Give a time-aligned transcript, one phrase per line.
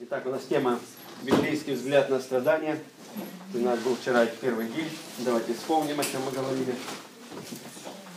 [0.00, 0.78] Итак, у нас тема
[1.24, 2.78] «Библейский взгляд на страдания».
[3.52, 4.88] У нас был вчера первый день.
[5.18, 6.72] Давайте вспомним, о чем мы говорили.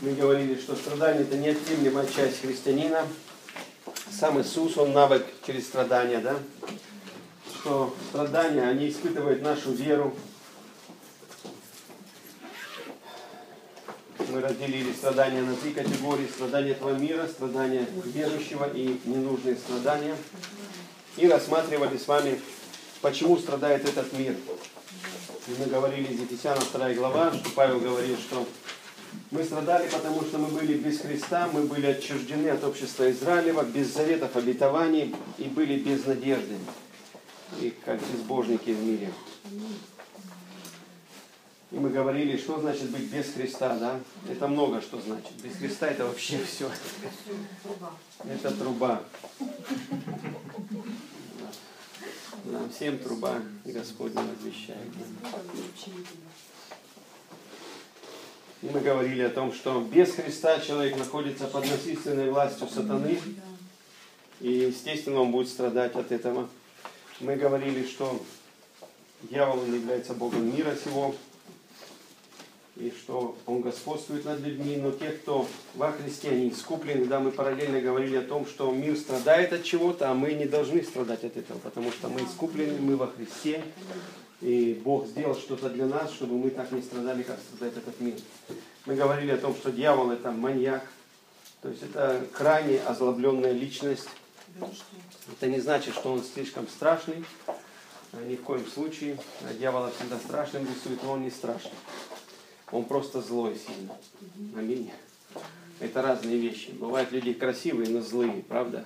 [0.01, 3.07] Мы говорили, что страдание– это неотъемлемая часть христианина.
[4.11, 6.35] Сам Иисус, Он навык через страдания, да?
[7.49, 10.15] Что страдания, они испытывают нашу веру.
[14.29, 16.27] Мы разделили страдания на три категории.
[16.27, 20.15] Страдания этого мира, страдания верующего и ненужные страдания–
[21.17, 22.39] и рассматривали с вами,
[23.01, 24.35] почему страдает этот мир.
[25.47, 28.47] И мы говорили из Ефесянам 2 глава, что Павел говорил, что
[29.31, 33.93] мы страдали, потому что мы были без Христа, мы были отчуждены от общества Израилева, без
[33.93, 36.55] заветов обетований и были без надежды,
[37.59, 39.11] и как безбожники в мире.
[41.71, 43.99] И мы говорили, что значит быть без Христа, да?
[44.29, 45.31] Это много что значит.
[45.41, 46.69] Без Христа это вообще все.
[48.25, 49.01] Это труба.
[52.45, 54.87] Нам всем труба Господня возвещает.
[58.61, 63.19] И мы говорили о том, что без Христа человек находится под насильственной властью сатаны.
[64.39, 66.49] И, естественно, он будет страдать от этого.
[67.19, 68.23] Мы говорили, что
[69.23, 71.15] дьявол является Богом мира сего,
[72.81, 77.31] и что Он господствует над людьми, но те, кто во Христе, они искуплены, да, мы
[77.31, 81.37] параллельно говорили о том, что мир страдает от чего-то, а мы не должны страдать от
[81.37, 83.63] этого, потому что мы искуплены, мы во Христе,
[84.41, 88.15] и Бог сделал что-то для нас, чтобы мы так не страдали, как страдает этот мир.
[88.87, 90.83] Мы говорили о том, что дьявол это маньяк,
[91.61, 94.09] то есть это крайне озлобленная личность.
[95.31, 97.23] Это не значит, что он слишком страшный,
[98.27, 99.17] ни в коем случае.
[99.59, 101.71] Дьявола всегда страшным рисует, но он не страшный.
[102.71, 103.97] Он просто злой сильно.
[104.57, 104.91] Аминь.
[105.79, 106.71] Это разные вещи.
[106.71, 108.85] Бывают люди красивые, но злые, правда?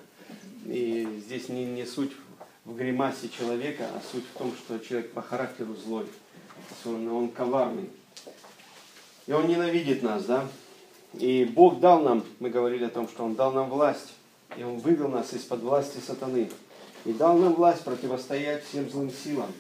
[0.65, 2.11] И здесь не, не суть
[2.63, 6.07] в гримасе человека, а суть в том, что человек по характеру злой.
[6.85, 7.89] Он, он коварный.
[9.27, 10.47] И он ненавидит нас, да?
[11.13, 14.13] И Бог дал нам, мы говорили о том, что Он дал нам власть.
[14.57, 16.49] И Он вывел нас из-под власти сатаны.
[17.05, 19.51] И дал нам власть противостоять всем злым силам.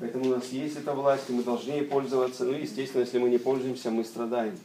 [0.00, 2.44] Поэтому у нас есть эта власть, и мы должны ей пользоваться.
[2.44, 4.58] Ну, естественно, если мы не пользуемся, мы страдаем.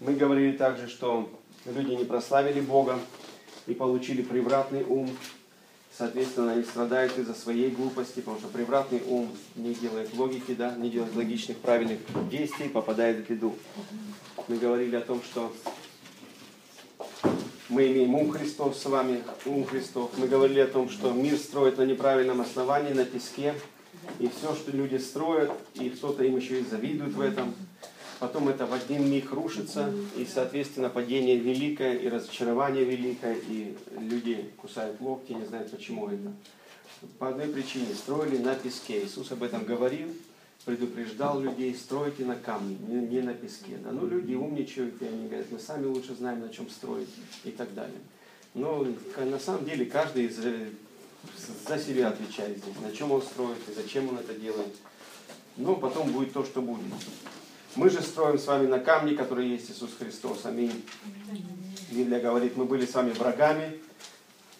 [0.00, 1.28] Мы говорили также, что
[1.66, 2.98] люди не прославили Бога
[3.66, 5.10] и получили превратный ум.
[5.96, 10.90] Соответственно, они страдают из-за своей глупости, потому что превратный ум не делает логики, да, не
[10.90, 13.54] делает логичных, правильных действий, попадает в беду.
[14.48, 15.52] Мы говорили о том, что
[17.68, 20.10] мы имеем ум Христов с вами, ум Христов.
[20.16, 23.54] Мы говорили о том, что мир строит на неправильном основании, на песке,
[24.18, 27.54] и все, что люди строят, и кто-то им еще и завидует в этом,
[28.18, 34.50] потом это в один миг рушится, и, соответственно, падение великое, и разочарование великое, и люди
[34.56, 36.32] кусают локти, не знают, почему это.
[37.18, 39.04] По одной причине строили на песке.
[39.04, 40.08] Иисус об этом говорил,
[40.64, 43.76] предупреждал людей, стройте на камне, не, на песке.
[43.82, 43.90] Да?
[43.92, 47.08] Ну, люди умничают, и они говорят, мы сами лучше знаем, на чем строить,
[47.44, 47.98] и так далее.
[48.54, 48.86] Но
[49.18, 50.38] на самом деле каждый из
[51.66, 54.74] за себя отвечает здесь, на чем он строит и зачем он это делает.
[55.56, 56.84] Но потом будет то, что будет.
[57.76, 60.44] Мы же строим с вами на камне, который есть Иисус Христос.
[60.44, 60.84] Аминь.
[61.90, 63.80] Библия говорит, мы были с вами врагами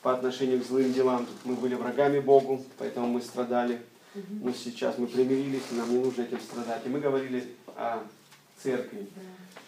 [0.02, 1.26] по отношению к злым делам.
[1.44, 3.80] Мы были врагами Богу, поэтому мы страдали.
[4.14, 6.82] Но сейчас мы примирились, нам не нужно этим страдать.
[6.86, 7.44] И мы говорили
[7.76, 8.04] о
[8.62, 9.08] церкви,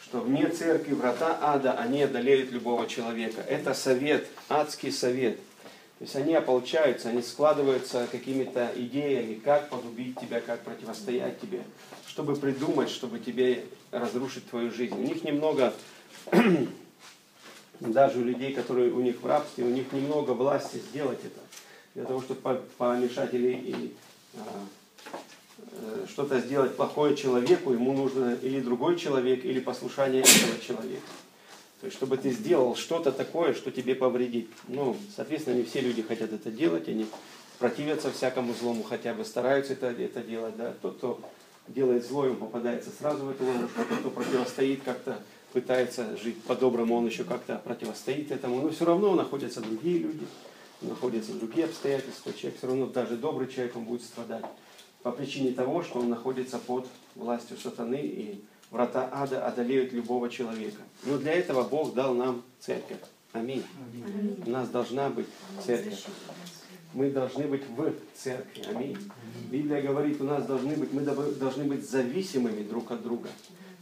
[0.02, 3.40] что вне церкви врата ада, они одолеют любого человека.
[3.40, 5.40] Это совет, адский совет–
[5.98, 11.62] то есть они ополчаются, они складываются какими-то идеями, как погубить тебя, как противостоять тебе,
[12.06, 14.94] чтобы придумать, чтобы тебе разрушить твою жизнь.
[14.94, 15.72] У них немного,
[17.80, 21.40] даже у людей, которые у них в рабстве, у них немного власти сделать это,
[21.94, 23.94] для того, чтобы помешать или и,
[24.34, 24.66] а,
[25.58, 31.06] э, что-то сделать плохое человеку, ему нужно или другой человек, или послушание этого человека.
[31.86, 34.50] Есть, чтобы ты сделал что-то такое, что тебе повредит.
[34.68, 37.06] Ну, соответственно, не все люди хотят это делать, они
[37.58, 40.56] противятся всякому злому, хотя бы стараются это, это делать.
[40.56, 40.74] Да?
[40.82, 41.20] Тот, кто
[41.68, 45.18] делает зло, он попадается сразу в эту ловушку, тот, кто противостоит как-то,
[45.52, 50.26] пытается жить по-доброму, он еще как-то противостоит этому, но все равно находятся другие люди,
[50.82, 54.44] находятся другие обстоятельства, человек все равно, даже добрый человек, он будет страдать
[55.02, 60.82] по причине того, что он находится под властью сатаны и врата ада одолеют любого человека.
[61.04, 62.98] Но для этого Бог дал нам церковь.
[63.32, 63.64] Аминь.
[63.92, 64.42] Аминь.
[64.46, 65.26] У нас должна быть
[65.64, 66.04] церковь.
[66.94, 68.64] Мы должны быть в церкви.
[68.68, 68.96] Аминь.
[69.50, 73.28] Библия говорит, у нас должны быть, мы должны быть зависимыми друг от друга.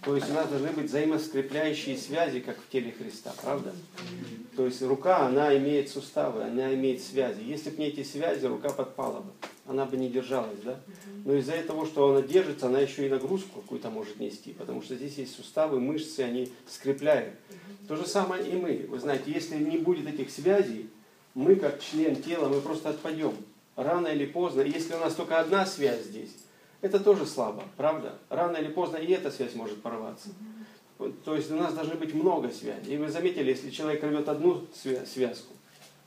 [0.03, 3.73] То есть у нас должны быть взаимоскрепляющие связи, как в теле Христа, правда?
[4.55, 7.41] То есть рука, она имеет суставы, она имеет связи.
[7.41, 9.31] Если бы не эти связи, рука подпала бы.
[9.67, 10.79] Она бы не держалась, да?
[11.25, 14.95] Но из-за того, что она держится, она еще и нагрузку какую-то может нести, потому что
[14.95, 17.35] здесь есть суставы, мышцы, они скрепляют.
[17.89, 18.87] То же самое и мы.
[18.89, 20.91] Вы знаете, если не будет этих связей,
[21.33, 23.35] мы как член тела, мы просто отпадем.
[23.77, 26.37] Рано или поздно, если у нас только одна связь здесь,
[26.81, 28.19] это тоже слабо, правда?
[28.29, 30.29] Рано или поздно и эта связь может порваться.
[31.25, 32.95] То есть у нас должны быть много связей.
[32.95, 34.67] И вы заметили, если человек рвет одну
[35.07, 35.55] связку,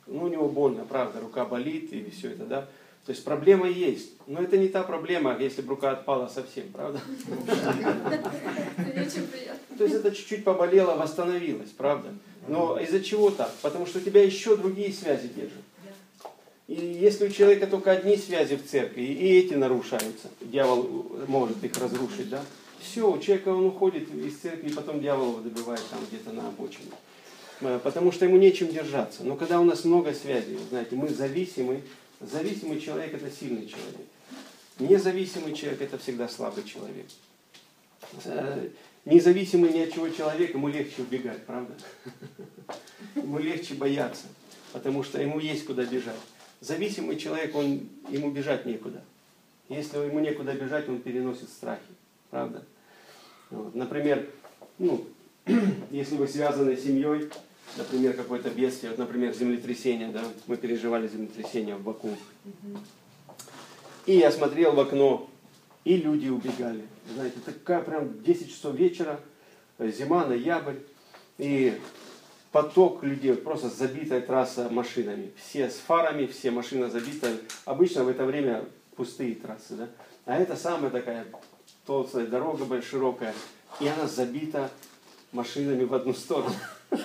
[0.06, 2.70] ну у него больно, правда, рука болит и все это, да?
[3.06, 4.12] То есть проблема есть.
[4.28, 7.00] Но это не та проблема, если бы рука отпала совсем, правда?
[9.78, 12.10] То есть это чуть-чуть поболело, восстановилось, правда?
[12.48, 13.52] Но из-за чего так?
[13.62, 15.64] Потому что у тебя еще другие связи держат.
[16.68, 21.78] И если у человека только одни связи в церкви, и эти нарушаются, дьявол может их
[21.78, 22.44] разрушить, да?
[22.80, 26.48] Все, у человека он уходит из церкви, и потом дьявол его добивает там где-то на
[26.48, 26.92] обочине.
[27.62, 29.24] Э, потому что ему нечем держаться.
[29.24, 31.82] Но когда у нас много связей, знаете, мы зависимы,
[32.20, 34.08] зависимый человек это сильный человек.
[34.80, 37.08] Независимый человек это всегда слабый человек.
[38.26, 38.70] Э,
[39.06, 41.74] независимый ни от чего человек, ему легче убегать, правда?
[43.16, 44.26] Ему легче бояться,
[44.74, 46.16] потому что ему есть куда бежать.
[46.62, 49.04] Зависимый человек, он, ему бежать некуда.
[49.70, 51.82] Если ему некуда бежать, он переносит страхи.
[52.30, 52.64] Правда?
[53.50, 53.76] Вот.
[53.76, 54.28] Например,
[54.78, 55.06] ну,
[55.92, 57.30] если вы связаны с семьей,
[57.76, 62.10] например, какое-то бедствие, вот, например, землетрясение, да, мы переживали землетрясение в Баку.
[64.06, 65.30] И я смотрел в окно,
[65.84, 66.84] и люди убегали.
[67.14, 69.20] Знаете, такая прям 10 часов вечера,
[69.80, 70.76] зима, ноябрь,
[71.38, 71.80] и
[72.52, 75.32] поток людей, просто забитая трасса машинами.
[75.38, 77.38] Все с фарами, все машины забиты.
[77.66, 78.66] Обычно в это время
[78.96, 79.90] пустые трассы, да?
[80.26, 81.28] А это самая такая
[81.86, 83.34] толстая дорога, большая, широкая,
[83.80, 84.70] и она забита
[85.32, 86.56] машинами в одну сторону.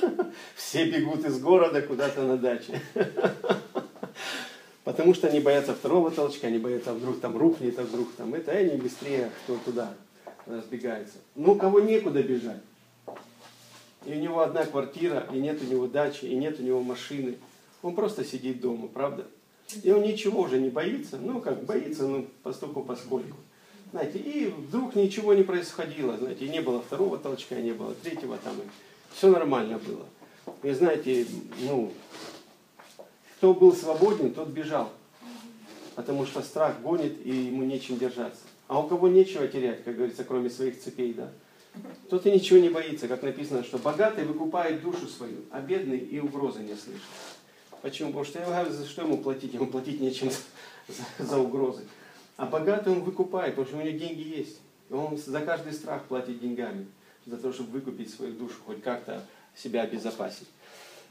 [0.55, 2.81] Все бегут из города куда-то на даче.
[4.84, 8.34] Потому что они боятся второго толчка, они боятся, а вдруг там рухнет, а вдруг там
[8.34, 9.94] это, и они быстрее кто туда
[10.46, 11.19] разбегается.
[11.37, 12.62] Ну, кого некуда бежать
[14.06, 17.37] и у него одна квартира, и нет у него дачи, и нет у него машины.
[17.82, 19.26] Он просто сидит дома, правда?
[19.82, 23.37] И он ничего уже не боится, ну как боится, ну постольку поскольку.
[23.90, 27.94] Знаете, и вдруг ничего не происходило, знаете, и не было второго толчка, и не было
[27.94, 28.64] третьего там, и
[29.14, 30.06] все нормально было.
[30.62, 31.26] И знаете,
[31.61, 31.93] ну,
[33.37, 34.91] кто был свободен, тот бежал,
[35.94, 38.43] потому что страх гонит, и ему нечем держаться.
[38.69, 41.29] А у кого нечего терять, как говорится, кроме своих цепей, да?
[42.11, 46.20] Тот и ничего не боится, как написано, что богатый выкупает душу свою, а бедный и
[46.20, 47.03] угрозы не слышит.
[47.81, 48.11] Почему?
[48.11, 49.55] Потому что я говорю, за что ему платить?
[49.55, 50.31] Ему платить нечем
[50.88, 51.82] за, за угрозы.
[52.37, 54.58] А богатый он выкупает, потому что у него деньги есть.
[54.91, 56.87] Он за каждый страх платит деньгами,
[57.26, 59.24] за то, чтобы выкупить свою душу, хоть как-то
[59.56, 60.48] себя обезопасить.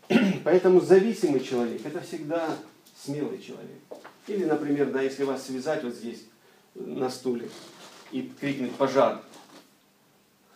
[0.43, 2.55] Поэтому зависимый человек– это всегда
[3.03, 3.79] смелый человек.
[4.27, 6.23] Или, например, да, если вас связать вот здесь
[6.75, 7.49] на стуле
[8.11, 9.21] и крикнуть «пожар»,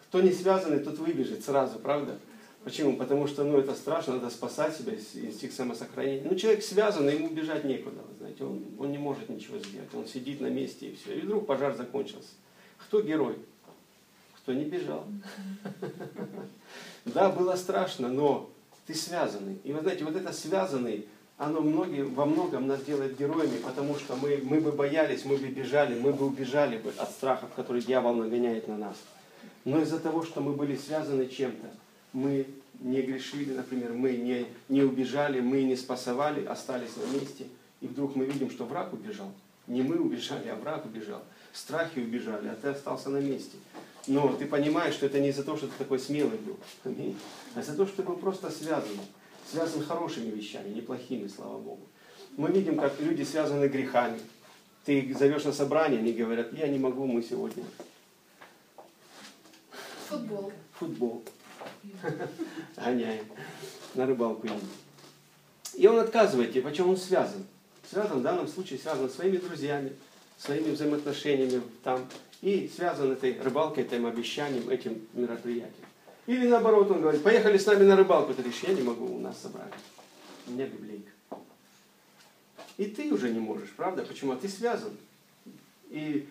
[0.10, 2.18] кто не связанный, тот выбежит сразу, правда?
[2.64, 2.96] Почему?
[2.96, 6.28] Потому что ну, это страшно, надо спасать себя, инстинкт самосохранения.
[6.28, 10.08] Ну, человек связан, ему бежать некуда, вы знаете, он, он не может ничего сделать, он
[10.08, 11.16] сидит на месте и все.
[11.18, 12.30] И вдруг пожар закончился.
[12.78, 13.36] Кто герой?
[14.46, 15.04] Кто не бежал?
[17.06, 18.50] Да, было страшно, но
[18.88, 19.60] ты связанный.
[19.64, 21.06] И вы знаете, вот это связанный,
[21.38, 25.48] оно многие, во многом нас делает героями, потому что мы, мы бы боялись, мы бы
[25.48, 28.96] бежали, мы бы убежали бы от страхов, которые дьявол нагоняет на нас.
[29.66, 31.68] Но из-за того, что мы были связаны чем-то,
[32.14, 32.48] мы
[32.80, 37.46] не грешили, например, мы не, не убежали, мы не спасовали, остались на месте,
[37.82, 39.32] и вдруг мы видим, что враг убежал.
[39.68, 41.24] Не мы убежали, а враг убежал.
[41.56, 43.58] Страхи убежали, а ты остался на месте.
[44.08, 47.74] Но ты понимаешь, что это не из-за того, что ты такой смелый был, а из-за
[47.76, 49.00] того, что ты был просто связан.
[49.50, 51.88] Связан хорошими вещами, неплохими, слава Богу.
[52.36, 54.20] Мы видим, как люди связаны грехами.
[54.84, 57.64] Ты их зовешь на собрание, они говорят, я не могу, мы сегодня
[60.10, 60.52] Футбол.
[60.74, 61.24] Футбол.
[62.76, 63.26] Гоняем.
[63.96, 64.60] На рыбалку едем.
[65.74, 67.46] И он отказывает тебе, почему он связан.
[67.90, 69.94] Связан в данном случае связан своими друзьями,
[70.38, 72.06] своими взаимоотношениями там.
[72.42, 75.86] И связан этой рыбалкой, этим обещанием, этим мероприятием.
[76.28, 78.34] Или наоборот, он говорит, поехали с нами на рыбалку.
[78.34, 79.72] Ты говоришь, я не могу, у нас собрали.
[80.48, 81.12] У меня библейка.
[82.78, 84.04] И ты уже не можешь, правда?
[84.04, 84.34] Почему?
[84.34, 84.92] А ты связан.
[85.90, 86.28] И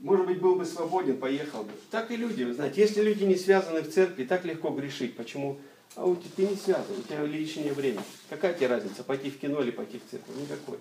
[0.00, 1.72] может быть, был бы свободен, поехал бы.
[1.90, 5.16] Так и люди, вы знаете, если люди не связаны в церкви, так легко грешить.
[5.16, 5.58] Почему?
[5.96, 8.02] А у тебя ты не связан, у тебя лишнее время.
[8.28, 10.36] Какая тебе разница, пойти в кино или пойти в церковь?
[10.36, 10.78] Никакой.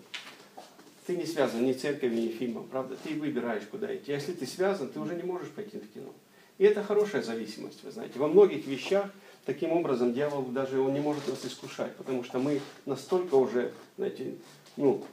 [1.05, 2.95] Ты не связан ни церковью, ни фильмом, правда?
[3.03, 4.11] Ты выбираешь, куда идти.
[4.11, 6.13] А если ты связан, ты уже не можешь пойти в кино.
[6.57, 8.19] И это хорошая зависимость, вы знаете.
[8.19, 9.09] Во многих вещах
[9.45, 14.35] таким образом дьявол даже он не может нас искушать, потому что мы настолько уже, знаете,
[14.77, 15.03] ну,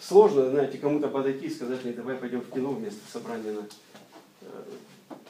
[0.00, 3.66] сложно, знаете, кому-то подойти и сказать мне, давай пойдем в кино вместо собрания на,
[4.42, 4.64] э,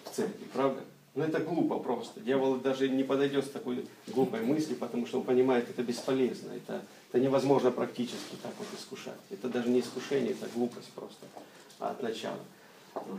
[0.05, 0.81] в церкви, правда?
[1.15, 2.21] Но это глупо просто.
[2.21, 6.83] Дьявол даже не подойдет с такой глупой мыслью, потому что он понимает, это бесполезно, это,
[7.13, 9.21] это невозможно практически так вот искушать.
[9.31, 11.27] Это даже не искушение, это глупость просто
[11.79, 12.39] от начала.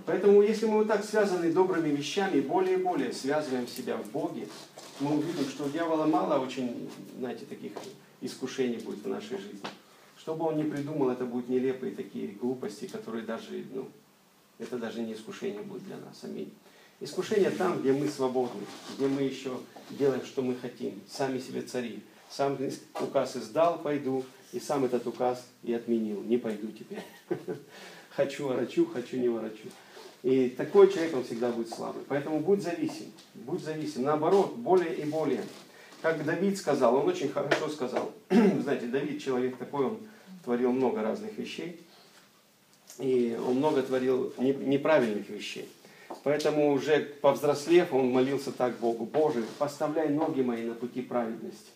[0.07, 4.47] Поэтому, если мы вот так связаны добрыми вещами, более и более связываем себя в Боге,
[5.00, 7.73] мы увидим, что у дьявола мало очень, знаете, таких
[8.21, 9.62] искушений будет в нашей жизни.
[10.17, 13.89] Что бы он ни придумал, это будут нелепые такие глупости, которые даже, ну,
[14.57, 16.23] это даже не искушение будет для нас.
[16.23, 16.51] Аминь.
[17.00, 18.62] Искушение там, где мы свободны,
[18.95, 19.51] где мы еще
[19.91, 22.01] делаем, что мы хотим, сами себе цари.
[22.36, 22.58] Сам
[23.00, 27.04] указ издал, пойду, и сам этот указ и отменил, не пойду теперь.
[28.10, 29.70] хочу ворочу, хочу не ворочу.
[30.24, 32.04] И такой человек, он всегда будет слабый.
[32.08, 34.04] Поэтому будь зависим, будь зависим.
[34.04, 35.44] Наоборот, более и более.
[36.02, 38.12] Как Давид сказал, он очень хорошо сказал.
[38.30, 40.00] Знаете, Давид человек такой, он
[40.44, 41.80] творил много разных вещей.
[42.98, 45.70] И он много творил неправильных вещей.
[46.24, 51.70] Поэтому уже повзрослев, он молился так Богу, Боже, поставляй ноги мои на пути праведности.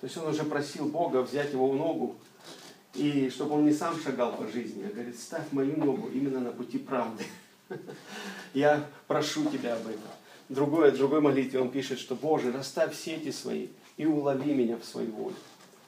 [0.00, 2.16] То есть он уже просил Бога взять его в ногу
[2.94, 6.50] и чтобы он не сам шагал по жизни, а говорит, ставь мою ногу именно на
[6.50, 7.24] пути правды.
[8.54, 10.00] Я прошу тебя об этом.
[10.48, 15.10] Другое, другой молитве он пишет, что Боже, расставь сети свои и улови меня в свою
[15.12, 15.36] волю.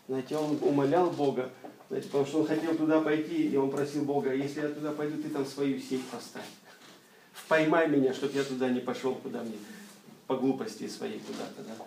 [0.07, 1.51] Знаете, он умолял Бога,
[1.89, 5.23] знаете, потому что он хотел туда пойти, и он просил Бога, если я туда пойду,
[5.23, 6.45] ты там свою сеть поставь.
[7.49, 9.57] Поймай меня, чтобы я туда не пошел, куда мне,
[10.27, 11.63] по глупости своей куда-то.
[11.63, 11.85] Да?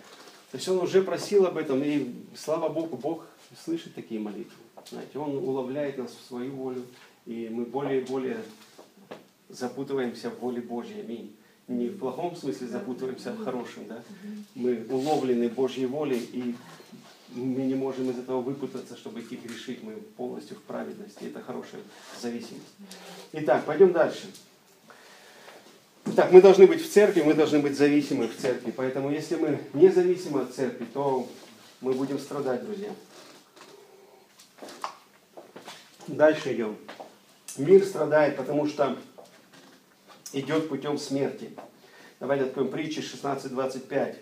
[0.53, 3.25] То есть он уже просил об этом, и слава Богу, Бог
[3.65, 4.53] слышит такие молитвы.
[4.87, 6.85] Знаете, Он уловляет нас в свою волю,
[7.25, 8.37] и мы более и более
[9.49, 11.01] запутываемся в воле Божьей.
[11.01, 11.35] Аминь.
[11.67, 13.87] Не в плохом смысле запутываемся, а в хорошем.
[13.87, 14.03] Да?
[14.53, 16.55] Мы уловлены Божьей волей, и
[17.33, 19.81] мы не можем из этого выпутаться, чтобы идти грешить.
[19.81, 21.23] Мы полностью в праведности.
[21.23, 21.81] Это хорошая
[22.21, 22.75] зависимость.
[23.31, 24.27] Итак, пойдем дальше.
[26.15, 28.71] Так, мы должны быть в церкви, мы должны быть зависимы в церкви.
[28.71, 31.27] Поэтому если мы не зависимы от церкви, то
[31.81, 32.89] мы будем страдать, друзья.
[36.07, 36.77] Дальше идем.
[37.57, 38.97] Мир страдает, потому что
[40.33, 41.51] идет путем смерти.
[42.19, 44.17] Давайте откроем притчи 16.25.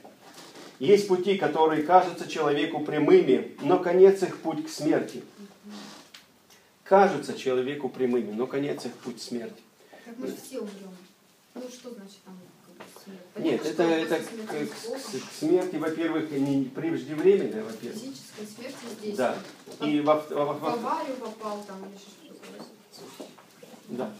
[0.80, 5.24] Есть пути, которые кажутся человеку прямыми, но конец их путь к смерти.
[6.84, 9.62] Кажутся человеку прямыми, но конец их путь смерти.
[10.06, 10.91] Так мы все умрем.
[11.54, 12.40] Ну что значит там
[13.38, 18.02] нет, это, это к, к, к смерти, во-первых, не преждевременная, во-первых.
[18.02, 19.16] Физическая смерть здесь.
[19.16, 19.38] Да.
[19.82, 23.26] И во, во, во, в аварию попал там или что-то.
[23.90, 24.12] Да.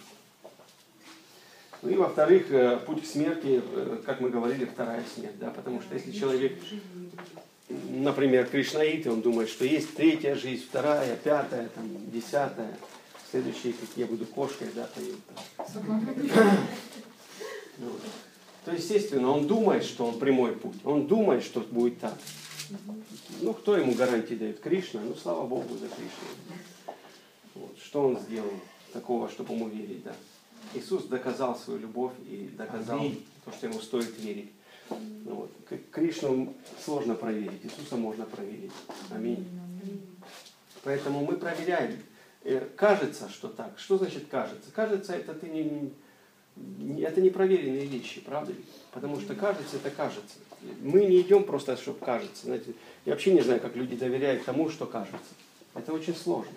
[1.82, 5.82] Ну и во-вторых, э, путь к смерти, э, как мы говорили, вторая смерть, да, потому
[5.82, 6.60] что если человек,
[7.70, 12.78] например, кришнаит, он думает, что есть третья жизнь, вторая, пятая, там, десятая,
[13.32, 15.20] следующие, как я буду кошкой, да, поют.
[18.66, 20.78] То, естественно, он думает, что он прямой путь.
[20.84, 22.18] Он думает, что будет так.
[23.42, 24.60] Ну, кто ему гарантии дает?
[24.60, 25.02] Кришна?
[25.02, 26.96] Ну, слава Богу за Кришну.
[27.56, 27.78] Вот.
[27.84, 28.52] Что он сделал
[28.94, 30.14] такого, чтобы ему верить, да?
[30.74, 33.26] Иисус доказал свою любовь и доказал Аминь.
[33.44, 34.52] то, что ему стоит верить.
[34.90, 35.52] Ну, вот.
[35.92, 38.72] Кришну сложно проверить, Иисуса можно проверить.
[39.10, 39.48] Аминь.
[40.84, 41.98] Поэтому мы проверяем.
[42.44, 43.78] Э, кажется, что так.
[43.78, 44.72] Что значит кажется?
[44.72, 45.94] Кажется, это ты не,
[47.00, 48.60] это не проверенные вещи, правда ли?
[48.92, 50.38] Потому что кажется, это кажется.
[50.82, 52.46] Мы не идем просто, чтобы кажется.
[52.46, 52.74] Знаете,
[53.06, 55.20] я вообще не знаю, как люди доверяют тому, что кажется.
[55.74, 56.54] Это очень сложно.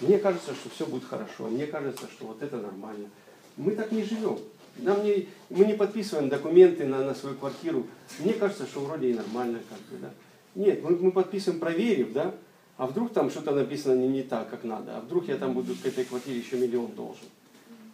[0.00, 1.48] Мне кажется, что все будет хорошо.
[1.48, 3.08] Мне кажется, что вот это нормально.
[3.56, 4.38] Мы так не живем.
[4.78, 7.86] Нам не, мы не подписываем документы на, на свою квартиру.
[8.20, 10.10] Мне кажется, что вроде и нормально как бы, да.
[10.54, 12.34] Нет, мы, мы подписываем, проверив, да.
[12.76, 14.96] А вдруг там что-то написано не, не так, как надо.
[14.96, 17.26] А вдруг я там буду к этой квартире еще миллион должен.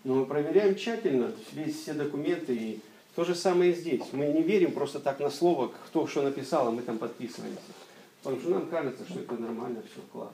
[0.04, 2.54] Но мы проверяем тщательно весь, все документы.
[2.54, 2.80] И
[3.14, 4.02] то же самое и здесь.
[4.12, 7.60] Мы не верим просто так на слово, кто что написал, а мы там подписываемся.
[8.22, 10.32] Потому что нам кажется, что это нормально, все, класс.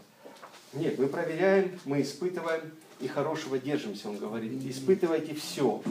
[0.73, 4.53] Нет, мы проверяем, мы испытываем и хорошего держимся, он говорит.
[4.65, 5.83] Испытывайте все.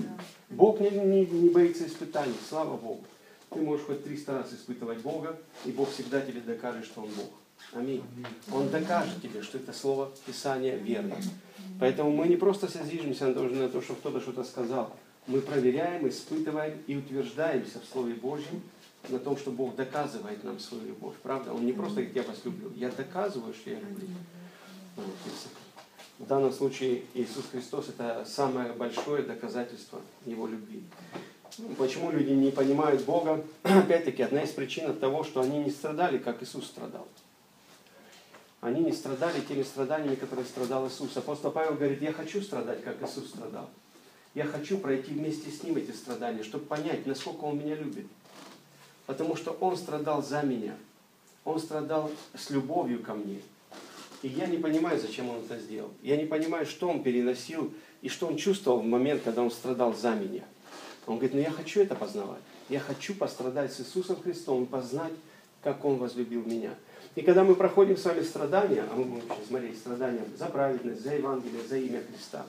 [0.49, 3.03] Бог не, не, не боится испытаний, слава Богу.
[3.49, 7.29] Ты можешь хоть 300 раз испытывать Бога, и Бог всегда тебе докажет, что Он Бог.
[7.73, 8.03] Аминь.
[8.51, 11.15] Он докажет тебе, что это слово Писания верно.
[11.79, 14.91] Поэтому мы не просто содержимся на то, на то что кто-то что-то сказал.
[15.27, 18.61] Мы проверяем, испытываем и утверждаемся в Слове Божьем
[19.09, 21.15] на том, что Бог доказывает нам свою любовь.
[21.21, 21.53] Правда?
[21.53, 22.71] Он не просто говорит, я вас люблю.
[22.75, 24.07] Я доказываю, что я люблю.
[26.17, 30.83] В данном случае Иисус Христос– это самое большое доказательство Его любви.
[31.77, 33.43] Почему люди не понимают Бога?
[33.63, 37.07] Опять-таки, одна из причин того, что они не страдали, как Иисус страдал.
[38.61, 41.15] Они не страдали теми страданиями, которые страдал Иисус.
[41.15, 43.69] Апостол Павел говорит, я хочу страдать, как Иисус страдал.
[44.35, 48.05] Я хочу пройти вместе с Ним эти страдания, чтобы понять, насколько Он меня любит.
[49.05, 50.75] Потому что Он страдал за меня.
[51.45, 53.39] Он страдал с любовью ко мне.
[54.21, 55.91] И я не понимаю, зачем Он это сделал.
[56.03, 59.93] Я не понимаю, что Он переносил и что Он чувствовал в момент, когда Он страдал
[59.95, 60.43] за меня.
[61.07, 62.41] Он говорит, ну я хочу это познавать.
[62.67, 65.13] Я хочу пострадать с Иисусом Христом и познать,
[65.63, 66.75] как Он возлюбил меня.
[67.19, 71.03] И когда мы проходим с вами страдания, а мы будем сейчас смотреть страдания за праведность,
[71.03, 72.45] за Евангелие, за имя Христа,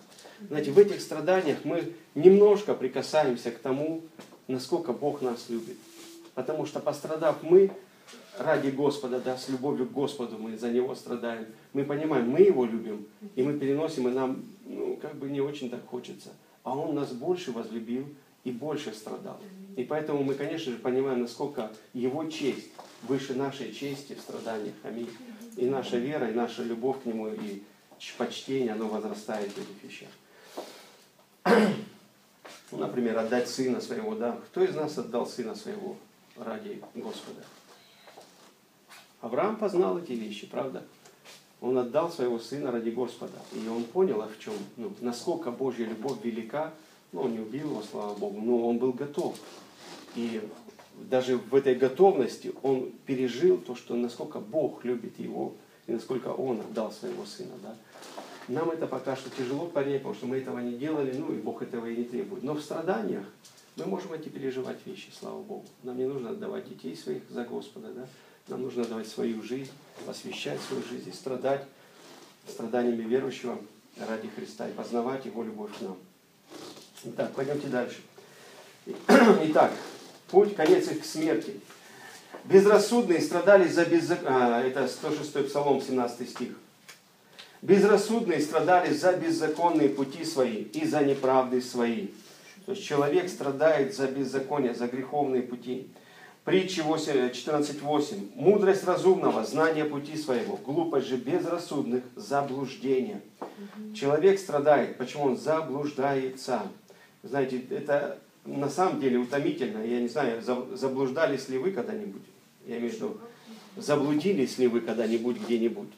[0.47, 4.03] знаете, в этих страданиях мы немножко прикасаемся к тому,
[4.47, 5.77] насколько Бог нас любит.
[6.35, 7.73] Потому что пострадав мы
[8.39, 12.65] ради Господа, да, с любовью к Господу мы за Него страдаем, мы понимаем, мы Его
[12.65, 16.29] любим, и мы переносим, и нам ну, как бы не очень так хочется.
[16.63, 18.07] А Он нас больше возлюбил
[18.45, 19.41] и больше страдал.
[19.77, 22.69] И поэтому мы, конечно же, понимаем, насколько Его честь
[23.03, 24.75] выше нашей чести в страданиях.
[24.83, 25.11] Аминь.
[25.57, 27.63] И наша вера, и наша любовь к Нему, и
[28.19, 30.09] почтение, оно возрастает в этих вещах.
[32.73, 34.39] Ну, например, отдать сына своего, да.
[34.47, 35.97] Кто из нас отдал сына своего
[36.37, 37.45] ради Господа?
[39.21, 40.85] Авраам познал эти вещи, правда?
[41.61, 43.39] Он отдал своего сына ради Господа.
[43.53, 46.73] И он понял, а в чем, ну, насколько Божья любовь велика.
[47.13, 49.37] Ну, он не убил его, слава Богу, но он был готов.
[50.15, 50.41] И
[51.09, 55.55] даже в этой готовности он пережил то, что насколько Бог любит его,
[55.87, 57.55] и насколько он отдал своего сына.
[57.63, 57.75] Да?
[58.49, 61.63] Нам это пока что тяжело понять, потому что мы этого не делали, ну и Бог
[61.63, 62.43] этого и не требует.
[62.43, 63.25] Но в страданиях
[63.77, 65.65] мы можем эти переживать вещи, слава Богу.
[65.83, 68.07] Нам не нужно отдавать детей своих за Господа, да?
[68.49, 69.71] Нам нужно давать свою жизнь,
[70.07, 71.65] посвящать свою жизнь и страдать
[72.49, 73.59] страданиями верующего
[73.97, 75.97] ради Христа и познавать Его любовь к нам.
[77.05, 77.99] Итак, пойдемте дальше.
[79.09, 79.73] Итак,
[80.31, 81.61] путь, конец их к смерти.
[82.45, 84.39] Безрассудные страдали за беззаконие.
[84.39, 86.51] А, это 106 Псалом, 17 стих.
[87.63, 92.09] Безрассудные страдали за беззаконные пути свои и за неправды свои.
[92.67, 95.91] То есть человек страдает за беззаконие, за греховные пути.
[96.45, 98.31] Притчи 14.8.
[98.35, 103.21] Мудрость разумного, знание пути своего, глупость же безрассудных, заблуждение.
[103.95, 104.97] Человек страдает.
[104.97, 106.63] Почему он заблуждается?
[107.23, 109.85] Знаете, это на самом деле утомительно.
[109.85, 112.23] Я не знаю, заблуждались ли вы когда-нибудь?
[112.67, 113.21] Я имею в виду,
[113.77, 115.91] заблудились ли вы когда-нибудь где-нибудь?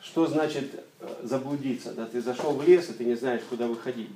[0.00, 1.92] Что значит э, заблудиться?
[1.92, 4.10] Да, ты зашел в лес, и ты не знаешь, куда выходить.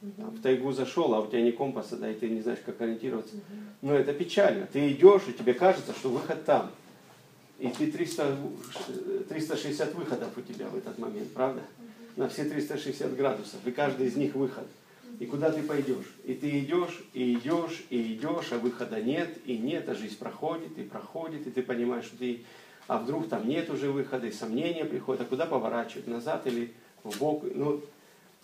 [0.00, 3.36] В тайгу зашел, а у тебя не компаса, да, и ты не знаешь, как ориентироваться.
[3.82, 4.66] Но это печально.
[4.66, 6.70] Ты идешь, и тебе кажется, что выход там.
[7.60, 8.36] И ты 300,
[9.28, 11.60] 360 выходов у тебя в этот момент, правда?
[12.16, 13.60] На все 360 градусов.
[13.64, 14.66] И каждый из них выход.
[15.22, 16.16] И куда ты пойдешь?
[16.24, 20.76] И ты идешь, и идешь, и идешь, а выхода нет, и нет, а жизнь проходит,
[20.76, 22.44] и проходит, и ты понимаешь, что ты
[22.88, 26.72] а вдруг там нет уже выхода, и сомнения приходят, а куда поворачивать, назад или
[27.04, 27.44] в бок.
[27.54, 27.80] Ну,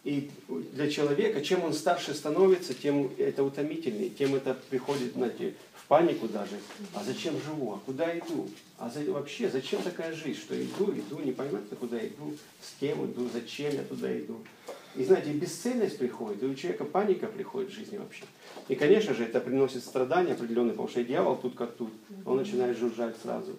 [0.05, 5.85] и для человека, чем он старше становится, тем это утомительнее, тем это приходит, знаете, в
[5.89, 6.61] панику даже.
[6.95, 7.73] А зачем живу?
[7.73, 8.49] А куда иду?
[8.79, 13.05] А за, вообще, зачем такая жизнь, что иду, иду, не понимаю, куда иду, с кем
[13.05, 14.39] иду, зачем я туда иду.
[14.99, 18.25] И знаете, бесцельность приходит, и у человека паника приходит в жизни вообще.
[18.67, 21.93] И, конечно же, это приносит страдания определенные, потому что дьявол тут как тут,
[22.27, 23.57] он начинает жужжать сразу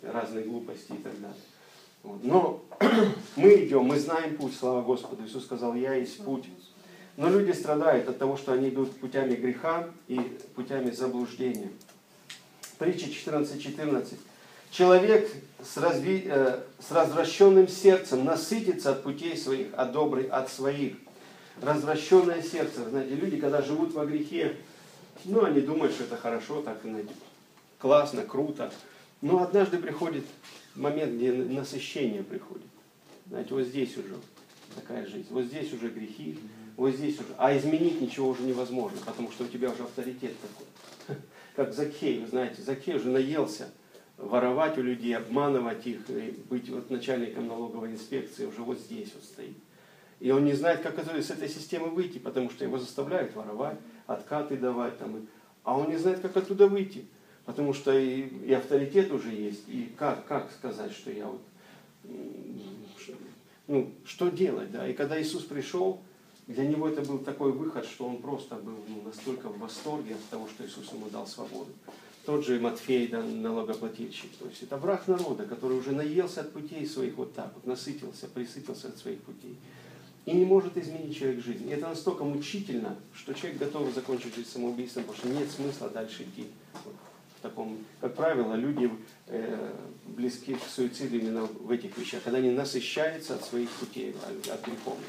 [0.00, 1.36] разные глупости и так далее.
[2.04, 2.22] Вот.
[2.22, 2.64] Но
[3.36, 5.24] мы идем, мы знаем путь, слава Господу.
[5.24, 6.48] Иисус сказал, я есть путь.
[7.16, 10.20] Но люди страдают от того, что они идут путями греха и
[10.54, 11.70] путями заблуждения.
[12.78, 13.58] Притча 14.14.
[13.58, 14.18] 14.
[14.72, 15.30] Человек
[15.62, 16.22] с, разви...
[16.24, 20.96] э, с развращенным сердцем насытится от путей своих, а добрый от своих.
[21.60, 22.88] Развращенное сердце.
[22.88, 24.56] Знаете, люди, когда живут во грехе,
[25.26, 27.12] ну, они думают, что это хорошо, так, знаете,
[27.78, 28.72] классно, круто.
[29.20, 30.24] Но однажды приходит
[30.74, 32.64] момент, где насыщение приходит.
[33.28, 34.16] Знаете, вот здесь уже
[34.74, 35.26] такая жизнь.
[35.28, 36.38] Вот здесь уже грехи,
[36.78, 37.28] вот здесь уже.
[37.36, 41.22] А изменить ничего уже невозможно, потому что у тебя уже авторитет такой.
[41.56, 43.68] Как Закхей, вы знаете, Закхей уже наелся
[44.22, 46.00] воровать у людей, обманывать их,
[46.48, 49.56] быть вот начальником налоговой инспекции уже вот здесь вот стоит.
[50.20, 54.56] И он не знает, как с этой системы выйти, потому что его заставляют воровать, откаты
[54.56, 55.26] давать, там,
[55.64, 57.04] а он не знает, как оттуда выйти.
[57.44, 61.42] Потому что и, и авторитет уже есть, и как, как сказать, что я вот,
[63.66, 64.86] ну, что делать, да.
[64.86, 66.00] И когда Иисус пришел,
[66.46, 70.24] для него это был такой выход, что он просто был ну, настолько в восторге от
[70.30, 71.72] того, что Иисус ему дал свободу.
[72.24, 74.30] Тот же Матфей, да, налогоплательщик.
[74.38, 78.28] То есть это враг народа, который уже наелся от путей своих вот так вот, насытился,
[78.28, 79.56] присытился от своих путей.
[80.24, 81.68] и не может изменить человек жизнь.
[81.68, 86.22] И это настолько мучительно, что человек готов закончить жизнь самоубийством, потому что нет смысла дальше
[86.22, 86.46] идти.
[86.84, 86.94] Вот
[87.38, 88.88] в таком, как правило, люди
[89.26, 89.72] э,
[90.06, 94.14] близки к суициду именно в этих вещах, когда они насыщаются от своих путей,
[94.48, 95.06] от греховных.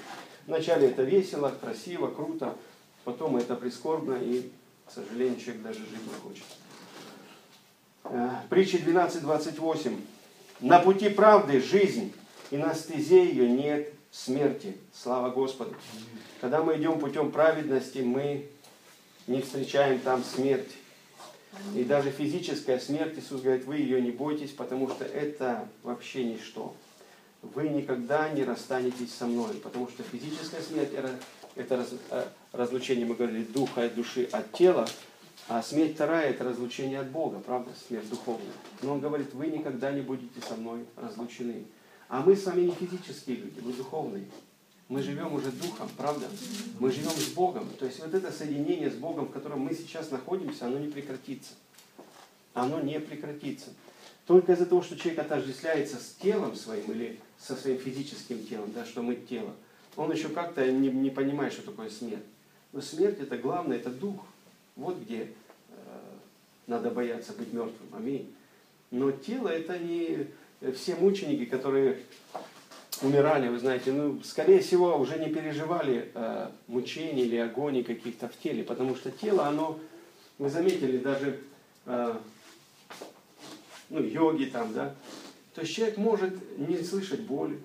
[0.47, 2.55] Вначале это весело, красиво, круто,
[3.03, 4.49] потом это прискорбно, и,
[4.87, 6.43] к сожалению, человек даже жить не хочет.
[8.05, 9.99] Э, притча 12.28.
[10.59, 12.13] На пути правды жизнь,
[12.51, 14.77] и на стезе ее нет смерти.
[14.93, 15.75] Слава Господу.
[16.41, 18.47] Когда мы идем путем праведности, мы
[19.27, 20.71] не встречаем там смерть.
[21.75, 26.75] И даже физическая смерть, Иисус говорит, вы ее не бойтесь, потому что это вообще ничто.
[27.41, 30.91] Вы никогда не расстанетесь со мной, потому что физическая смерть–
[31.55, 34.87] это э, разлучение, мы говорили, духа и души от тела,
[35.47, 38.53] а смерть вторая– это разлучение от Бога, правда, смерть духовная.
[38.81, 41.65] Но он говорит, вы никогда не будете со мной разлучены.
[42.07, 44.25] А мы с вами не физические люди, мы духовные.
[44.87, 46.27] Мы живем уже духом, правда?
[46.79, 47.67] Мы живем с Богом.
[47.79, 51.53] То есть вот это соединение с Богом, в котором мы сейчас находимся, оно не прекратится.
[52.53, 53.69] Оно не прекратится.
[54.27, 58.85] Только из-за того, что человек отождествляется с телом своим или со своим физическим телом, да,
[58.85, 59.53] что мы тело,
[59.95, 62.23] он еще как-то не, не понимает, что такое смерть.
[62.71, 64.25] Но смерть это главное, это дух.
[64.75, 65.75] Вот где э,
[66.67, 67.89] надо бояться быть мертвым.
[67.93, 68.33] Аминь.
[68.91, 70.27] Но тело это не
[70.73, 71.99] все мученики, которые
[73.01, 78.37] умирали, вы знаете, ну, скорее всего, уже не переживали э, мучений или агоний каких-то в
[78.37, 79.79] теле, потому что тело, оно,
[80.37, 81.39] вы заметили, даже
[81.85, 82.15] э,
[83.89, 84.95] ну, йоги там, да,
[85.53, 87.59] то есть человек может не слышать боли,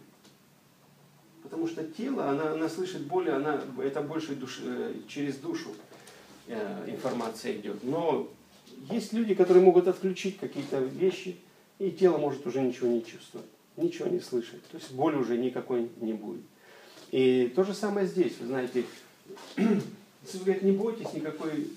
[1.42, 5.87] потому что тело, она, она слышит боли, она, это больше душ, э, через душу э,
[6.86, 7.82] информация идет.
[7.82, 8.28] Но
[8.90, 11.36] есть люди, которые могут отключить какие-то вещи,
[11.78, 13.46] и тело может уже ничего не чувствовать
[13.78, 14.62] ничего не слышать.
[14.70, 16.42] То есть боли уже никакой не будет.
[17.10, 18.84] И то же самое здесь, вы знаете,
[19.56, 21.70] Иисус говорит, не бойтесь никакой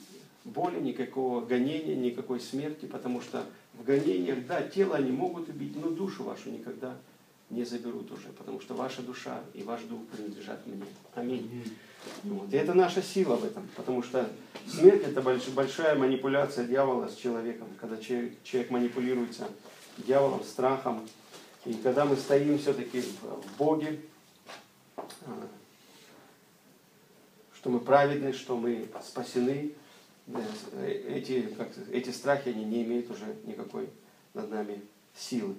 [0.43, 5.89] боли, никакого гонения, никакой смерти, потому что в гонениях, да, тело они могут убить, но
[5.89, 6.97] душу вашу никогда
[7.49, 10.81] не заберут уже, потому что ваша душа и ваш дух принадлежат мне.
[11.15, 11.63] Аминь.
[12.23, 12.53] Вот.
[12.53, 14.29] И это наша сила в этом, потому что
[14.67, 19.47] смерть это большая манипуляция дьявола с человеком, когда человек, человек манипулируется
[19.97, 21.07] дьяволом, страхом,
[21.65, 24.01] и когда мы стоим все-таки в Боге,
[24.97, 25.47] а,
[27.53, 29.73] что мы праведны, что мы спасены,
[31.07, 33.89] эти, как, эти страхи, они не имеют уже никакой
[34.33, 34.81] над нами
[35.15, 35.55] силы.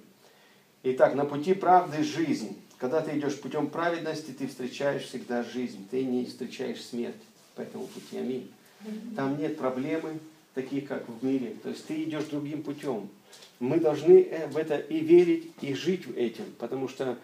[0.83, 2.61] Итак, на пути правды жизнь.
[2.83, 5.87] Когда ты идешь путем праведности, ты встречаешь всегда жизнь.
[5.89, 7.15] Ты не встречаешь смерть
[7.55, 8.17] по этому пути.
[8.17, 8.51] Аминь.
[9.15, 10.19] Там нет проблемы,
[10.53, 11.55] таких как в мире.
[11.63, 13.07] То есть ты идешь другим путем
[13.61, 16.43] мы должны э, в это и верить, и жить этим.
[16.59, 17.17] Потому что,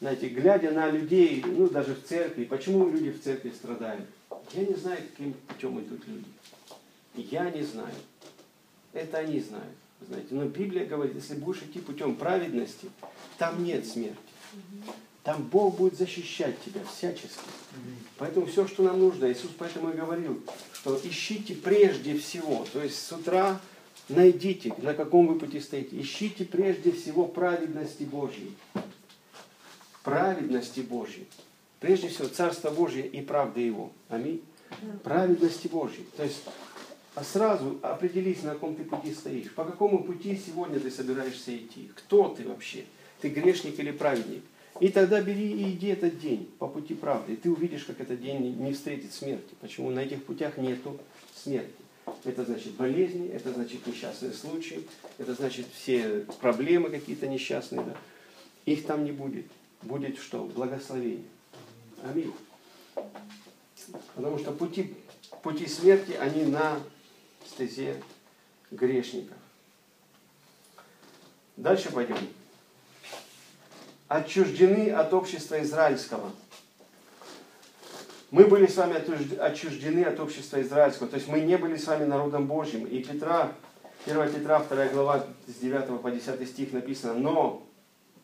[0.00, 4.06] знаете, глядя на людей, ну даже в церкви, почему люди в церкви страдают?
[4.52, 6.26] Я не знаю, каким путем идут люди.
[7.16, 7.94] Я не знаю.
[8.92, 9.74] Это они знают.
[10.06, 12.88] Знаете, но Библия говорит, если будешь идти путем праведности,
[13.38, 14.31] там нет смерти.
[15.22, 17.38] Там Бог будет защищать тебя всячески.
[18.18, 22.66] Поэтому все, что нам нужно, Иисус поэтому и говорил, что ищите прежде всего.
[22.72, 23.60] То есть с утра
[24.08, 26.00] Найдите, на каком вы пути стоите.
[26.00, 28.54] Ищите прежде всего праведности Божьей.
[30.02, 31.26] Праведности Божьей.
[31.80, 33.92] Прежде всего, Царство Божье и правда Его.
[34.08, 34.42] Аминь.
[35.04, 36.06] Праведности Божьей.
[36.16, 36.42] То есть,
[37.14, 39.52] а сразу определись, на каком ты пути стоишь.
[39.54, 41.90] По какому пути сегодня ты собираешься идти.
[41.94, 42.84] Кто ты вообще?
[43.22, 44.42] Ты грешник или праведник?
[44.80, 47.34] И тогда бери и иди этот день по пути правды.
[47.34, 49.54] И ты увидишь, как этот день не встретит смерти.
[49.60, 49.90] Почему?
[49.90, 50.98] На этих путях нету
[51.32, 51.72] смерти.
[52.24, 54.84] Это значит болезни, это значит несчастные случаи,
[55.18, 57.84] это значит все проблемы какие-то несчастные.
[57.84, 57.96] Да?
[58.66, 59.46] Их там не будет.
[59.82, 60.44] Будет что?
[60.44, 61.22] Благословение.
[62.02, 62.32] Аминь.
[64.16, 64.94] Потому что пути,
[65.44, 66.80] пути смерти, они на
[67.46, 68.02] стезе
[68.72, 69.36] грешников.
[71.56, 72.16] Дальше пойдем.
[74.12, 76.30] Отчуждены от общества израильского–
[78.32, 78.94] мы были с вами
[79.38, 82.86] отчуждены от общества израильского, то есть мы не были с вами народом Божьим.
[82.86, 83.52] И Петра,
[84.06, 87.62] 1 Петра, 2 глава, с 9 по 10 стих написано, «Но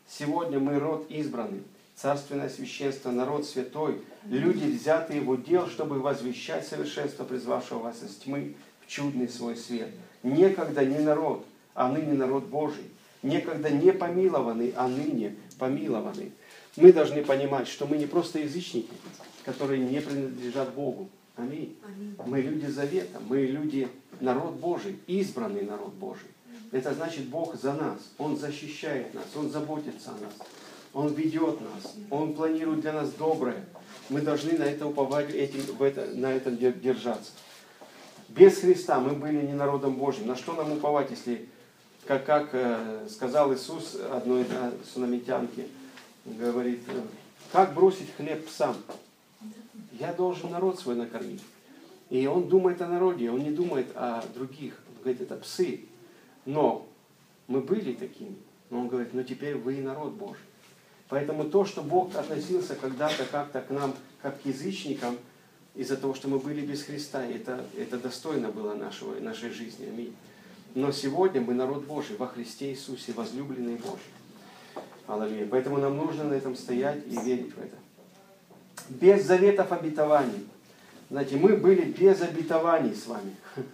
[0.09, 1.63] сегодня мы род избранный,
[1.95, 8.55] царственное священство, народ святой, люди, взятые в удел, чтобы возвещать совершенство призвавшего вас из тьмы
[8.81, 9.91] в чудный свой свет.
[10.23, 12.85] Некогда не народ, а ныне народ Божий.
[13.23, 16.33] Некогда не помилованный, а ныне помилованный.
[16.77, 18.91] Мы должны понимать, что мы не просто язычники,
[19.45, 21.09] которые не принадлежат Богу.
[21.37, 21.77] Аминь.
[21.85, 22.17] Аминь.
[22.27, 23.89] Мы люди завета, мы люди,
[24.21, 26.29] народ Божий, избранный народ Божий.
[26.71, 30.35] Это значит Бог за нас, Он защищает нас, Он заботится о нас,
[30.93, 33.65] Он ведет нас, Он планирует для нас доброе.
[34.11, 37.33] Мы должны на это уповать, этим, в это, на этом держаться.
[38.29, 40.27] Без Христа мы были не народом Божьим.
[40.27, 41.49] На что нам уповать, если,
[42.09, 44.47] как, как э, сказал Иисус одной
[44.95, 45.67] сунамитянке,
[46.25, 47.03] говорит, э,
[47.53, 48.75] как бросить хлеб псам?
[49.93, 51.43] Я должен народ свой накормить.
[52.09, 54.81] И он думает о народе, он не думает о других.
[54.89, 55.83] Он говорит, это псы.
[56.47, 56.87] Но
[57.47, 58.37] мы были такими.
[58.71, 60.43] Но он говорит, ну теперь вы и народ Божий.
[61.11, 65.19] Поэтому то, что Бог относился когда-то как-то к нам, как к язычникам,
[65.75, 69.87] из-за того, что мы были без Христа, это, это достойно было нашего, нашей жизни.
[69.87, 70.15] Аминь.
[70.79, 73.99] Но сегодня мы народ Божий во Христе Иисусе, возлюбленный Божий.
[75.09, 75.49] Аллилуйя.
[75.51, 77.75] Поэтому нам нужно на этом стоять и верить в это.
[78.89, 80.47] Без заветов обетований.
[81.11, 83.35] Знаете, мы были без обетований с вами.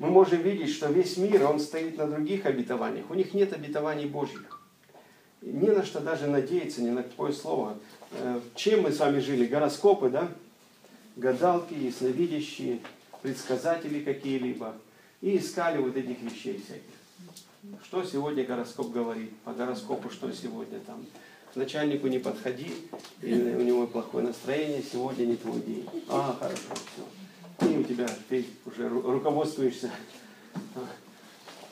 [0.00, 3.08] Мы можем видеть, что весь мир, он стоит на других обетованиях.
[3.08, 4.60] У них нет обетований Божьих.
[5.42, 7.78] Не на что даже надеяться, ни на какое слово.
[8.10, 9.46] Э, чем мы с вами жили?
[9.46, 10.28] Гороскопы, да?
[11.14, 12.80] Гадалки, ясновидящие,
[13.22, 14.74] предсказатели какие-либо.
[15.20, 17.82] И искали вот этих вещей всяких.
[17.84, 19.36] Что сегодня гороскоп говорит?
[19.44, 21.04] По гороскопу что сегодня там?
[21.56, 22.70] начальнику не подходи,
[23.22, 25.88] или у него плохое настроение, сегодня не твой день.
[26.08, 27.66] А, хорошо, все.
[27.68, 29.90] И у тебя, ты уже руководствуешься.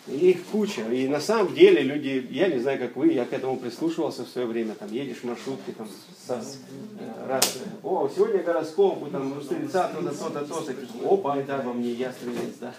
[0.06, 0.82] Их куча.
[0.92, 4.28] И на самом деле люди, я не знаю, как вы, я к этому прислушивался в
[4.28, 5.88] свое время, там едешь в маршрутке, там,
[6.26, 10.74] со, э, раз, о, сегодня гороскоп, там, стрельца то-то, то-то, то-то,
[11.10, 12.74] опа, это обо мне, я стрелец, да.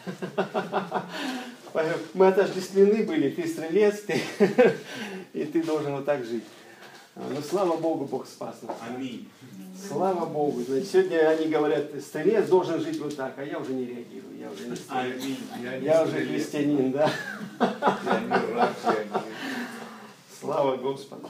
[2.14, 4.22] Мы отождествлены были, ты стрелец, ты,
[5.34, 6.44] и ты должен вот так жить.
[7.15, 8.75] Ну, слава Богу, Бог спас нас.
[8.89, 9.30] Аминь.
[9.88, 10.62] Слава Богу.
[10.62, 14.38] Значит, сегодня они говорят, стрелец должен жить вот так, а я уже не реагирую.
[14.38, 15.23] Я уже не стрелец.
[15.23, 15.38] Аминь.
[15.63, 17.10] Я, я уже христианин, да.
[17.60, 19.23] Я не раб, я
[20.41, 21.30] Слава Господу.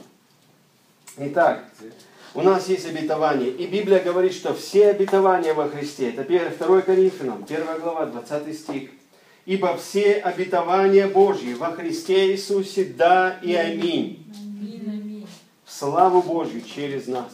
[1.18, 1.64] Итак,
[2.34, 3.50] у нас есть обетование.
[3.50, 6.10] И Библия говорит, что все обетования во Христе.
[6.10, 8.90] Это 2 Коринфянам, 1 глава, 20 стих.
[9.44, 14.26] Ибо все обетования Божьи во Христе Иисусе, да и аминь
[15.78, 17.32] славу Божью через нас.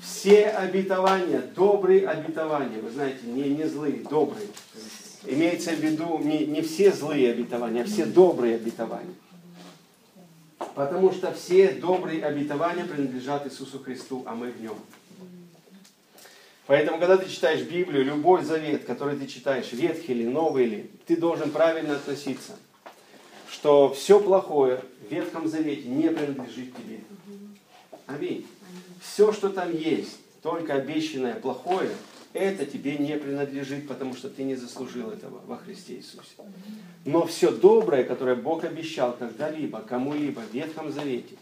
[0.00, 4.46] Все обетования, добрые обетования, вы знаете, не, не злые, добрые.
[5.26, 9.14] Имеется в виду не, не все злые обетования, а все добрые обетования.
[10.74, 14.76] Потому что все добрые обетования принадлежат Иисусу Христу, а мы в нем.
[16.66, 21.16] Поэтому, когда ты читаешь Библию, любой завет, который ты читаешь, ветхий или новый или, ты
[21.16, 22.56] должен правильно относиться,
[23.50, 27.00] что все плохое в Ветхом Завете не принадлежит тебе.
[28.14, 28.46] Аминь.
[29.00, 31.90] Все, что там есть, только обещанное плохое,
[32.32, 36.36] это тебе не принадлежит, потому что ты не заслужил этого во Христе Иисусе.
[37.04, 41.36] Но все доброе, которое Бог обещал когда-либо, кому-либо в Ветхом Завете,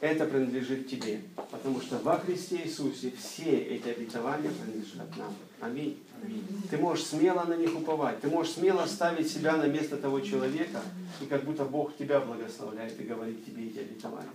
[0.00, 1.20] это принадлежит тебе.
[1.50, 5.34] Потому что во Христе Иисусе все эти обетования принадлежат нам.
[5.60, 5.96] Аминь.
[6.22, 6.44] Аминь.
[6.70, 8.20] Ты можешь смело на них уповать.
[8.20, 10.82] Ты можешь смело ставить себя на место того человека,
[11.20, 14.28] и как будто Бог тебя благословляет и говорит тебе эти обетования.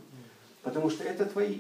[0.63, 1.59] Потому что это твои.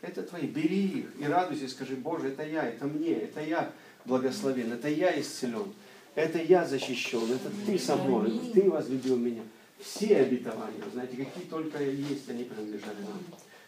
[0.00, 0.46] Это твои.
[0.46, 3.72] Бери их и радуйся, и скажи, Боже, это я, это мне, это я
[4.04, 5.72] благословен, это я исцелен,
[6.14, 9.42] это я защищен, это ты со мной, ты возлюбил меня.
[9.80, 13.20] Все обетования, знаете, какие только есть, они принадлежали нам.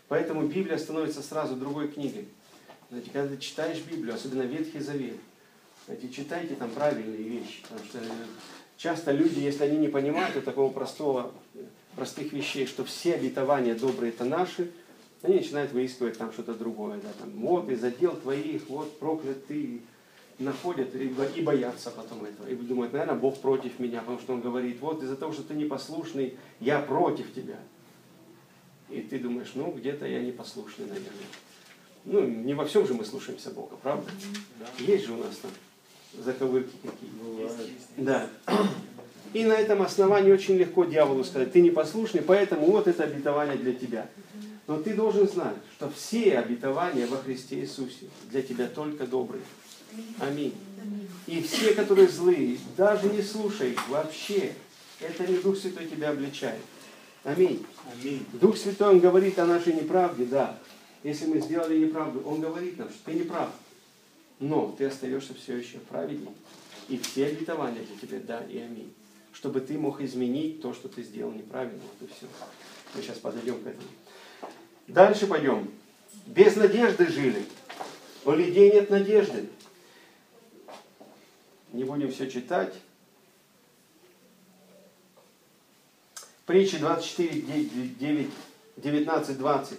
[0.09, 2.29] Поэтому Библия становится сразу другой книгой.
[2.91, 5.17] Знаете, когда ты читаешь Библию, особенно Ветхий Завет,
[5.87, 7.63] знаете, читайте там правильные вещи.
[7.63, 7.99] Потому что
[8.77, 11.33] часто люди, если они не понимают вот такого простого
[11.97, 14.71] простых вещей, что все обетования добрые это наши,
[15.23, 16.99] они начинают выискивать там что-то другое.
[17.01, 19.83] Да, там, вот из-за дел твоих, вот проклят ты,
[20.39, 22.49] находят и, и боятся потом этого.
[22.49, 25.55] И думают, наверное, Бог против меня, потому что Он говорит, вот из-за того, что ты
[25.55, 27.59] непослушный, я против тебя.
[28.89, 31.11] И ты думаешь, ну, где-то я непослушный, наверное.
[32.05, 34.11] Ну, не во всем же мы слушаемся Бога, правда?
[34.59, 34.67] Да.
[34.83, 35.51] Есть же у нас там
[36.19, 37.11] заковырки какие.
[37.11, 37.53] Бывает.
[37.99, 38.31] Да.
[39.33, 43.73] И на этом основании очень легко дьяволу сказать, ты непослушный, поэтому вот это обетование для
[43.73, 44.09] тебя.
[44.67, 49.43] Но ты должен знать, что все обетования во Христе Иисусе для тебя только добрые.
[50.19, 50.55] Аминь.
[51.27, 54.53] И все, которые злые, даже не слушай их вообще.
[55.01, 56.61] Это не Дух Святой тебя обличает.
[57.23, 57.65] Аминь.
[57.93, 58.25] Аминь.
[58.33, 60.59] Дух Святой, Он говорит о нашей неправде, да.
[61.03, 63.51] Если мы сделали неправду, Он говорит нам, что ты не прав.
[64.41, 66.35] Но ты остаешься все еще праведным.
[66.89, 68.93] И все обетования для тебя, да и аминь
[69.41, 71.81] чтобы ты мог изменить то, что ты сделал неправильно.
[71.81, 72.27] Вот и все.
[72.95, 73.89] Мы сейчас подойдем к этому.
[74.87, 75.71] Дальше пойдем.
[76.27, 77.47] Без надежды жили.
[78.27, 79.49] У людей нет надежды.
[81.73, 82.75] Не будем все читать.
[86.45, 87.41] Притчи 24,
[87.99, 88.31] 9,
[88.77, 89.79] 19, 20.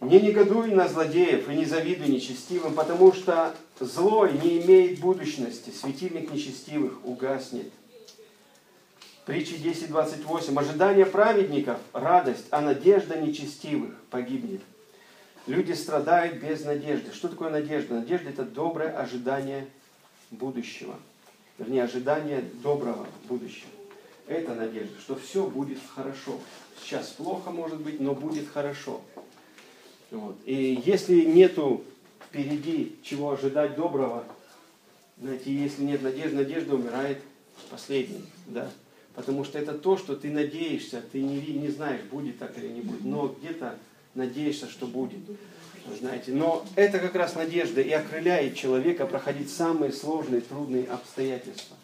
[0.00, 6.32] Не негодуй на злодеев и не завидуй нечестивым, потому что злой не имеет будущности, светильник
[6.32, 7.70] нечестивых угаснет.
[9.26, 10.58] Притчи 10.28.
[10.58, 14.60] Ожидание праведников– радость, а надежда нечестивых погибнет.
[15.46, 17.12] Люди страдают без надежды.
[17.12, 17.94] Что такое надежда?
[17.94, 19.66] Надежда– это доброе ожидание
[20.30, 20.96] будущего.
[21.58, 23.70] Вернее, ожидание доброго будущего.
[24.26, 26.38] Это надежда, что все будет хорошо.
[26.82, 29.00] Сейчас плохо может быть, но будет хорошо.
[30.10, 30.36] Вот.
[30.44, 31.82] И если нету
[32.26, 34.24] впереди чего ожидать доброго,
[35.18, 37.18] знаете, если нет надежды, надежда умирает
[37.70, 38.24] последней.
[38.46, 38.70] Да?
[39.14, 42.80] Потому что это то, что ты надеешься, ты не, не знаешь, будет так или не
[42.80, 43.78] будет, но где-то
[44.14, 45.20] надеешься, что будет.
[45.98, 51.76] Знаете, но это как раз надежда и окрыляет человека проходить самые сложные, трудные обстоятельства.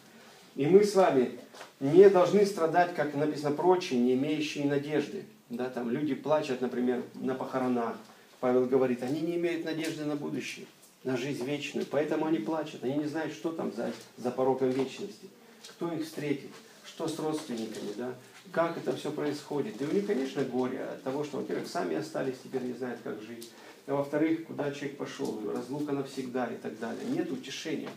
[0.57, 1.38] И мы с вами
[1.81, 5.25] не должны страдать, как написано, прочие, не имеющие надежды.
[5.51, 7.97] Да, там люди плачут, например, на похоронах.
[8.40, 10.66] Павел говорит, они не имеют надежды на будущее,
[11.05, 11.87] на жизнь вечную.
[11.87, 12.83] Поэтому они плачут.
[12.85, 15.29] Они не знают, что там за, за пороком вечности.
[15.77, 16.51] Кто их встретит,
[17.00, 18.14] что с родственниками, да,
[18.52, 19.80] как это все происходит.
[19.80, 23.22] И у них, конечно, горе от того, что, во-первых, сами остались, теперь не знают, как
[23.22, 23.50] жить.
[23.86, 27.02] А во-вторых, куда человек пошел, разлука навсегда и так далее.
[27.08, 27.88] Нет утешения.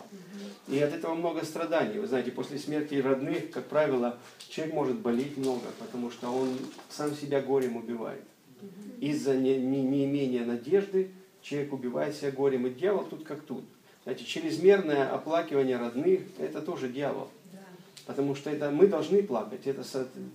[0.69, 1.99] И от этого много страданий.
[1.99, 6.57] Вы знаете, после смерти родных, как правило, человек может болеть много, потому что он
[6.89, 8.23] сам себя горем убивает.
[9.01, 11.11] Из-за неимения не, не надежды
[11.41, 12.67] человек убивает себя горем.
[12.67, 13.65] И дьявол тут как тут.
[14.03, 17.29] Знаете, чрезмерное оплакивание родных– это тоже дьявол.
[18.05, 19.83] Потому что это мы должны плакать, это,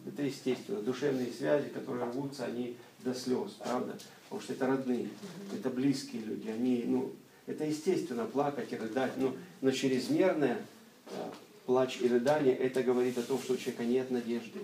[0.06, 0.80] это естественно.
[0.80, 3.98] Душевные связи, которые рвутся, они до слез, правда?
[4.24, 5.08] Потому что это родные,
[5.54, 6.48] это близкие люди.
[6.48, 7.12] Они, ну,
[7.46, 10.58] это естественно плакать и рыдать, но, но чрезмерное
[11.10, 11.30] да,
[11.66, 14.60] плач и рыдание, это говорит о том, что у человека нет надежды.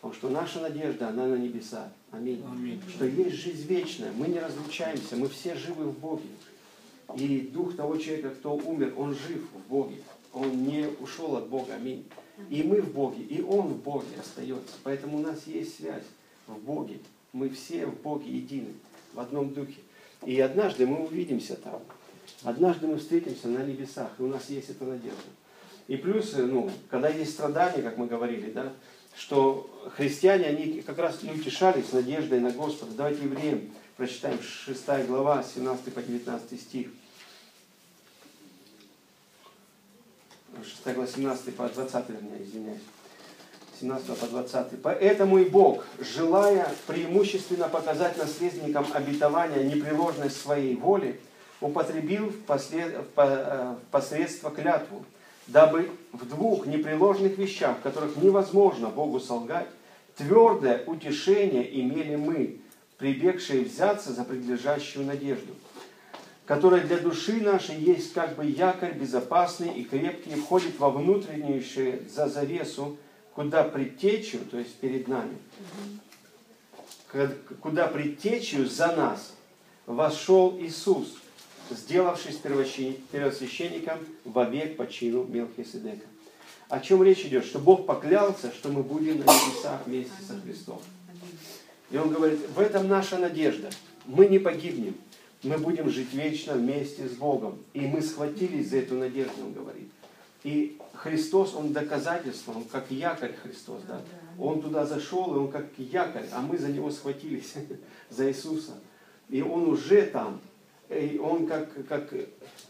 [0.00, 1.92] Потому что наша надежда, она на небеса.
[2.12, 2.42] Аминь.
[2.48, 2.80] Аминь.
[2.88, 4.12] Что есть жизнь вечная.
[4.12, 6.28] Мы не разлучаемся, мы все живы в Боге.
[7.16, 9.96] И дух того человека, кто умер, он жив в Боге.
[10.32, 11.74] Он не ушел от Бога.
[11.74, 12.06] Аминь.
[12.50, 14.74] И мы в Боге, и Он в Боге остается.
[14.82, 16.04] Поэтому у нас есть связь
[16.46, 16.98] в Боге.
[17.32, 18.72] Мы все в Боге едины,
[19.12, 19.80] в одном духе.
[20.24, 21.80] И однажды мы увидимся там.
[22.42, 25.16] Однажды мы встретимся на небесах, и у нас есть эта надежда.
[25.88, 28.72] И плюс, ну, когда есть страдания, как мы говорили, да,
[29.16, 32.92] что христиане, они как раз и утешались надеждой на Господа.
[32.96, 36.88] Давайте евреям прочитаем 6 глава, 17 по 19 стих.
[40.64, 42.80] 6 глава 17 по 20, вернее, извиняюсь.
[43.80, 44.82] 17 по 20.
[44.82, 51.20] Поэтому и Бог, желая преимущественно показать наследникам обетования непреложность своей воли,
[51.60, 55.04] употребил в э, посредство клятву,
[55.46, 59.68] дабы в двух непреложных вещах, в которых невозможно Богу солгать,
[60.16, 62.60] твердое утешение имели мы,
[62.98, 65.54] прибегшие взяться за предлежащую надежду–
[66.48, 71.62] которая для души нашей есть как бы якорь безопасный и крепкий, входит во внутреннюю
[72.08, 72.96] за завесу,
[73.34, 75.36] куда предтечью, то есть перед нами,
[77.60, 79.34] куда предтечью за нас
[79.84, 81.18] вошел Иисус,
[81.68, 86.06] сделавшись первосвященником вовек по чину Мелхиседека.
[86.70, 87.44] О чем речь идет?
[87.44, 90.80] Что Бог поклялся, что мы будем на небесах вместе со Христом.
[91.90, 93.68] И Он говорит, в этом наша надежда.
[94.06, 94.94] Мы не погибнем
[95.42, 97.58] мы будем жить вечно вместе с Богом.
[97.72, 99.88] И мы схватились за эту надежду, он говорит.
[100.44, 104.00] И Христос, Он доказательство, Он как якорь Христос, да?
[104.38, 107.54] Он туда зашел, и Он как якорь, а мы за Него схватились,
[108.10, 108.72] за Иисуса.
[109.28, 110.40] И Он уже там,
[110.88, 112.08] и Он как, как,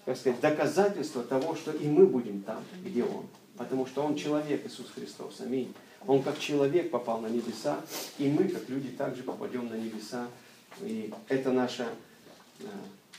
[0.04, 3.26] как сказать, доказательство того, что и мы будем там, где Он.
[3.56, 5.72] Потому что Он человек, Иисус Христос, аминь.
[6.06, 7.80] Он как человек попал на небеса,
[8.18, 10.28] и мы, как люди, также попадем на небеса.
[10.80, 11.88] И это наша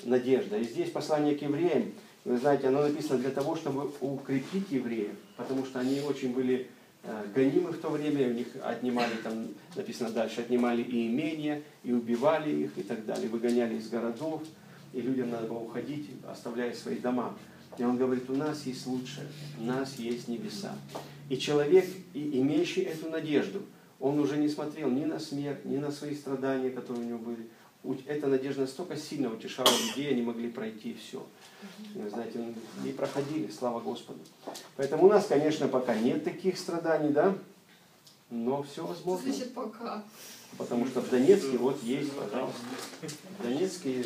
[0.04, 0.58] надежда.
[0.58, 1.92] И здесь послание к евреям,
[2.26, 6.68] вы знаете, оно написано для того, чтобы укрепить евреев, потому что они очень были
[7.04, 11.92] э, гонимы в то время, у них отнимали, там написано дальше, отнимали и имения, и
[11.94, 14.44] убивали их, и так далее, выгоняли из городов,
[14.94, 17.36] и людям надо было уходить, оставляя свои дома.
[17.78, 19.28] И он говорит, у нас есть лучшее,
[19.60, 20.76] у нас есть небеса.
[21.30, 23.62] И человек, имеющий эту надежду,
[24.00, 27.48] он уже не смотрел ни на смерть, ни на свои страдания, которые у него были,
[28.08, 31.26] эта надежда настолько сильно утешала людей, они могли пройти все.
[31.96, 32.54] Вы знаете,
[32.84, 34.20] не проходили, слава Господу.
[34.76, 37.38] Поэтому у нас, конечно, пока нет таких страданий, да,
[38.30, 39.32] но все возможно.
[39.32, 40.04] Значит, пока.
[40.58, 42.60] Потому что в Донецке вот есть, пожалуйста.
[43.40, 44.06] В Донецке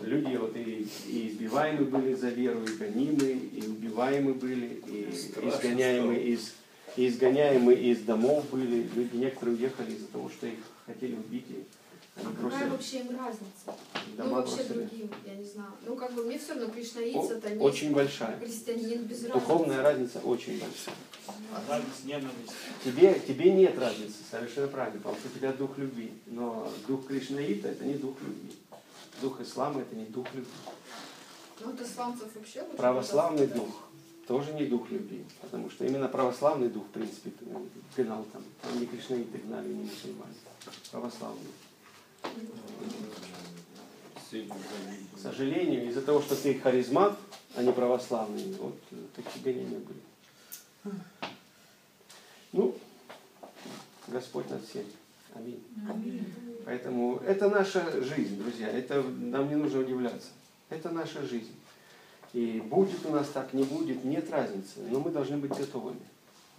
[0.00, 6.16] люди вот и, и избиваемы были за веру, и гонимы, и убиваемы были, и изгоняемы
[6.16, 6.52] из,
[6.96, 8.88] и изгоняемы из домов были.
[8.94, 11.46] Люди некоторые уехали из-за того, что их хотели убить
[12.16, 13.74] А какая вообще им разница?
[14.16, 14.72] ну, дома вообще бросили.
[14.72, 15.70] другим, я не знаю.
[15.84, 18.38] Ну, как бы мне все равно кришнаит, сатанист, Очень большая.
[18.38, 19.32] христианин, без разницы.
[19.32, 20.94] Духовная разница очень большая.
[21.68, 22.52] Разница ненависть.
[22.84, 26.12] Тебе, тебе нет разницы, совершенно правильно, потому что у тебя дух любви.
[26.26, 28.52] Но дух Кришнаита это не дух любви.
[29.20, 30.50] Дух ислама это не дух любви.
[31.60, 33.88] Ну, вот исламцев вообще Православный дух
[34.26, 35.24] тоже не дух любви.
[35.40, 37.32] Потому что именно православный дух, в принципе,
[37.96, 38.42] гнал там.
[38.62, 40.34] Там не кришнаиты гнали, не мусульмане.
[40.90, 41.50] Православный.
[44.30, 47.16] К сожалению, из-за того, что ты харизмат,
[47.56, 50.96] а не православный, вот э, такие гонения были.
[52.52, 52.76] Ну,
[54.08, 54.84] Господь над всем.
[55.34, 55.62] Аминь.
[56.64, 58.68] Поэтому это наша жизнь, друзья.
[58.68, 60.28] Это нам не нужно удивляться.
[60.68, 61.54] Это наша жизнь.
[62.32, 64.80] И будет у нас так, не будет, нет разницы.
[64.90, 66.00] Но мы должны быть готовыми.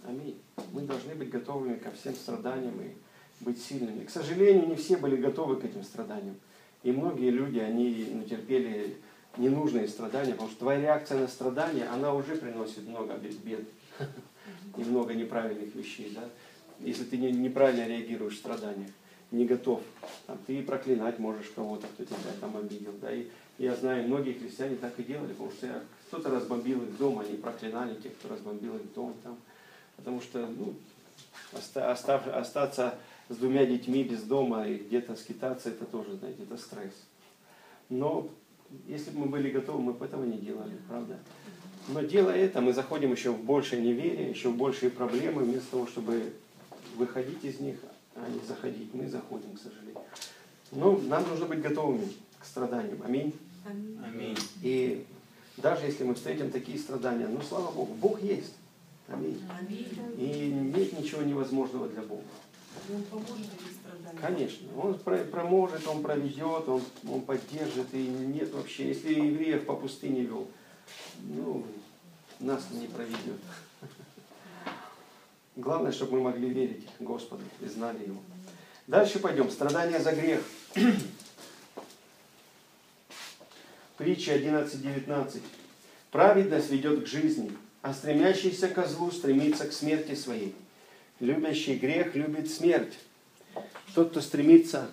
[0.06, 0.40] Аминь.
[0.72, 2.94] Мы должны быть готовыми ко всем страданиям и
[3.40, 4.04] быть сильными.
[4.04, 6.36] К сожалению, не все были готовы к этим страданиям.
[6.82, 8.96] И многие люди, они ну, терпели
[9.36, 13.64] ненужные страдания, потому что твоя реакция на страдания, она уже приносит много бед
[14.76, 16.12] и много неправильных вещей.
[16.14, 16.24] Да?
[16.80, 18.90] Если ты не- неправильно реагируешь в страданиях,
[19.30, 19.82] не готов,
[20.26, 22.92] там, ты проклинать можешь кого-то, кто тебя там обидел.
[23.00, 23.12] Да?
[23.12, 23.26] И
[23.58, 27.94] я знаю, многие христиане так и делали, потому что кто-то разбомбил их дом, они проклинали
[27.94, 29.14] тех, кто разбомбил их дом.
[29.24, 29.36] Там,
[29.96, 30.74] потому что ну,
[31.52, 32.94] оста- остав- остаться
[33.28, 36.94] с двумя детьми без дома и где-то скитаться, это тоже, знаете, это стресс.
[37.88, 38.28] Но
[38.86, 41.18] если бы мы были готовы, мы бы этого не делали, правда?
[41.88, 45.86] Но делая это, мы заходим еще в большее неверие, еще в большие проблемы, вместо того,
[45.86, 46.32] чтобы
[46.96, 47.76] выходить из них,
[48.16, 48.92] а не заходить.
[48.92, 50.02] Мы заходим, к сожалению.
[50.72, 52.08] Но нам нужно быть готовыми
[52.40, 53.00] к страданиям.
[53.04, 53.32] Аминь.
[53.64, 54.36] Аминь.
[54.62, 55.04] И
[55.56, 58.54] даже если мы встретим такие страдания, ну слава Богу, Бог есть.
[59.08, 59.40] Аминь.
[60.18, 62.24] И нет ничего невозможного для Бога.
[62.92, 64.22] Он поможет этим страданиям.
[64.22, 64.98] Конечно, он
[65.30, 70.48] проможет, он проведет, он, он поддержит, и нет вообще, если евреев по пустыне вел,
[71.22, 71.64] ну,
[72.40, 73.40] нас не проведет.
[75.56, 78.20] Главное, чтобы мы могли верить Господу и знали Его.
[78.86, 79.50] Дальше пойдем.
[79.50, 80.42] Страдания за грех.
[83.96, 85.40] Притча 11.19.
[86.10, 87.50] Праведность ведет к жизни,
[87.80, 90.54] а стремящийся ко злу стремится к смерти своей.
[91.20, 92.98] Любящий грех любит смерть.
[93.94, 94.90] Тот, кто стремится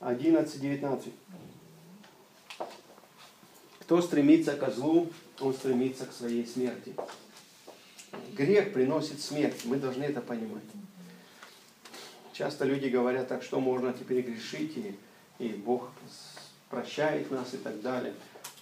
[0.00, 1.12] 11.19.
[3.80, 5.10] Кто стремится ко злу,
[5.40, 6.94] он стремится к своей смерти.
[8.32, 9.64] Грех приносит смерть.
[9.64, 10.64] Мы должны это понимать.
[12.32, 14.98] Часто люди говорят, так что можно теперь грешить, и,
[15.38, 15.90] и Бог
[16.68, 18.14] прощает нас и так далее.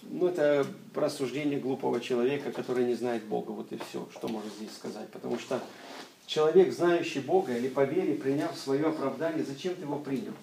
[0.05, 3.51] Ну, это рассуждение глупого человека, который не знает Бога.
[3.51, 5.09] Вот и все, что можно здесь сказать.
[5.09, 5.59] Потому что
[6.25, 10.33] человек, знающий Бога или по вере, приняв свое оправдание, зачем ты его принял?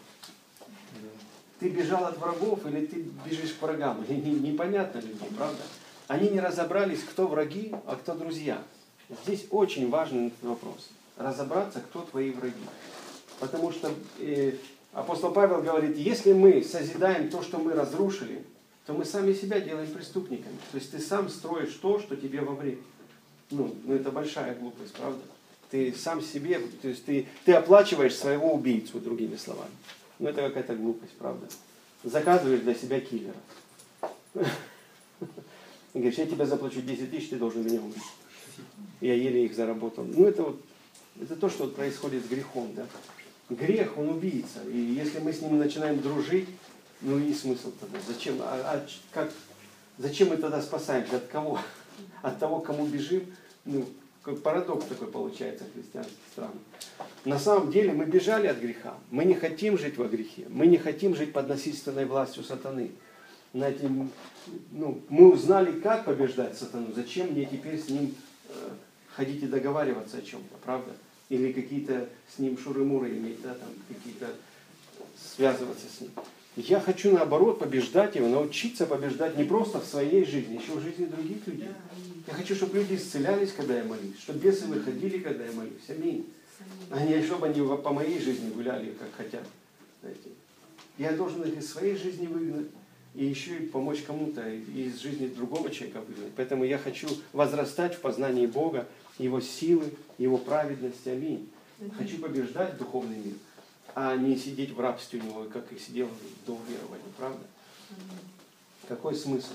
[1.60, 4.04] Ты бежал от врагов или ты бежишь к врагам?
[4.08, 5.62] Или не- непонятно людям, правда?
[6.08, 8.60] Они не разобрались, кто враги, а кто друзья.
[9.24, 10.90] Здесь очень важный этот вопрос.
[11.16, 12.64] Разобраться, кто твои враги.
[13.38, 14.54] Потому что э,
[14.92, 18.44] апостол Павел говорит, если мы созидаем то, что мы разрушили,
[18.86, 20.56] то мы сами себя делаем преступниками.
[20.72, 22.78] То есть ты сам строишь то, что тебе во вред.
[23.50, 25.20] Ну, ну это большая глупость, правда?
[25.70, 29.72] Ты сам себе, то есть ты, ты оплачиваешь своего убийцу, другими словами.
[30.18, 31.46] Ну это какая-то глупость, правда?
[32.02, 33.36] Заказываешь для себя киллера.
[35.94, 38.02] Говоришь, я тебе заплачу 10 тысяч, ты должен меня убить.
[39.00, 40.04] Я еле их заработал.
[40.04, 40.60] Ну это вот,
[41.20, 42.86] это то, что происходит с грехом, да.
[43.50, 44.60] Грех, он убийца.
[44.72, 46.48] И если мы с ним начинаем дружить,
[47.02, 47.98] ну и смысл тогда.
[48.06, 48.36] Зачем?
[48.40, 49.30] А, а как,
[49.98, 51.16] зачем мы тогда спасаемся?
[51.16, 51.58] От кого?
[52.22, 53.26] От того, кому бежим?
[53.64, 53.86] Ну,
[54.22, 56.54] как парадокс такой получается в христианских странах.
[57.24, 58.94] На самом деле мы бежали от греха.
[59.10, 60.46] Мы не хотим жить во грехе.
[60.48, 62.92] Мы не хотим жить под насильственной властью сатаны.
[63.52, 63.90] Знаете,
[64.70, 66.92] ну, мы узнали, как побеждать сатану.
[66.94, 68.14] Зачем мне теперь с ним
[68.48, 68.52] э,
[69.14, 70.92] ходить и договариваться о чем-то, правда?
[71.28, 74.28] Или какие-то с ним шуры-муры иметь, да, там, какие-то
[75.16, 76.10] связываться с ним.
[76.56, 81.06] Я хочу, наоборот, побеждать его, научиться побеждать не просто в своей жизни, еще в жизни
[81.06, 81.70] других людей.
[82.26, 85.88] Я хочу, чтобы люди исцелялись, когда я молюсь, чтобы бесы выходили, когда я молюсь.
[85.88, 86.26] Аминь.
[86.90, 89.46] А не чтобы они по моей жизни гуляли, как хотят.
[90.02, 90.28] Знаете.
[90.98, 92.68] Я должен их из своей жизни выгнать
[93.14, 96.32] и еще и помочь кому-то из жизни другого человека выгнать.
[96.36, 98.86] Поэтому я хочу возрастать в познании Бога,
[99.18, 99.86] Его силы,
[100.18, 101.08] Его праведности.
[101.08, 101.48] Аминь.
[101.98, 103.34] Хочу побеждать духовный мир,
[103.94, 106.08] а не сидеть в рабстве у него, как и сидел
[106.46, 107.04] до уверования.
[107.16, 107.40] Правда?
[108.88, 109.52] Какой смысл?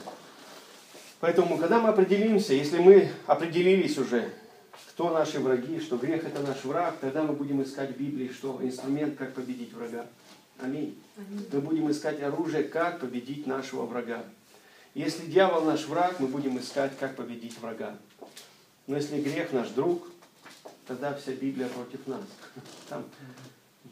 [1.19, 4.31] Поэтому, когда мы определимся, если мы определились уже,
[4.89, 8.59] кто наши враги, что грех это наш враг, тогда мы будем искать в Библии, что
[8.61, 10.05] инструмент, как победить врага.
[10.59, 10.99] Аминь.
[11.51, 14.23] Мы будем искать оружие, как победить нашего врага.
[14.93, 17.97] Если дьявол наш враг, мы будем искать, как победить врага.
[18.87, 20.07] Но если грех наш друг,
[20.87, 22.21] тогда вся Библия против нас.
[22.89, 23.03] Там,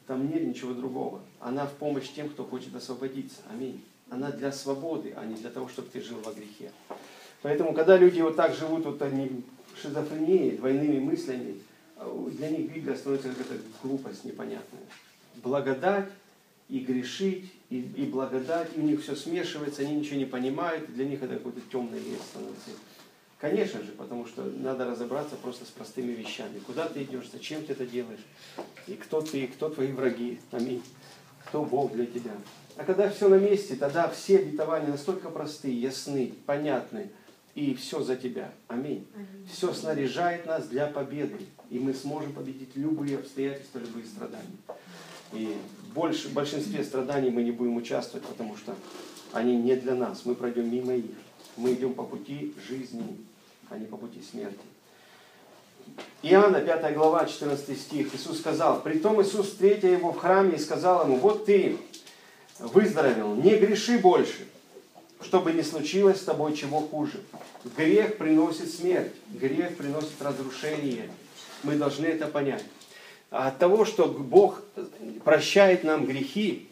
[0.08, 1.22] там нет ничего другого.
[1.40, 3.42] Она в помощь тем, кто хочет освободиться.
[3.50, 3.84] Аминь.
[4.10, 6.72] Она для свободы, а не для того, чтобы ты жил во грехе.
[7.42, 9.44] Поэтому, когда люди вот так живут, вот они
[9.82, 11.60] шизофренией, двойными мыслями,
[12.32, 14.84] для них Библия становится какая-то глупость непонятная.
[15.44, 16.10] Благодать
[16.70, 21.06] и грешить, и, и благодать, и у них все смешивается, они ничего не понимают, для
[21.06, 22.72] них это какой-то темный лес становится.
[23.40, 26.60] Конечно же, потому что надо разобраться просто с простыми вещами.
[26.60, 28.26] Куда ты идешь, зачем ты это делаешь,
[28.88, 30.40] и кто ты, и кто твои враги.
[30.52, 30.82] Аминь.
[31.46, 32.32] Кто Бог для тебя.
[32.78, 37.10] А когда все на месте, тогда все обетования настолько простые, ясны, понятны,
[37.56, 38.52] и все за тебя.
[38.68, 39.06] Аминь.
[39.16, 39.48] Аминь.
[39.52, 44.58] Все снаряжает нас для победы, и мы сможем победить любые обстоятельства, любые страдания.
[45.34, 45.56] И
[45.94, 48.76] больше, в большинстве страданий мы не будем участвовать, потому что
[49.32, 50.26] они не для нас.
[50.26, 51.06] Мы пройдем мимо их.
[51.58, 53.18] Мы идем по пути жизни,
[53.70, 54.60] а не по пути смерти.
[56.24, 58.14] Иоанна, 5 глава, 14 стих.
[58.14, 61.78] Иисус сказал, «Притом Иисус, встретя его в храме, и сказал ему, вот ты
[62.60, 64.48] выздоровел, не греши больше,
[65.22, 67.22] чтобы не случилось с тобой чего хуже.
[67.78, 71.10] Грех приносит смерть, грех приносит разрушение.
[71.64, 72.64] Мы должны это понять.
[73.32, 74.62] А от того, что Бог
[75.24, 76.70] прощает нам грехи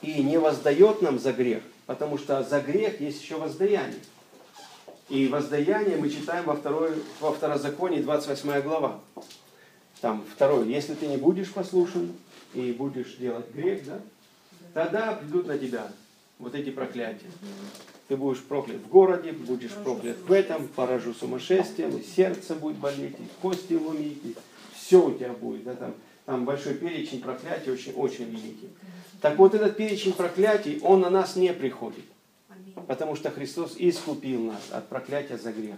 [0.00, 1.62] и не воздает нам за грех,
[1.92, 4.00] потому что за грех есть еще воздаяние.
[5.10, 8.98] И воздаяние мы читаем во, второй, во второзаконии, 28 глава.
[10.00, 10.72] Там второй.
[10.72, 12.14] Если ты не будешь послушен
[12.54, 14.00] и будешь делать грех, да,
[14.72, 15.92] тогда придут на тебя
[16.38, 17.30] вот эти проклятия.
[18.08, 23.16] Ты будешь проклят в городе, будешь проклят в этом, поражу сумасшествием, и сердце будет болеть,
[23.18, 24.34] и кости ломить, и
[24.74, 25.64] все у тебя будет.
[25.64, 28.70] Да, там, там большой перечень проклятий, очень, очень великий.
[29.22, 32.04] Так вот этот перечень проклятий, он на нас не приходит.
[32.88, 35.76] Потому что Христос искупил нас от проклятия за грех.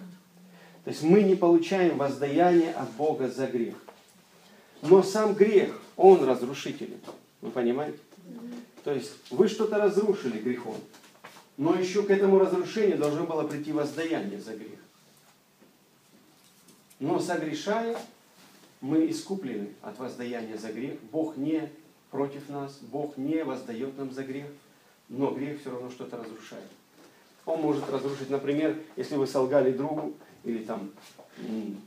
[0.85, 3.75] То есть мы не получаем воздаяние от Бога за грех.
[4.81, 7.01] Но сам грех, он разрушителен.
[7.43, 7.99] Вы понимаете?
[8.83, 10.77] То есть вы что-то разрушили грехом.
[11.59, 14.79] Но еще к этому разрушению должно было прийти воздаяние за грех.
[16.99, 17.99] Но согрешая,
[18.81, 20.99] мы искуплены от воздаяния за грех.
[21.13, 21.71] Бог не
[22.15, 24.47] против нас, Бог не воздает нам за грех,
[25.09, 26.71] но грех все равно что-то разрушает.
[27.45, 30.93] Он может разрушить, например, если вы солгали другу или там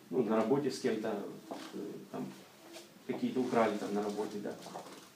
[0.09, 1.17] ну, на работе с кем-то
[1.73, 1.77] э,
[2.11, 2.25] там,
[3.07, 4.53] какие-то украли там на работе, да.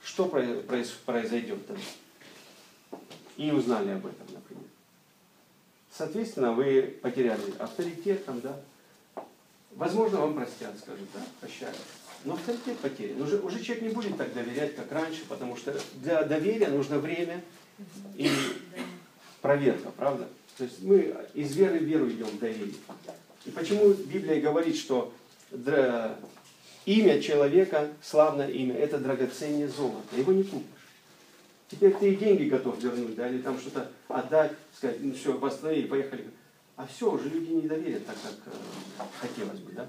[0.02, 1.82] Что про- произ- произойдет тогда?
[3.36, 4.64] И узнали об этом, например.
[5.90, 8.58] Соответственно, вы потеряли авторитет там, да.
[9.72, 11.76] Возможно, вам простят, скажут, да, прощают.
[12.24, 13.20] Но авторитет потерян.
[13.20, 17.42] Уже, уже человек не будет так доверять, как раньше, потому что для доверия нужно время
[18.16, 18.30] и
[19.40, 20.28] проверка, правда?
[20.56, 22.74] То есть мы из веры в веру идем в доверие.
[23.44, 25.12] И почему Библия говорит, что
[26.86, 30.16] имя человека, славное имя, это драгоценнее золота.
[30.16, 30.66] Его не купишь.
[31.68, 35.86] Теперь ты и деньги готов вернуть, да, или там что-то отдать, сказать, ну все, восстановили,
[35.86, 36.26] поехали.
[36.76, 39.88] А все, уже люди не доверят так, как э, хотелось бы, да.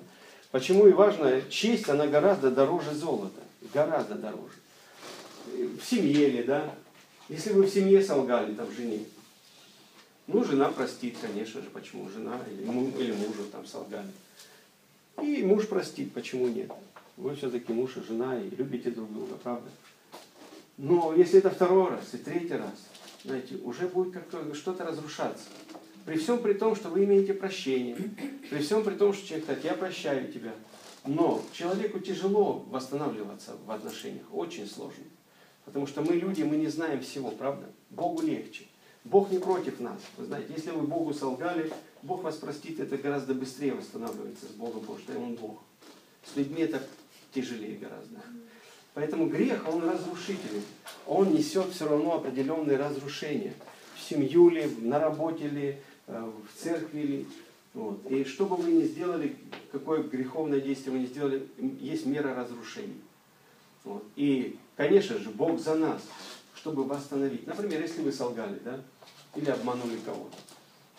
[0.54, 3.42] Почему и важно, честь, она гораздо дороже золота,
[3.74, 4.54] гораздо дороже.
[5.48, 6.76] В семье ли, да,
[7.28, 9.00] если вы в семье солгали, там, жене,
[10.28, 14.12] ну, жена простит, конечно же, почему жена или, му- или мужу там солгали.
[15.24, 16.72] И муж простит, почему нет.
[17.18, 19.72] Вы все-таки муж и жена, и любите друг друга, правда?
[20.78, 22.76] Но если это второй раз и третий раз,
[23.26, 25.46] знаете, уже будет как-то что-то разрушаться.
[26.06, 27.96] При всем при том, что вы имеете прощение,
[28.50, 30.54] при всем при том, что человек так, я прощаю тебя.
[31.06, 35.04] Но человеку тяжело восстанавливаться в отношениях, очень сложно.
[35.66, 37.68] Потому что мы люди, мы не знаем всего, правда?
[37.90, 38.66] Богу легче.
[39.06, 40.00] Бог не против нас.
[40.18, 44.82] Вы знаете, если вы Богу солгали, Бог вас простит, это гораздо быстрее восстанавливается с Богом,
[44.82, 45.62] потому что Он Бог.
[46.26, 46.82] С людьми это
[47.34, 48.22] тяжелее гораздо.
[48.94, 50.62] Поэтому грех, он разрушительный.
[51.08, 53.54] Он несет все равно определенные разрушения.
[53.96, 55.78] В семью ли, на работе ли,
[56.08, 57.26] в церкви.
[57.74, 58.06] Вот.
[58.12, 59.36] И что бы вы ни сделали,
[59.72, 61.48] какое греховное действие вы ни сделали,
[61.80, 63.02] есть мера разрушения.
[63.84, 64.04] Вот.
[64.16, 66.02] И, конечно же, Бог за нас,
[66.56, 67.48] чтобы восстановить.
[67.48, 68.80] Например, если вы солгали, да,
[69.36, 70.38] или обманули кого-то.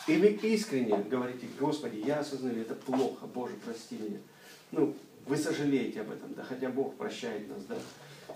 [0.06, 4.18] И вы искренне говорите, Господи, я осознаю, это плохо, Боже, прости меня.
[4.70, 4.94] Ну,
[5.26, 7.76] вы сожалеете об этом, да, хотя Бог прощает нас, да.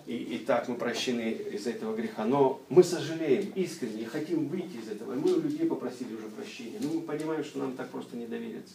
[0.07, 2.25] И, и так мы прощены из этого греха.
[2.25, 5.15] Но мы сожалеем искренне и хотим выйти из этого.
[5.15, 6.79] И мы у людей попросили уже прощения.
[6.81, 8.75] Но мы понимаем, что нам так просто не довериться.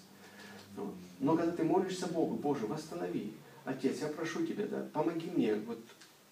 [1.19, 3.33] Но когда ты молишься Богу, Боже, восстанови.
[3.65, 5.79] Отец, я прошу Тебя, да, помоги мне вот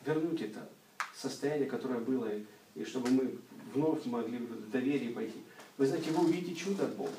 [0.06, 0.68] вернуть это
[1.16, 2.28] состояние, которое было,
[2.76, 3.38] и чтобы мы
[3.74, 5.40] вновь могли в доверие пойти.
[5.78, 7.12] Вы знаете, вы увидите чудо от Бога.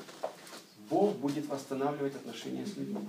[0.89, 2.99] Бог будет восстанавливать отношения с людьми.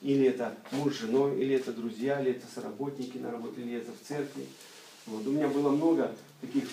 [0.00, 3.90] Или это муж с женой, или это друзья, или это соработники на работе, или это
[3.92, 4.46] в церкви.
[5.06, 5.26] Вот.
[5.26, 6.64] У меня было много таких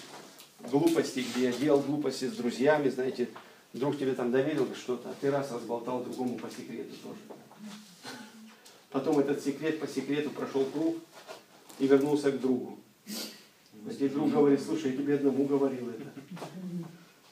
[0.69, 3.29] глупостей, где я делал глупости с друзьями, знаете,
[3.73, 7.19] друг тебе там доверил что-то, а ты раз разболтал другому по секрету тоже.
[8.91, 10.97] Потом этот секрет по секрету прошел круг
[11.79, 12.79] и вернулся к другу.
[13.87, 16.11] Если друг говорит, слушай, я тебе одному говорил это.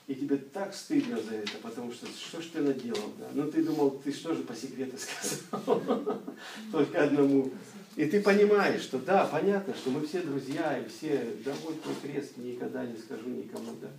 [0.06, 3.28] И тебе так стыдно за это, потому что что ж ты наделал, да?
[3.34, 5.82] Ну ты думал, ты что же по секрету сказал?
[6.72, 7.49] Только одному.
[7.95, 11.95] И ты понимаешь, что да, понятно, что мы все друзья, и все, да вот твой
[12.01, 13.89] крест, никогда не скажу никому, да.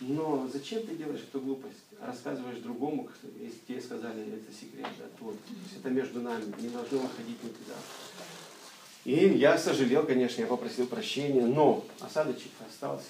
[0.00, 1.78] Но зачем ты делаешь эту глупость?
[2.00, 3.08] Рассказываешь другому,
[3.40, 5.34] если тебе сказали, это секрет, да, вот.
[5.34, 7.74] То есть это между нами, не должно выходить никуда.
[9.04, 13.06] И я сожалел, конечно, я попросил прощения, но осадочек остался.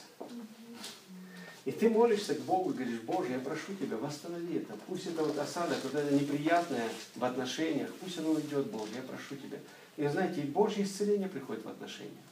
[1.69, 4.73] И ты молишься к Богу и говоришь, Боже, я прошу Тебя, восстанови это.
[4.87, 9.37] Пусть это вот осадок, вот это неприятное в отношениях, пусть оно уйдет, Боже, я прошу
[9.37, 9.59] Тебя.
[9.99, 12.25] И знаете, и Божье исцеление приходит в отношениях.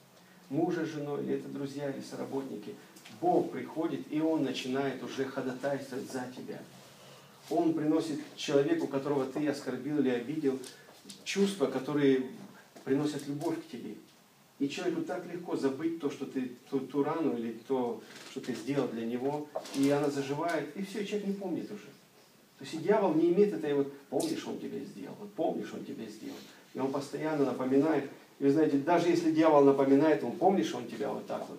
[0.49, 2.75] Мужа женой, или это друзья, или соработники.
[3.21, 6.59] Бог приходит, и Он начинает уже ходатайствовать за тебя.
[7.51, 10.59] Он приносит человеку, которого ты оскорбил или обидел,
[11.25, 12.31] чувства, которые
[12.85, 13.97] приносят любовь к тебе.
[14.59, 18.01] И человеку так легко забыть то, что ты, ту, ту рану или то,
[18.31, 21.87] что ты сделал для него, и она заживает, и все, человек не помнит уже.
[22.59, 25.85] То есть и дьявол не имеет этой вот, помнишь, он тебе сделал, вот помнишь, он
[25.85, 26.39] тебе сделал.
[26.73, 28.11] И он постоянно напоминает.
[28.39, 31.59] И вы знаете, даже если дьявол напоминает, он помнишь, он тебя вот так вот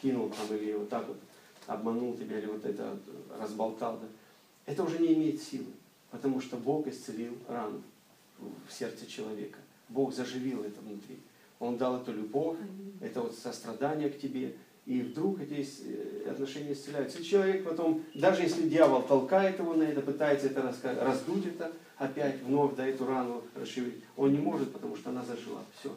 [0.00, 1.18] кинул там, или вот так вот
[1.66, 2.98] обманул тебя, или вот это
[3.38, 4.08] разболтал, да,
[4.64, 5.66] это уже не имеет силы.
[6.10, 7.82] Потому что Бог исцелил рану
[8.38, 9.58] в сердце человека.
[9.90, 11.18] Бог заживил это внутри.
[11.58, 12.58] Он дал эту любовь,
[13.00, 14.54] это вот сострадание к тебе,
[14.86, 17.18] и вдруг эти э, отношения исцеляются.
[17.18, 22.40] И человек потом, даже если дьявол толкает его на это, пытается это раздуть это, опять
[22.42, 25.62] вновь да, эту рану расширить, он не может, потому что она зажила.
[25.78, 25.94] Все.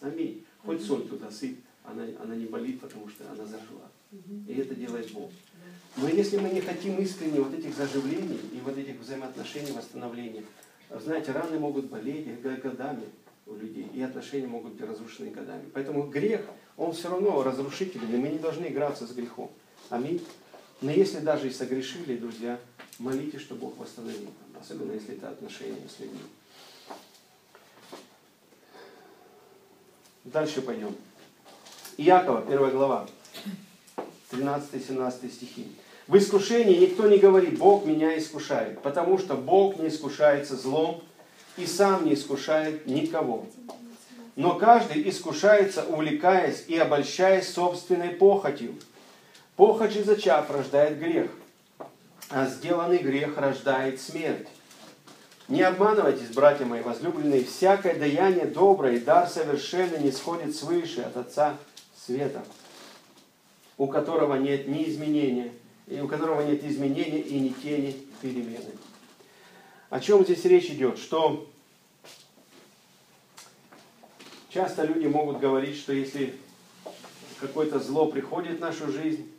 [0.00, 0.44] Аминь.
[0.64, 3.90] Хоть соль туда сыпь, она, она не болит, потому что она зажила.
[4.46, 5.30] И это делает Бог.
[5.96, 10.44] Но если мы не хотим искренне вот этих заживлений и вот этих взаимоотношений, восстановления,
[11.00, 13.04] знаете, раны могут болеть годами
[13.48, 15.68] у людей, и отношения могут быть разрушены годами.
[15.72, 16.42] Поэтому грех,
[16.76, 19.50] он все равно разрушительный, мы не должны играться с грехом.
[19.90, 20.24] Аминь.
[20.80, 22.58] Но если даже и согрешили, друзья,
[22.98, 24.28] молитесь, что Бог восстановит.
[24.60, 26.20] Особенно если это отношения с людьми.
[30.24, 30.94] Дальше пойдем.
[31.96, 33.08] Иакова, первая глава,
[34.30, 35.66] 13-17 стихи.
[36.06, 41.02] В искушении никто не говорит, Бог меня искушает, потому что Бог не искушается злом,
[41.58, 43.46] и сам не искушает никого.
[44.36, 48.74] Но каждый искушается, увлекаясь и обольщаясь собственной похотью.
[49.56, 51.30] Похоть же зачав рождает грех,
[52.30, 54.46] а сделанный грех рождает смерть.
[55.48, 61.16] Не обманывайтесь, братья мои возлюбленные, всякое даяние доброе и дар совершенно не сходит свыше от
[61.16, 61.56] Отца
[61.96, 62.44] Света,
[63.78, 65.52] у которого нет ни изменения,
[65.86, 68.72] и у которого нет изменения и ни тени перемены.
[69.90, 70.98] О чем здесь речь идет?
[70.98, 71.48] Что
[74.50, 76.34] часто люди могут говорить, что если
[77.40, 79.30] какое-то зло приходит в нашу жизнь,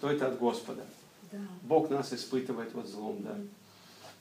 [0.00, 0.84] то это от Господа.
[1.32, 1.38] Да.
[1.62, 3.36] Бог нас испытывает вот злом, да.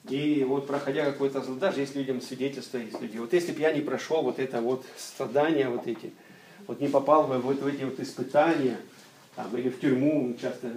[0.07, 3.73] И вот проходя какое-то зло, даже если людям свидетельство есть люди, вот если бы я
[3.73, 6.13] не прошел вот это вот страдания вот эти,
[6.67, 8.77] вот не попал бы вот в эти вот испытания,
[9.35, 10.71] там, или в тюрьму, часто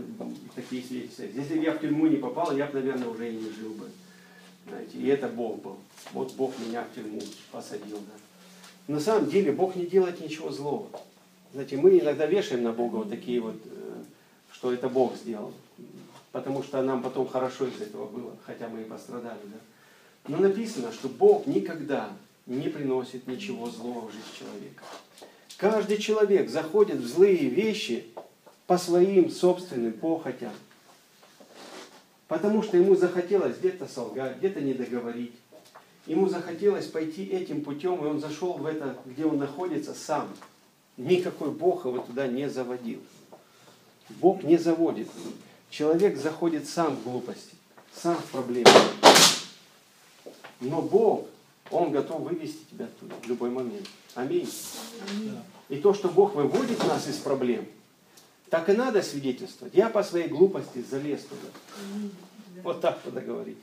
[0.56, 1.22] такие свидетельства.
[1.22, 3.90] Если бы я в тюрьму не попал, я бы, наверное, уже и не жил бы.
[4.68, 5.76] Знаете, и это Бог был.
[6.12, 7.98] Вот Бог меня в тюрьму посадил.
[7.98, 8.94] Да.
[8.94, 10.88] На самом деле Бог не делает ничего злого.
[11.52, 14.02] Знаете, мы иногда вешаем на Бога вот такие вот, э,
[14.52, 15.52] что это Бог сделал.
[16.30, 19.40] Потому что нам потом хорошо из этого было, хотя мы и пострадали.
[19.44, 19.58] Да?
[20.28, 22.10] Но написано, что Бог никогда
[22.46, 24.82] не приносит ничего злого в жизнь человека.
[25.58, 28.06] Каждый человек заходит в злые вещи
[28.66, 30.52] по своим собственным похотям.
[32.32, 35.34] Потому что ему захотелось где-то солгать, где-то не договорить.
[36.06, 40.28] Ему захотелось пойти этим путем, и он зашел в это, где он находится сам.
[40.96, 43.00] Никакой Бог его туда не заводил.
[44.08, 45.08] Бог не заводит.
[45.68, 47.54] Человек заходит сам в глупости,
[47.94, 48.70] сам в проблемы.
[50.62, 51.26] Но Бог,
[51.70, 53.86] Он готов вывести тебя оттуда в любой момент.
[54.14, 54.48] Аминь.
[55.68, 57.66] И то, что Бог выводит нас из проблем–
[58.52, 59.72] так и надо свидетельствовать.
[59.74, 61.48] Я по своей глупости залез туда.
[62.62, 63.56] Вот так надо говорить.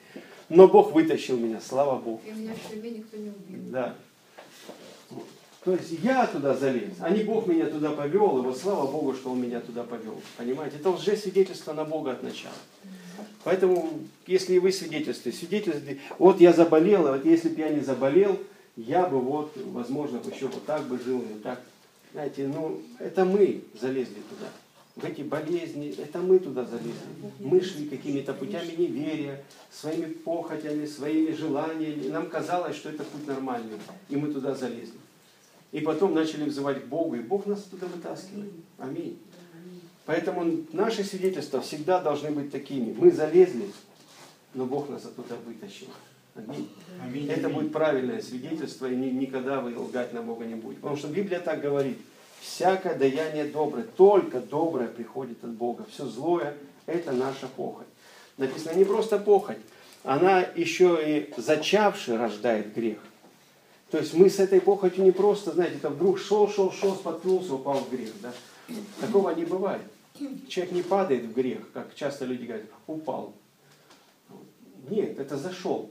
[0.50, 2.20] Но Бог вытащил меня, слава Богу.
[2.26, 3.72] И меня в тюрьме никто не убил.
[3.72, 3.96] Да.
[5.64, 9.14] То есть я туда залез, а не Бог меня туда повел, и вот слава Богу,
[9.14, 10.20] что Он меня туда повел.
[10.38, 10.78] Понимаете?
[10.78, 12.56] Это уже свидетельство на Бога от начала.
[13.44, 13.92] Поэтому,
[14.26, 18.40] если вы свидетельствуете, свидетельствуете, вот я заболел, а вот если бы я не заболел,
[18.76, 21.62] я бы вот, возможно, еще вот так бы жил, вот так.
[22.12, 24.50] Знаете, ну, это мы залезли туда.
[25.02, 26.92] В эти болезни, это мы туда залезли.
[27.40, 32.04] Мы шли какими-то путями неверия, своими похотями, своими желаниями.
[32.04, 33.78] И нам казалось, что это путь нормальный.
[34.10, 35.00] И мы туда залезли.
[35.72, 38.52] И потом начали взывать к Богу, и Бог нас туда вытаскивает.
[38.78, 39.20] Аминь.
[40.06, 42.94] Поэтому наши свидетельства всегда должны быть такими.
[42.94, 43.70] Мы залезли,
[44.54, 45.88] но Бог нас оттуда вытащил.
[46.36, 46.68] Аминь.
[47.02, 47.28] Аминь.
[47.28, 50.82] Это будет правильное свидетельство, и ни- никогда вы лгать на Бога не будете.
[50.82, 51.98] Потому что Библия так говорит.
[52.42, 55.86] Всякое даяние доброе, только доброе приходит от Бога.
[55.92, 57.88] Все злое– это наша похоть.
[58.38, 59.58] Написано не просто похоть,
[60.04, 63.00] она еще и зачавший рождает грех.
[63.92, 67.56] То есть мы с этой похотью не просто, знаете, там вдруг шел, шел, шел, споткнулся,
[67.56, 68.12] упал в грех.
[68.22, 68.32] Да?
[69.02, 69.82] Такого не бывает.
[70.48, 73.34] Человек не падает в грех, как часто люди говорят, упал.
[74.90, 75.90] Нет, это зашел.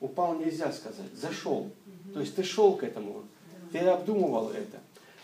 [0.00, 1.70] Упал нельзя сказать, зашел.
[2.12, 3.24] То есть ты шел к этому,
[3.72, 4.78] ты обдумывал это.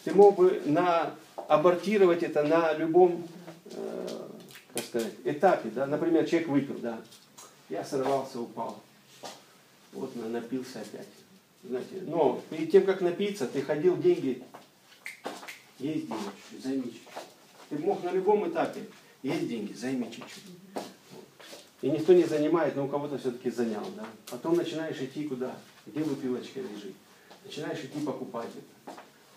[0.05, 1.15] Ты мог бы на,
[1.49, 3.27] абортировать это на любом,
[3.67, 4.29] э,
[4.75, 5.71] как сказать, этапе.
[5.71, 5.87] Да?
[5.87, 7.01] Например, человек выпил, да.
[7.71, 8.83] Я сорвался, упал.
[9.93, 11.09] Вот на- напился опять.
[11.63, 14.43] Знаете, но перед тем, как напиться, ты ходил деньги,
[15.79, 17.09] есть деньги, чуть-чуть, займи чуть-чуть.
[17.71, 18.83] Ты мог на любом этапе,
[19.23, 20.45] есть деньги, займи чуть-чуть.
[21.81, 23.87] И никто не занимает, но у кого-то все-таки занял.
[23.97, 24.05] Да?
[24.31, 25.57] Потом начинаешь идти куда?
[25.87, 26.95] Где бутылочка лежит?
[27.45, 28.95] Начинаешь идти покупать это.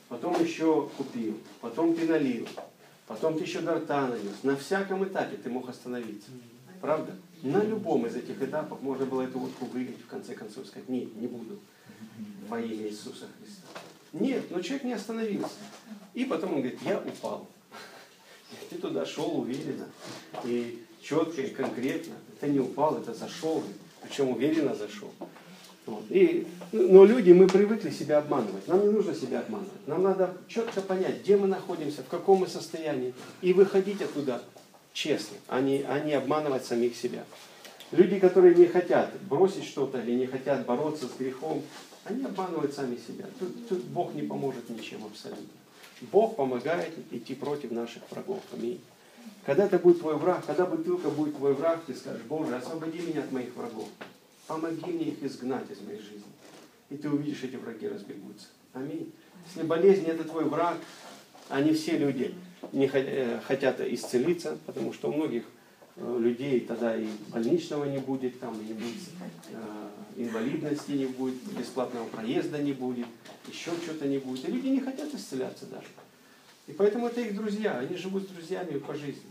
[0.09, 2.47] Потом еще купил, потом ты налил,
[3.07, 4.43] потом ты еще до рта нанес.
[4.43, 6.31] На всяком этапе ты мог остановиться.
[6.79, 7.13] Правда?
[7.41, 11.13] На любом из этих этапов можно было эту водку вылить, в конце концов сказать, нет,
[11.15, 11.59] не буду.
[12.47, 13.67] Во имя Иисуса Христа.
[14.13, 15.57] Нет, но человек не остановился.
[16.13, 17.47] И потом он говорит, я упал.
[18.69, 19.87] Ты туда шел уверенно.
[20.45, 22.15] И четко, и конкретно.
[22.39, 23.63] Ты не упал, это зашел.
[24.01, 25.13] Причем уверенно зашел.
[25.87, 26.03] Вот.
[26.09, 28.67] И, но люди, мы привыкли себя обманывать.
[28.67, 29.87] Нам не нужно себя обманывать.
[29.87, 33.13] Нам надо четко понять, где мы находимся, в каком мы состоянии.
[33.41, 34.43] И выходить оттуда
[34.93, 37.23] честно, а не, а не обманывать самих себя.
[37.91, 41.63] Люди, которые не хотят бросить что-то или не хотят бороться с грехом,
[42.03, 43.25] они обманывают сами себя.
[43.39, 45.45] Тут, тут Бог не поможет ничем абсолютно.
[46.11, 48.41] Бог помогает идти против наших врагов.
[48.53, 48.81] Аминь.
[49.45, 53.21] Когда это будет твой враг, когда бутылка будет твой враг, ты скажешь, Боже, освободи меня
[53.21, 53.87] от моих врагов.
[54.47, 56.23] Помоги мне их изгнать из моей жизни.
[56.89, 58.47] И ты увидишь, эти враги разбегутся.
[58.73, 59.11] Аминь.
[59.45, 60.77] Если болезнь это твой враг,
[61.49, 62.33] а не все люди
[62.71, 65.43] не э, хотят исцелиться, потому что у многих
[65.95, 68.95] э, людей тогда и больничного не будет, там не будет
[69.51, 73.07] э, инвалидности не будет, бесплатного проезда не будет,
[73.47, 74.47] еще что-то не будет.
[74.47, 75.87] И люди не хотят исцеляться даже.
[76.67, 79.21] И поэтому это их друзья, они живут с друзьями по жизни.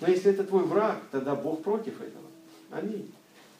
[0.00, 2.24] Но если это твой враг, тогда Бог против этого.
[2.70, 3.12] Аминь.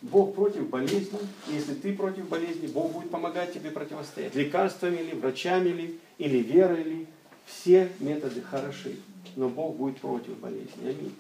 [0.05, 1.19] Бог против болезни.
[1.49, 4.35] И если ты против болезни, Бог будет помогать тебе противостоять.
[4.35, 7.07] Лекарствами ли, врачами ли, или верой ли.
[7.47, 8.97] Все методы хороши.
[9.37, 10.83] Но Бог будет против болезни.
[10.83, 11.15] Аминь.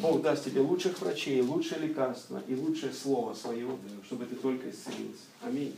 [0.00, 3.68] Бог даст тебе лучших врачей, лучшее лекарство и лучшее слово свое,
[4.06, 5.24] чтобы ты только исцелился.
[5.42, 5.74] Аминь.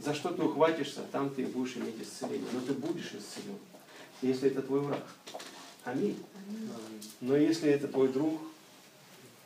[0.00, 2.46] За что ты ухватишься, там ты будешь иметь исцеление.
[2.52, 3.58] Но ты будешь исцелен,
[4.20, 5.04] если это твой враг.
[5.84, 6.16] Аминь.
[7.20, 8.40] Но если это твой друг,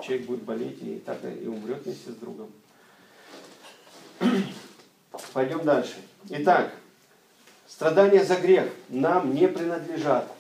[0.03, 2.51] человек будет болеть и так и умрет вместе с другом.
[5.33, 5.97] Пойдем дальше.
[6.31, 6.75] Итак,
[7.67, 10.31] страдания за грех нам не принадлежат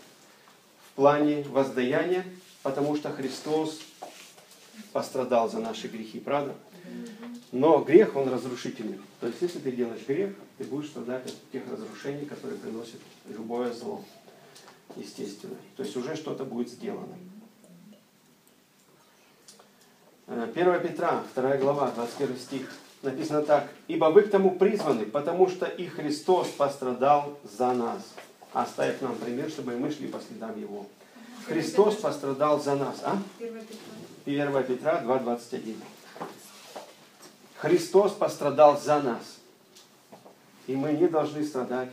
[0.90, 2.24] в плане воздаяния,
[2.62, 3.80] потому что Христос
[4.92, 6.54] пострадал за наши грехи, правда?
[7.52, 9.00] Но грех, он разрушительный.
[9.20, 13.72] То есть, если ты делаешь грех, ты будешь страдать от тех разрушений, которые приносят любое
[13.72, 14.04] зло,
[14.96, 15.56] естественно.
[15.76, 17.16] То есть, уже что-то будет сделано.
[20.28, 22.72] Э, 1 Петра, 2 глава, 21 стих.
[23.02, 23.68] Написано так.
[23.86, 28.02] «Ибо вы к тому призваны, потому что и Христос пострадал за нас,
[28.52, 30.86] оставив нам пример, чтобы мы шли по следам Его».
[31.46, 32.96] Христос пострадал за нас.
[33.04, 33.16] А?
[34.26, 35.76] 1 Петра 2.21.
[37.56, 39.38] Христос пострадал за нас.
[40.66, 41.88] И мы не должны страдать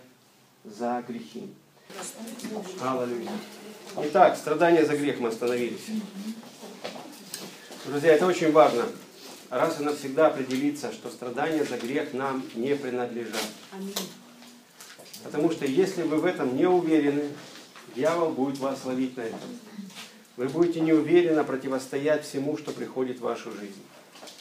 [0.65, 1.53] за грехи.
[2.81, 3.29] Аллилуйя.
[3.97, 5.87] Итак, страдания за грех мы остановились.
[7.87, 8.85] Друзья, это очень важно.
[9.51, 13.45] Раз и навсегда определиться, что страдания за грех нам не принадлежат.
[13.71, 13.93] Аминь.
[15.23, 17.29] Потому что если вы в этом не уверены,
[17.95, 19.39] дьявол будет вас ловить на этом.
[20.35, 23.83] Вы будете неуверенно противостоять всему, что приходит в вашу жизнь.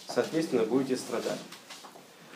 [0.09, 1.41] соответственно, будете страдать.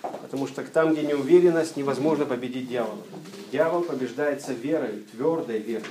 [0.03, 3.03] Потому что там, где неуверенность, невозможно победить дьявола.
[3.51, 5.87] Дьявол побеждается верой, твердой верой.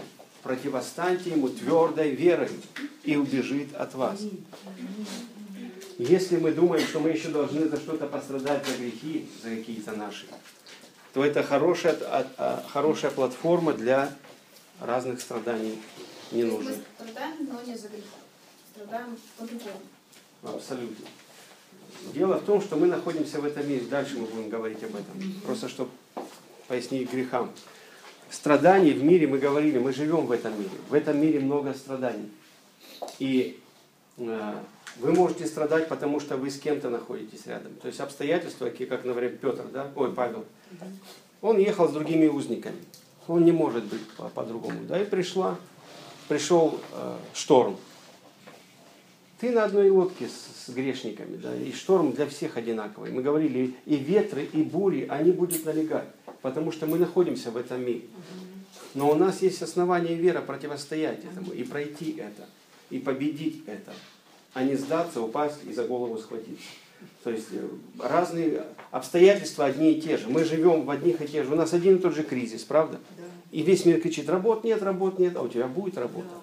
[0.48, 2.50] Противостаньте ему твердой верой
[3.04, 4.22] и убежит от вас.
[5.98, 10.26] Если мы думаем, что мы еще должны за что-то пострадать, за грехи, за какие-то наши,
[11.14, 14.10] то это хорошая, а- а- хорошая платформа для
[14.80, 15.78] разных страданий
[16.32, 16.78] Мы ненужных.
[16.96, 18.06] страдаем, но не за грех.
[18.74, 19.82] Страдаем по-другому.
[20.44, 21.06] Абсолютно.
[22.14, 23.86] Дело в том, что мы находимся в этом мире.
[23.90, 25.42] Дальше мы будем говорить об этом.
[25.46, 25.92] Просто чтобы
[26.70, 27.52] пояснить грехам.
[28.30, 30.70] Страданий в мире, мы говорили, мы живем в этом мире.
[30.90, 32.30] В этом мире много страданий.
[33.20, 33.60] И
[34.18, 34.54] э,
[34.98, 37.74] вы можете страдать, потому что вы с кем-то находитесь рядом.
[37.76, 39.92] То есть обстоятельства, такие как, например, Петр, да?
[39.96, 40.46] ой, Павел,
[41.42, 42.78] он ехал с другими узниками.
[43.28, 44.80] Он не может быть по- по-другому.
[44.88, 45.58] Да, и пришла,
[46.28, 47.78] пришел э, шторм.
[49.40, 53.12] Ты на одной лодке с, с грешниками, да, и шторм для всех одинаковый.
[53.12, 56.08] Мы говорили, и ветры, и бури, они будут налегать,
[56.42, 58.06] потому что мы находимся в этом мире.
[58.96, 62.48] Но у нас есть основания вера противостоять этому и пройти это,
[62.90, 63.94] и победить это,
[64.54, 66.66] а не сдаться, упасть и за голову схватиться.
[67.24, 67.68] То есть э,
[68.00, 70.30] разные обстоятельства одни и те же.
[70.30, 71.54] Мы живем в одних и тех же.
[71.54, 73.00] У нас один и тот же кризис, правда?
[73.18, 73.24] Да.
[73.52, 76.28] И весь мир кричит, работ нет, работ нет, а у тебя будет работа.
[76.28, 76.42] Да.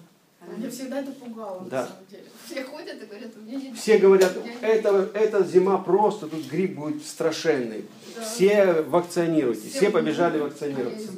[0.56, 1.82] Меня всегда это пугало, Да.
[1.82, 2.22] на самом деле.
[2.46, 6.74] Все ходят и говорят, у меня нет Все говорят, это, эта зима просто, тут грипп
[6.76, 7.84] будет страшенный.
[8.16, 8.22] Да.
[8.22, 11.12] Все вакцинируйтесь, все Все побежали вакцинироваться.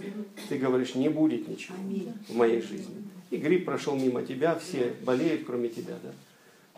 [0.49, 2.13] Ты говоришь, не будет ничего Аминь.
[2.29, 2.95] в моей жизни.
[3.31, 6.11] И грипп прошел мимо тебя, все болеют, кроме тебя, да?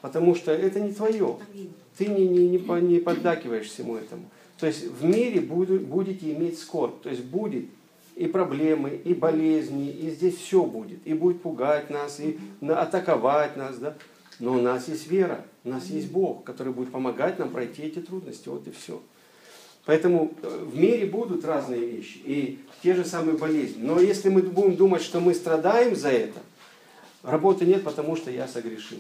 [0.01, 1.37] Потому что это не твое.
[1.53, 1.73] Аминь.
[1.99, 4.31] Ты не, не, не, не поддакиваешь всему этому.
[4.59, 7.03] То есть в мире буду- будете иметь скорбь.
[7.03, 7.67] То есть будет
[8.19, 11.07] и проблемы, и болезни, и здесь все будет.
[11.07, 12.39] И будет пугать нас, и
[12.69, 13.95] атаковать нас, да.
[14.41, 18.01] Но у нас есть вера, у нас есть Бог, который будет помогать нам пройти эти
[18.01, 18.49] трудности.
[18.49, 19.01] Вот и все.
[19.85, 23.83] Поэтому э, в мире будут разные вещи, и те же самые болезни.
[23.83, 26.41] Но если мы будем думать, что мы страдаем за это,
[27.23, 28.99] работы нет, потому что я согрешил.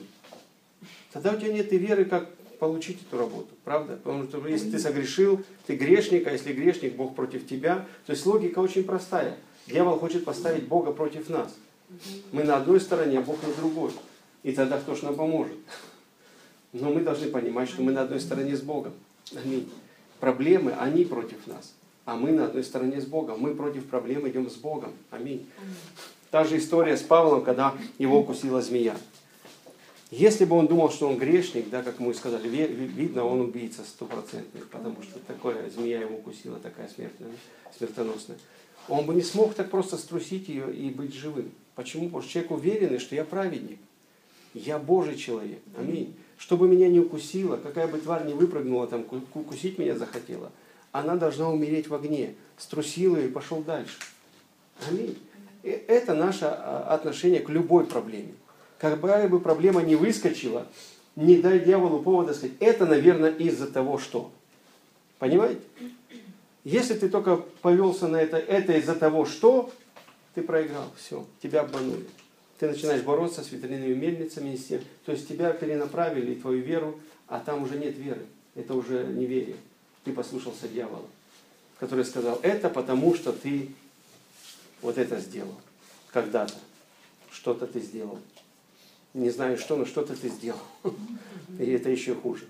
[1.12, 3.48] Тогда у тебя нет и веры, как получить эту работу.
[3.64, 3.96] Правда?
[3.96, 7.86] Потому что если ты согрешил, ты грешник, а если грешник, Бог против тебя.
[8.06, 9.36] То есть логика очень простая.
[9.66, 11.54] Дьявол хочет поставить Бога против нас.
[12.32, 13.92] Мы на одной стороне, а Бог на другой.
[14.42, 15.56] И тогда кто ж нам поможет?
[16.72, 18.92] Но мы должны понимать, что мы на одной стороне с Богом.
[19.34, 19.70] Аминь.
[20.20, 21.74] Проблемы, они против нас.
[22.04, 23.40] А мы на одной стороне с Богом.
[23.40, 24.92] Мы против проблем идем с Богом.
[25.10, 25.46] Аминь.
[26.30, 28.96] Та же история с Павлом, когда его укусила змея.
[30.10, 34.62] Если бы он думал, что он грешник, да, как мы сказали, видно, он убийца стопроцентный,
[34.62, 36.88] потому что такая змея его укусила, такая
[37.76, 38.38] смертоносная.
[38.88, 41.50] Он бы не смог так просто струсить ее и быть живым.
[41.74, 42.06] Почему?
[42.06, 43.78] Потому что человек уверенный, что я праведник.
[44.54, 45.60] Я Божий человек.
[45.76, 46.16] Аминь.
[46.38, 50.50] Чтобы меня не укусило, какая бы тварь не выпрыгнула, там, ку- ку- укусить меня захотела,
[50.90, 52.34] она должна умереть в огне.
[52.56, 53.98] Струсил ее и пошел дальше.
[54.88, 55.18] Аминь.
[55.64, 58.32] И это наше а, отношение к любой проблеме.
[58.78, 60.66] Какая бы проблема не выскочила,
[61.16, 64.30] не дай дьяволу повода сказать, это, наверное, из-за того, что.
[65.18, 65.60] Понимаете?
[66.64, 69.72] Если ты только повелся на это, это из-за того, что,
[70.34, 72.06] ты проиграл, все, тебя обманули.
[72.58, 74.80] Ты начинаешь бороться с ветряными мельницами, с тем.
[75.04, 79.56] то есть тебя перенаправили, твою веру, а там уже нет веры, это уже неверие.
[80.04, 81.06] Ты послушался дьявола,
[81.78, 83.70] который сказал, это потому, что ты
[84.82, 85.54] вот это сделал
[86.12, 86.54] когда-то,
[87.30, 88.18] что-то ты сделал.
[89.14, 90.60] Не знаю что, но что-то ты сделал.
[91.58, 92.44] И это еще хуже.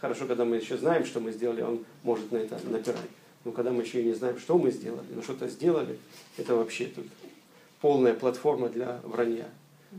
[0.00, 3.10] Хорошо, когда мы еще знаем, что мы сделали, он может на это напирать.
[3.44, 5.98] Но когда мы еще и не знаем, что мы сделали, но что-то сделали,
[6.36, 7.06] это вообще тут
[7.80, 9.48] полная платформа для вранья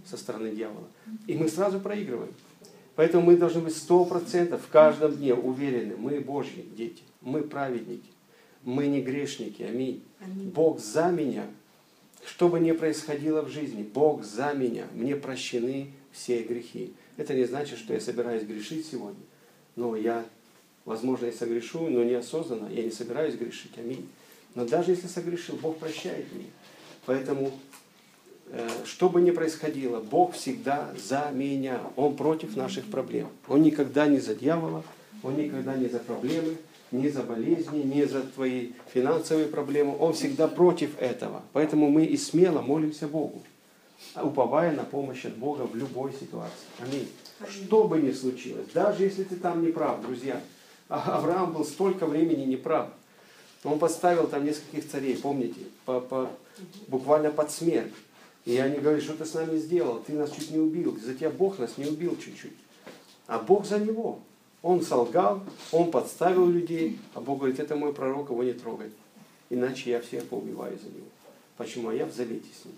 [0.06, 0.88] со стороны дьявола.
[1.28, 2.34] И мы сразу проигрываем.
[2.96, 8.10] Поэтому мы должны быть сто процентов в каждом дне уверены, мы Божьи дети, мы праведники,
[8.64, 10.04] мы не грешники, аминь.
[10.20, 10.50] Аминь.
[10.50, 11.46] Бог за меня,
[12.28, 16.94] что бы ни происходило в жизни, Бог за меня, мне прощены все грехи.
[17.16, 19.24] Это не значит, что я собираюсь грешить сегодня,
[19.76, 20.26] но я,
[20.84, 24.08] возможно, и согрешу, но неосознанно, я не собираюсь грешить, аминь.
[24.56, 26.50] Но даже если согрешил, Бог прощает меня.
[27.06, 27.58] Поэтому,
[28.48, 31.82] э, что бы ни происходило, Бог всегда за меня.
[31.96, 33.30] Он против наших проблем.
[33.48, 34.84] Он никогда не за дьявола,
[35.24, 36.58] Он никогда не за проблемы,
[36.92, 39.98] не за болезни, не за твои финансовые проблемы.
[40.00, 41.42] Он всегда против этого.
[41.54, 43.42] Поэтому мы и смело молимся Богу,
[44.16, 46.68] уповая на помощь от Бога в любой ситуации.
[46.80, 47.08] Аминь.
[47.50, 50.42] Что бы ни случилось, даже если ты там не прав, друзья.
[50.90, 52.90] А Авраам был столько времени неправ.
[53.64, 56.30] Он поставил там нескольких царей, помните, по, по-
[56.88, 57.92] буквально под смерть.
[58.46, 61.30] И они говорят, что ты с нами сделал, ты нас чуть не убил, за тебя
[61.30, 62.54] Бог нас не убил чуть-чуть.
[63.28, 64.20] А Бог за него.
[64.62, 68.90] Он солгал, он подставил людей, а Бог говорит, это мой пророк, его не трогай.
[69.50, 71.06] Иначе я всех поубиваю за него.
[71.58, 71.90] Почему?
[71.90, 72.76] А я в завете с ним.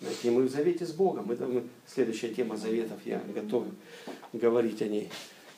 [0.00, 1.30] Знаете, мы в завете с Богом.
[1.30, 3.64] Это мы, следующая тема заветов, я готов
[4.32, 5.08] говорить о ней.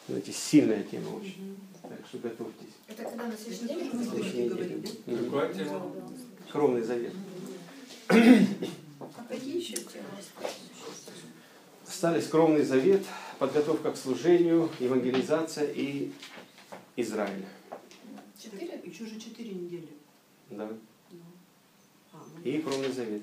[0.07, 1.57] Знаете, сильная тема очень.
[1.83, 2.75] Так что готовьтесь.
[2.87, 3.91] Это когда на следующий Тоже день?
[3.95, 4.49] мы Следующей неделе.
[4.51, 5.01] говорить.
[5.07, 5.31] Мгм.
[5.31, 5.93] Какая тема?
[6.53, 7.13] Кровный завет.
[9.17, 10.05] А какие еще темы?
[11.95, 13.07] Остались кровный завет,
[13.39, 16.11] подготовка к служению, евангелизация и
[16.97, 17.47] Израиль.
[18.37, 18.83] Четыре?
[18.85, 19.91] Еще же четыре недели.
[20.51, 20.69] Да.
[21.13, 21.19] Ну.
[22.13, 23.23] А, ну, И кровный завет.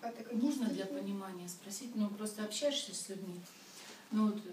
[0.00, 3.40] А это какие Можно для понимания спросить, ну просто общаешься с людьми,
[4.10, 4.50] ну вот, э,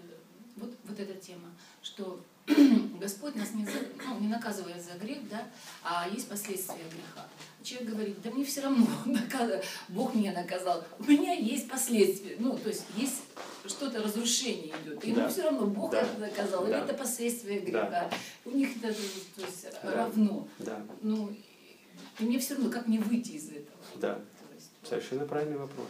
[0.54, 1.50] вот, вот эта тема,
[1.82, 2.20] что
[3.00, 5.46] Господь нас не, за- ну, не наказывает за грех, да,
[5.82, 7.26] а есть последствия греха.
[7.62, 8.86] Человек говорит, да мне все равно,
[9.88, 13.22] Бог меня наказал, у меня есть последствия, ну то есть есть
[13.66, 15.28] что-то разрушение идет, и ему Да.
[15.28, 16.00] все равно Бог Да.
[16.02, 16.84] это наказал, или Да.
[16.84, 17.66] это последствия Да.
[17.66, 18.10] греха,
[18.44, 19.92] у них это то есть, Да.
[19.94, 20.82] равно, Да.
[21.02, 21.30] ну
[22.18, 23.66] и мне все равно, как мне выйти из этого.
[23.96, 24.18] Да.
[24.54, 25.88] Есть, Совершенно правильный вопрос.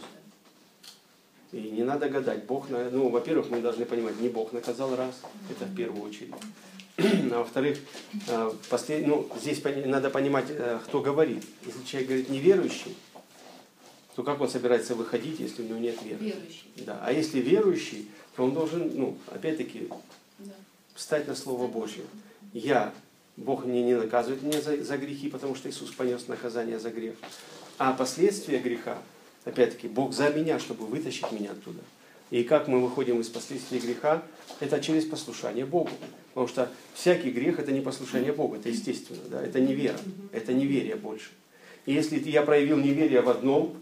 [1.51, 2.45] И не надо гадать.
[2.45, 5.15] Бог, на- ну, во-первых, мы должны понимать, не Бог наказал раз,
[5.49, 6.33] это в первую очередь.
[6.97, 7.77] А во-вторых,
[8.29, 11.43] а, послед- ну, здесь надо понимать, э, кто говорит.
[11.65, 12.95] Если человек говорит неверующий,
[14.15, 16.23] то как он собирается выходить, если у него нет веры?
[16.23, 16.71] верующий.
[16.85, 16.99] Да.
[17.03, 19.87] А если верующий, то он должен, ну, опять-таки,
[20.39, 20.51] Да.
[20.93, 22.03] встать на Слово Божье.
[22.53, 22.93] Я,
[23.37, 27.15] Бог мне не наказывает меня за, за грехи, потому что Иисус понес наказание за грех.
[27.77, 28.97] А последствия греха,
[29.45, 31.79] опять-таки, Бог за меня, чтобы вытащить меня оттуда.
[32.29, 34.23] И как мы выходим из последствий греха,
[34.59, 35.91] это через послушание Богу.
[36.29, 39.43] Потому что всякий грех это не послушание Богу, это естественно, да?
[39.43, 39.99] это не вера,
[40.31, 41.29] это неверие больше.
[41.85, 43.75] И если я проявил неверие в одном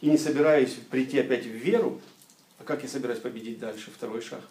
[0.00, 2.00] и не собираюсь прийти опять в веру,
[2.58, 4.42] а как я собираюсь победить дальше, второй шаг?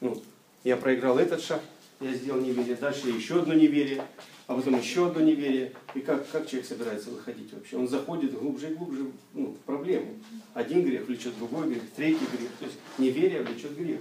[0.00, 0.22] Ну,
[0.64, 1.60] я проиграл этот шаг,
[2.00, 4.04] я сделал неверие, дальше еще одно неверие,
[4.46, 5.72] а потом еще одно неверие.
[5.94, 7.76] И как, как человек собирается выходить вообще?
[7.76, 10.14] Он заходит глубже и глубже ну, в проблему.
[10.54, 12.50] Один грех влечет другой грех, третий грех.
[12.58, 14.00] То есть неверие влечет грех.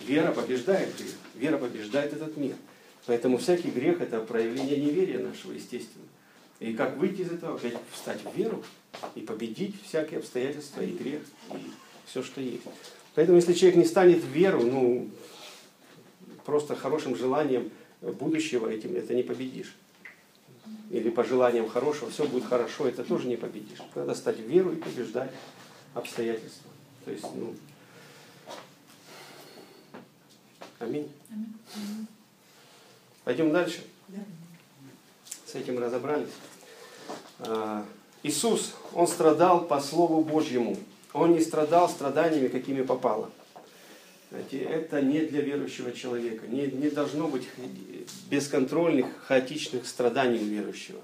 [0.00, 1.12] Вера побеждает грех.
[1.34, 2.54] Вера побеждает этот мир.
[3.06, 6.04] Поэтому всякий грех– это проявление неверия нашего, естественно.
[6.60, 7.56] И как выйти из этого?
[7.56, 8.62] Опять встать в веру
[9.14, 11.22] и победить всякие обстоятельства и грех,
[11.52, 11.70] и
[12.04, 12.62] все, что есть.
[13.14, 15.10] Поэтому, если человек не станет в веру, ну,
[16.44, 17.70] просто хорошим желанием
[18.00, 19.74] будущего этим это не победишь.
[20.90, 23.78] Или по желаниям хорошего, все будет хорошо, это тоже не победишь.
[23.94, 25.30] Надо стать в веру и побеждать
[25.94, 26.70] обстоятельства.
[27.04, 27.54] То есть, ну,
[30.78, 31.10] аминь.
[31.30, 32.06] Аминь.
[33.24, 33.84] Пойдем дальше.
[34.08, 34.20] Да.
[35.46, 36.28] С этим разобрались.
[37.40, 37.84] А,
[38.22, 40.76] Иисус, Он страдал по Слову Божьему.
[41.12, 43.30] Он не страдал страданиями, какими попало.
[44.30, 46.46] Знаете, это не для верующего человека.
[46.46, 47.48] Не, не должно быть
[48.30, 51.00] бесконтрольных, хаотичных страданий у верующего.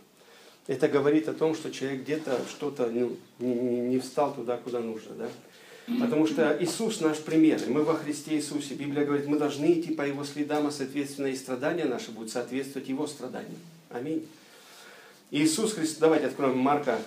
[0.66, 5.14] Это говорит о том, что человек где-то что-то ну, не, не- встал туда, куда нужно.
[5.14, 5.28] Да?
[6.00, 8.74] Потому что Иисус наш пример, и мы во Христе Иисусе.
[8.74, 12.88] Библия говорит, мы должны идти по Его следам, а соответственно и страдания наши будут соответствовать
[12.88, 13.60] Его страданиям.
[13.90, 14.26] Аминь.
[15.30, 16.98] Иисус Христос, давайте откроем Марка,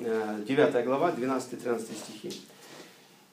[0.00, 2.40] э, 9 глава, 12-13 стихи.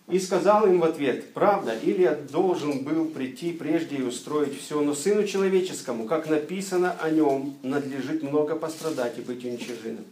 [0.10, 4.96] И сказал им в ответ, правда, Илия должен был прийти прежде и устроить все, но
[4.96, 10.06] Сыну Человеческому, как написано о нем, надлежит много пострадать и быть уничиженным.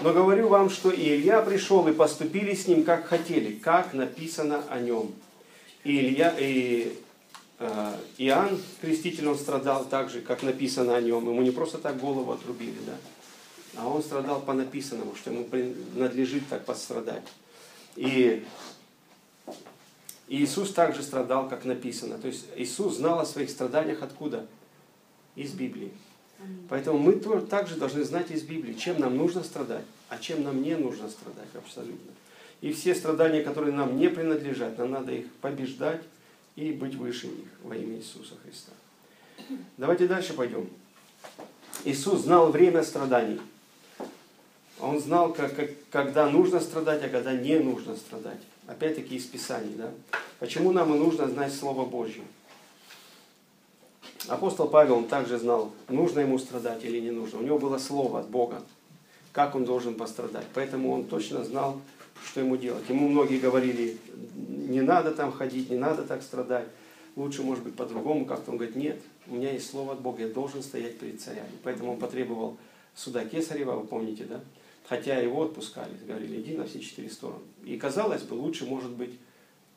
[0.00, 4.62] Но говорю вам, что и Илья пришел, и поступили с ним, как хотели, как написано
[4.70, 5.10] о нем.
[5.82, 6.96] И Илья, и
[7.58, 11.28] э, Иоанн, креститель, он страдал так же, как написано о нем.
[11.28, 12.94] Ему не просто так голову отрубили, да?
[13.76, 15.48] А он страдал по написанному, что ему
[15.94, 17.24] надлежит так пострадать.
[17.96, 18.44] И
[20.28, 22.18] и Иисус также страдал, как написано.
[22.18, 24.46] То есть Иисус знал о своих страданиях откуда?
[25.34, 25.92] Из Библии.
[26.68, 30.76] Поэтому мы также должны знать из Библии, чем нам нужно страдать, а чем нам не
[30.76, 32.12] нужно страдать абсолютно.
[32.60, 36.02] И все страдания, которые нам не принадлежат, нам надо их побеждать
[36.56, 38.72] и быть выше них во имя Иисуса Христа.
[39.76, 40.68] Давайте дальше пойдем.
[41.84, 43.40] Иисус знал время страданий.
[44.80, 48.40] Он знал, как, как- когда нужно страдать, а когда не нужно страдать.
[48.68, 49.74] Опять-таки из Писаний.
[49.76, 49.90] Да?
[50.38, 52.22] Почему нам и нужно знать Слово Божье?
[54.28, 57.38] Апостол Павел, он также знал, нужно ему страдать или не нужно.
[57.38, 58.62] У него было слово от Бога,
[59.32, 60.44] как он должен пострадать.
[60.52, 61.80] Поэтому он точно знал,
[62.26, 62.84] что ему делать.
[62.90, 63.96] Ему многие говорили,
[64.36, 66.66] не надо там ходить, не надо так страдать.
[67.16, 68.50] Лучше, может быть, по-другому как-то.
[68.50, 71.48] Он говорит, нет, у меня есть слово от Бога, я должен стоять перед царями.
[71.62, 72.58] Поэтому он потребовал
[72.94, 74.40] суда Кесарева, вы помните, да?
[74.88, 77.44] Хотя его отпускали, говорили, иди на все четыре стороны.
[77.64, 79.18] И казалось бы, лучше, может быть,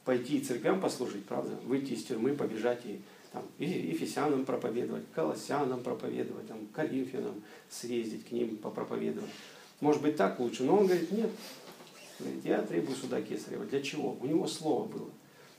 [0.06, 1.54] пойти и церквям послужить, правда?
[1.66, 3.02] Выйти из тюрьмы, побежать и
[3.34, 9.30] там, и Ефесянам проповедовать, Колоссянам проповедовать, там, Коринфянам съездить к ним попроповедовать.
[9.82, 11.30] Может быть так лучше, но он говорит, нет,
[12.44, 13.66] я требую суда Кесарева.
[13.66, 14.18] Для чего?
[14.22, 15.10] У него слово было.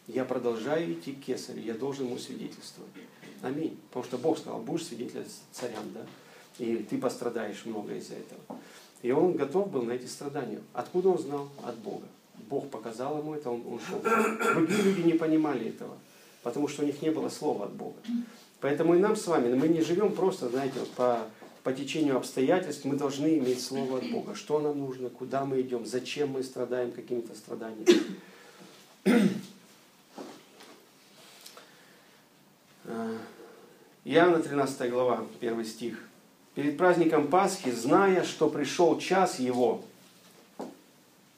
[0.07, 2.91] Я продолжаю идти к Кесарю, я должен ему свидетельствовать.
[3.43, 3.79] Аминь.
[3.89, 6.07] Потому что Бог сказал, будешь свидетелем царям, да?
[6.59, 8.59] И ты пострадаешь много из-за этого.
[9.03, 10.61] И он готов был на эти страдания.
[10.73, 11.49] Откуда он знал?
[11.65, 12.07] От Бога.
[12.49, 14.01] Бог показал ему это, он, он шел.
[14.55, 15.97] Другие люди не понимали этого,
[16.43, 17.97] потому что у них не было слова от Бога.
[18.61, 21.27] Поэтому и нам с вами, мы не живем просто, знаете, по,
[21.65, 24.35] по течению обстоятельств, мы должны иметь слово от Бога.
[24.35, 27.87] Что нам нужно, куда мы идем, зачем мы страдаем какими-то страданиями.
[32.85, 33.17] Э,
[34.05, 35.99] Иоанна 13 глава, 1 стих.
[36.55, 39.83] Перед праздником Пасхи, зная, что пришел час его,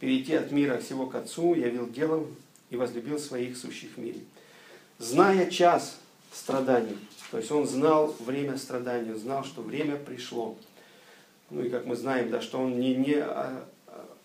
[0.00, 2.34] перейти от мира всего к Отцу, явил делом
[2.70, 4.20] и возлюбил своих сущих в мире.
[4.98, 5.98] Зная час
[6.32, 6.98] страданий,
[7.30, 10.56] то есть он знал время страданий, он знал, что время пришло.
[11.50, 14.16] Ну и как мы знаем, да, что он не, не, а, а,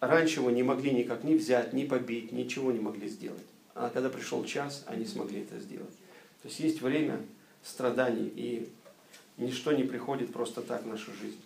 [0.00, 3.44] раньше его не могли никак ни взять, ни побить, ничего не могли сделать.
[3.74, 5.94] А когда пришел час, они смогли это сделать.
[6.42, 7.20] То есть есть время
[7.62, 8.68] страданий, и
[9.36, 11.40] ничто не приходит просто так в нашу жизнь.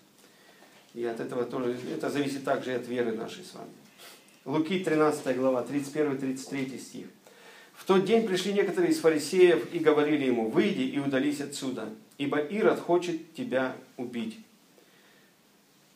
[0.95, 3.71] И от этого тоже, это зависит также и от веры нашей с вами.
[4.45, 7.07] Луки 13 глава, 31-33 стих.
[7.75, 12.39] В тот день пришли некоторые из фарисеев и говорили ему, выйди и удались отсюда, ибо
[12.39, 14.39] Ирод хочет тебя убить.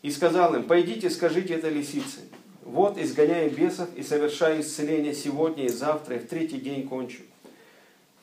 [0.02, 2.20] И сказал им, пойдите, скажите это лисице.
[2.62, 7.22] Вот изгоняю бесов и совершаю исцеление сегодня и завтра, и в третий день кончу.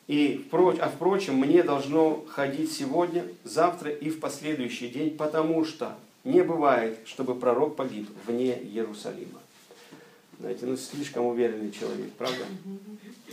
[0.10, 6.44] И, а впрочем, мне должно ходить сегодня, завтра и в последующий день, потому что не
[6.44, 9.40] бывает, чтобы пророк погиб вне Иерусалима.
[10.40, 12.44] Знаете, ну слишком уверенный человек, правда?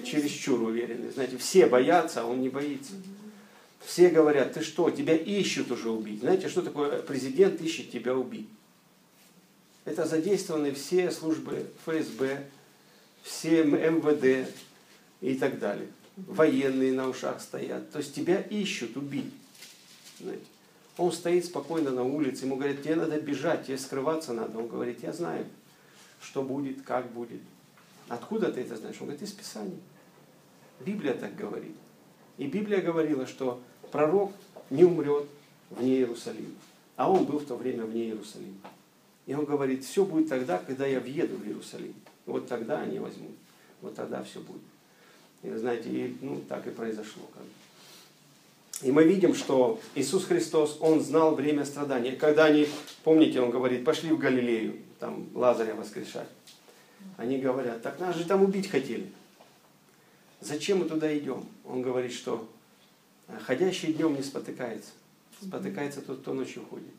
[0.04, 1.10] Чересчур уверенный.
[1.10, 2.92] Знаете, все боятся, а он не боится.
[3.82, 6.20] Все говорят, ты что, тебя ищут уже убить.
[6.20, 8.50] Знаете, что такое президент ищет тебя убить?
[9.86, 12.44] Это задействованы все службы ФСБ,
[13.22, 14.46] все МВД
[15.22, 15.88] и так далее.
[16.16, 17.90] Военные на ушах стоят.
[17.90, 19.32] То есть тебя ищут убить.
[20.18, 20.44] Знаете.
[20.96, 24.58] Он стоит спокойно на улице, ему говорят, тебе надо бежать, тебе скрываться надо.
[24.58, 25.44] Он говорит, я знаю,
[26.22, 27.40] что будет, как будет.
[28.08, 28.96] Откуда ты это знаешь?
[29.00, 29.78] Он говорит, из Писания.
[30.80, 31.74] Библия так говорит.
[32.38, 33.60] И Библия говорила, что
[33.92, 34.32] пророк
[34.70, 35.26] не умрет
[35.70, 36.54] вне Иерусалима.
[36.96, 38.56] А он был в то время вне Иерусалима.
[39.26, 41.94] И он говорит, все будет тогда, когда я въеду в Иерусалим.
[42.24, 43.32] Вот тогда они возьмут.
[43.82, 44.62] Вот тогда все будет.
[45.42, 47.22] Знаете, и, ну, так и произошло.
[47.32, 47.42] Как.
[48.82, 52.12] И мы видим, что Иисус Христос, Он знал время страдания.
[52.12, 52.68] Когда они,
[53.04, 56.28] помните, Он говорит, пошли в Галилею, там Лазаря воскрешать.
[57.16, 59.10] Они говорят, так нас же там убить хотели.
[60.40, 61.44] Зачем мы туда идем?
[61.64, 62.48] Он говорит, что
[63.44, 64.90] ходящий днем не спотыкается.
[65.40, 66.92] Спотыкается тот, кто ночью ходит.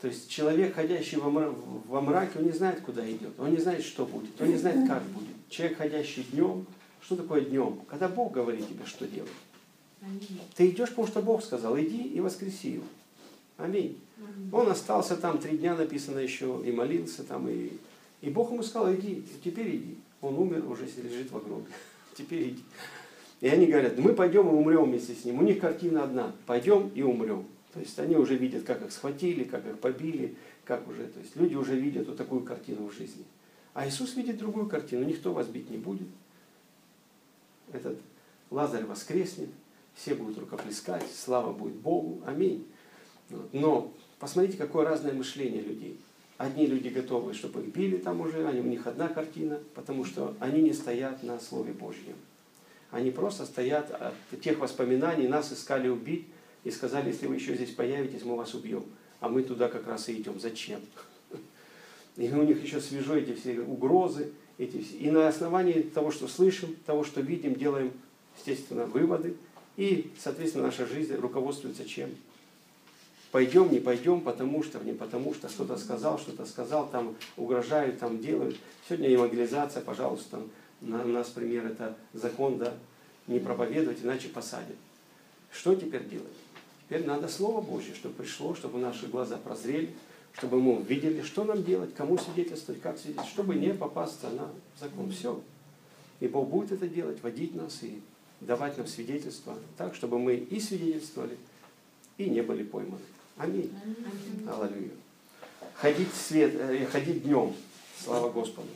[0.00, 3.38] То есть человек, ходящий во мраке, он не знает, куда идет.
[3.38, 4.40] Он не знает, что будет.
[4.40, 5.34] Он не знает, как будет.
[5.48, 6.66] Человек, ходящий днем,
[7.06, 7.82] что такое днем?
[7.88, 9.30] Когда Бог говорит тебе, что делать.
[10.56, 12.84] Ты идешь, потому что Бог сказал, иди и воскреси его.
[13.58, 14.00] Аминь.
[14.50, 17.70] Он остался там три дня, написано еще, и молился там, и,
[18.22, 19.96] и Бог ему сказал, иди, теперь иди.
[20.20, 21.66] Он умер, уже лежит в гробе.
[22.16, 22.64] Теперь иди.
[23.42, 25.38] И они говорят, мы пойдем и умрем вместе с ним.
[25.38, 26.32] У них картина одна.
[26.46, 27.44] Пойдем и умрем.
[27.74, 30.34] То есть они уже видят, как их схватили, как их побили,
[30.64, 31.04] как уже.
[31.04, 33.24] То есть люди уже видят вот такую картину в жизни.
[33.74, 35.04] А Иисус видит другую картину.
[35.04, 36.08] Никто вас бить не будет.
[37.72, 37.98] Этот
[38.50, 39.48] Лазарь воскреснет
[39.94, 42.66] все будут рукоплескать, слава будет Богу, аминь.
[43.52, 45.98] Но посмотрите, какое разное мышление людей.
[46.38, 50.36] Одни люди готовы, чтобы их били там уже, они, у них одна картина, потому что
[50.38, 52.14] они не стоят на Слове Божьем.
[52.90, 56.26] Они просто стоят от тех воспоминаний, нас искали убить
[56.62, 58.84] и сказали, если вы еще здесь появитесь, мы вас убьем.
[59.20, 60.38] А мы туда как раз и идем.
[60.38, 60.80] Зачем?
[62.16, 64.32] И у них еще свежо эти все угрозы.
[64.58, 64.76] Эти.
[64.76, 67.92] И на основании того, что слышим, того, что видим, делаем,
[68.36, 69.36] естественно, выводы.
[69.76, 72.10] И, соответственно, наша жизнь руководствуется чем?
[73.32, 78.18] Пойдем, не пойдем, потому что, не потому что, что-то сказал, что-то сказал, там угрожают, там
[78.18, 78.56] делают.
[78.88, 80.40] Сегодня евангелизация, пожалуйста,
[80.80, 82.72] на, у нас пример это закон, да,
[83.26, 84.76] не проповедовать, иначе посадят.
[85.50, 86.26] Что теперь делать?
[86.86, 89.90] Теперь надо Слово Божье, чтобы пришло, чтобы наши глаза прозрели,
[90.36, 95.10] чтобы мы увидели, что нам делать, кому свидетельствовать, как свидетельствовать, чтобы не попасться на закон.
[95.10, 95.40] Все.
[96.20, 98.00] И Бог будет это делать, водить нас и
[98.40, 101.38] давать нам свидетельство так, чтобы мы и свидетельствовали,
[102.18, 103.00] и не были пойманы.
[103.36, 103.72] Аминь.
[103.82, 104.48] Аминь.
[104.48, 104.90] Аллилуйя.
[105.74, 107.54] Ходить, свет, э, ходить днем.
[108.02, 108.68] Слава Господу.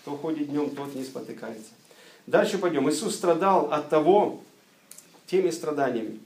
[0.00, 1.70] Кто ходит днем, тот не спотыкается.
[2.26, 2.88] Дальше пойдем.
[2.88, 4.40] Иисус страдал от того,
[5.26, 6.20] теми страданиями,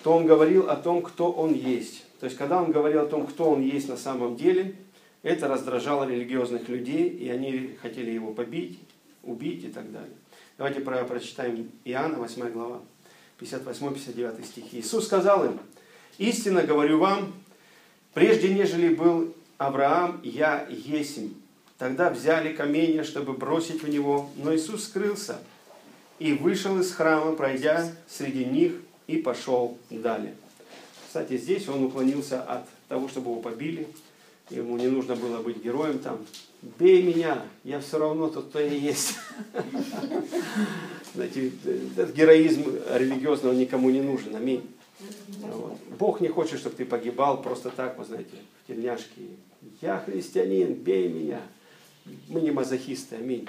[0.00, 2.04] что он говорил о том, кто он есть.
[2.20, 4.74] То есть, когда он говорил о том, кто он есть на самом деле,
[5.22, 8.80] это раздражало религиозных людей, и они хотели его побить,
[9.22, 10.16] убить и так далее.
[10.56, 12.80] Давайте про, прочитаем Иоанна, 8 глава,
[13.40, 14.80] 58-59 стихи.
[14.80, 15.60] Иисус сказал им,
[16.16, 17.34] «Истинно говорю вам,
[18.14, 21.34] прежде нежели был Авраам, я есмь».
[21.76, 25.40] Тогда взяли камень, чтобы бросить в него, но Иисус скрылся
[26.18, 28.72] и вышел из храма, пройдя среди них,
[29.10, 30.34] и пошел далее.
[31.06, 33.88] Кстати, здесь он уклонился от того, чтобы его побили.
[34.50, 36.24] Ему не нужно было быть героем там.
[36.78, 39.14] Бей меня, я все равно тот, кто я есть.
[41.14, 41.50] Знаете,
[41.96, 44.36] этот героизм религиозного никому не нужен.
[44.36, 44.68] Аминь.
[45.40, 45.78] Вот.
[45.98, 49.22] Бог не хочет, чтобы ты погибал просто так, вы знаете, в тельняшке.
[49.80, 51.40] Я христианин, бей меня.
[52.28, 53.48] Мы не мазохисты, аминь.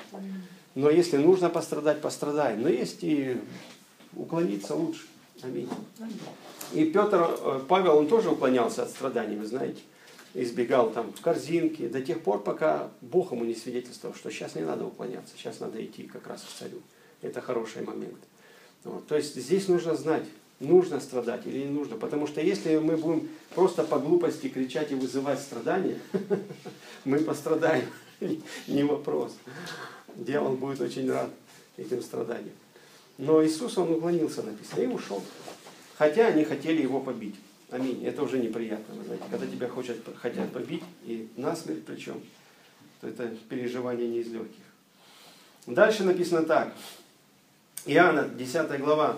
[0.74, 2.56] Но если нужно пострадать, пострадай.
[2.58, 3.38] Но есть и
[4.16, 5.02] уклониться лучше.
[5.44, 5.70] Аминь.
[6.74, 9.82] И Петр, э, Павел, он тоже уклонялся от страданий, вы знаете.
[10.34, 14.62] Избегал там в корзинке до тех пор, пока Бог ему не свидетельствовал, что сейчас не
[14.62, 16.82] надо уклоняться, сейчас надо идти как раз к царю.
[17.22, 18.20] Это хороший момент.
[18.84, 19.06] Вот.
[19.08, 20.24] То есть здесь нужно знать,
[20.60, 21.98] нужно страдать или не нужно.
[21.98, 26.00] Потому что если мы будем просто по глупости кричать и вызывать страдания,
[27.06, 27.86] мы пострадаем.
[28.68, 29.36] Не вопрос.
[30.16, 31.30] Дьявол будет очень рад
[31.78, 32.54] этим страданиям.
[33.18, 35.22] Но Иисус, он уклонился, написано, и ушел.
[35.98, 37.36] Хотя они хотели его побить.
[37.70, 38.06] Аминь.
[38.06, 39.24] Это уже неприятно, вы знаете.
[39.30, 42.22] Когда тебя хотят, хотят побить, и насмерть причем,
[43.00, 44.64] то это переживание не из легких.
[45.68, 46.74] Дальше написано так.
[47.86, 49.18] Иоанна, 10 глава.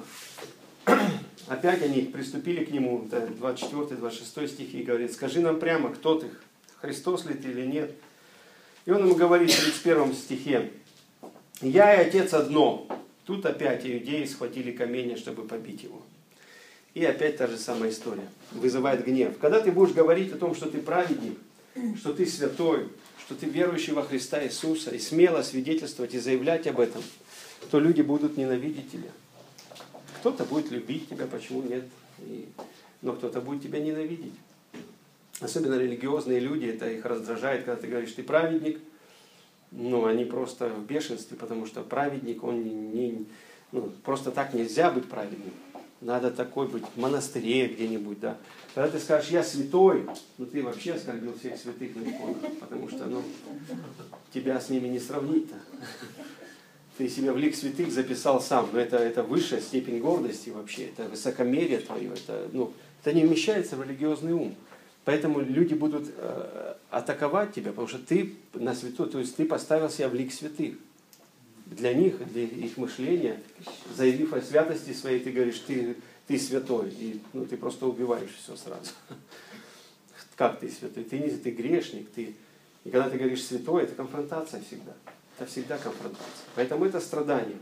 [1.47, 6.29] Опять они приступили к нему, 24-26 стихи, и говорит, скажи нам прямо, кто ты,
[6.79, 7.91] Христос ли ты или нет.
[8.85, 10.71] И он ему говорит в 31 стихе,
[11.61, 12.87] я и Отец одно.
[13.25, 16.01] Тут опять иудеи схватили камень, чтобы побить его.
[16.93, 18.27] И опять та же самая история.
[18.51, 19.37] Вызывает гнев.
[19.39, 21.37] Когда ты будешь говорить о том, что ты праведник,
[21.97, 22.89] что ты святой,
[23.25, 27.01] что ты верующий во Христа Иисуса, и смело свидетельствовать и заявлять об этом,
[27.71, 29.09] то люди будут ненавидеть тебя.
[30.19, 31.85] Кто-то будет любить тебя, почему нет?
[32.19, 32.47] И...
[33.01, 34.33] Но кто-то будет тебя ненавидеть.
[35.39, 38.79] Особенно религиозные люди, это их раздражает, когда ты говоришь, ты праведник,
[39.75, 43.25] ну, они просто в бешенстве, потому что праведник, он не, не
[43.71, 45.51] ну, просто так нельзя быть праведным.
[45.99, 48.37] Надо такой быть в монастыре где-нибудь, да.
[48.75, 50.05] Когда ты скажешь, я святой,
[50.37, 53.23] ну ты вообще оскорбил всех святых на иконах, потому что, ну,
[54.33, 55.55] тебя с ними не сравнить-то.
[56.97, 61.09] Ты себя в лик святых записал сам, но это, это высшая степень гордости вообще, это
[61.09, 64.55] высокомерие твое, это, ну, это не вмещается в религиозный ум.
[65.05, 69.89] Поэтому люди будут э, атаковать тебя, потому что ты на святой, то есть ты поставил
[69.89, 70.75] себя в лик святых.
[71.65, 73.41] Для них, для их мышления,
[73.95, 75.95] заявив о святости своей, ты говоришь, ты,
[76.27, 78.91] ты святой, и ну, ты просто убиваешь все сразу.
[80.35, 81.03] Как ты святой?
[81.03, 82.35] Ты не ты грешник, ты.
[82.83, 84.93] И когда ты говоришь святой, это конфронтация всегда.
[85.37, 86.45] Это всегда конфронтация.
[86.55, 87.57] Поэтому это страдание.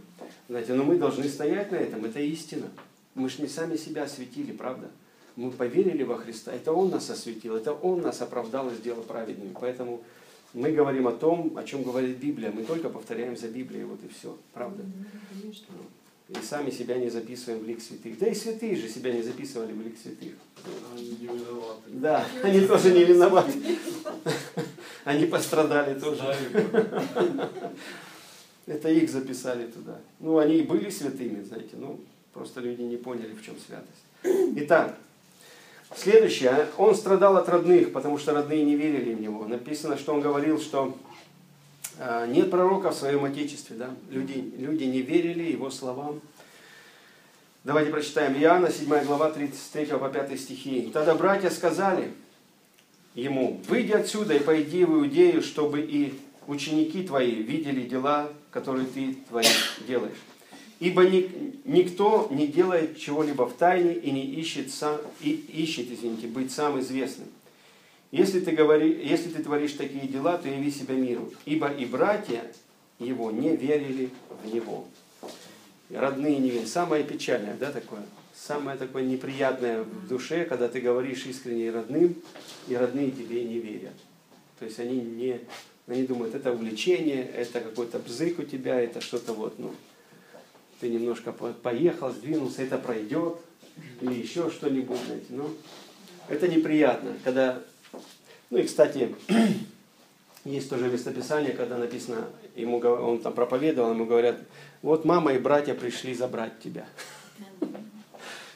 [0.49, 2.69] Знаете, но мы должны стоять на этом, это истина.
[3.15, 4.89] Мы же не сами себя осветили, правда?
[5.35, 9.53] Мы поверили во Христа, это Он нас осветил, это Он нас оправдал и сделал праведными.
[9.59, 10.01] Поэтому
[10.53, 12.51] мы говорим о том, о чем говорит Библия.
[12.51, 14.37] Мы только повторяем за Библией, вот и все.
[14.53, 14.83] Правда?
[16.29, 18.17] И сами себя не записываем в лик святых.
[18.17, 20.33] Да и святые же себя не записывали в лик святых.
[20.93, 21.81] Они не виноваты.
[21.87, 23.59] Да, они тоже не виноваты.
[25.03, 26.23] Они пострадали тоже.
[28.65, 29.99] Это их записали туда.
[30.19, 31.99] Ну, они и были святыми, знаете, ну,
[32.31, 34.05] просто люди не поняли, в чем святость.
[34.55, 34.97] Итак,
[35.95, 36.67] Следующее.
[36.77, 39.45] Он страдал от родных, потому что родные не верили в него.
[39.45, 40.97] Написано, что он говорил, что
[41.99, 43.75] а, нет пророка в своем отечестве.
[43.75, 43.89] Да?
[44.09, 46.21] Люди, люди не верили его словам.
[47.63, 50.89] Давайте прочитаем Иоанна, 7 глава, 33 по 5 стихи.
[50.91, 52.11] Тогда братья сказали
[53.13, 59.17] ему, выйди отсюда и пойди в Иудею, чтобы и ученики твои видели дела, которые ты
[59.29, 60.17] творишь, делаешь.
[60.81, 61.29] Ибо ни,
[61.63, 66.79] никто не делает чего-либо в тайне и не ищет, сам, и ищет извините, быть сам
[66.79, 67.27] известным.
[68.09, 71.31] Если ты, говори, если ты творишь такие дела, то яви себя миру.
[71.45, 72.51] Ибо и братья
[72.97, 74.09] его не верили
[74.43, 74.87] в него.
[75.91, 76.65] Родные не верили.
[76.65, 78.03] Самое печальное, да, такое?
[78.35, 82.15] Самое такое неприятное в душе, когда ты говоришь искренне родным,
[82.67, 83.93] и родные тебе не верят.
[84.57, 85.41] То есть они не,
[85.85, 89.75] они думают, это увлечение, это какой-то бзык у тебя, это что-то вот, ну,
[90.81, 93.37] ты немножко поехал, сдвинулся, это пройдет,
[94.01, 95.49] или еще что-нибудь, знаете, ну,
[96.27, 97.61] это неприятно, когда,
[98.49, 99.15] ну и, кстати,
[100.43, 104.37] Есть тоже местописание, когда написано, ему, он там проповедовал, ему говорят,
[104.81, 106.87] вот мама и братья пришли забрать тебя.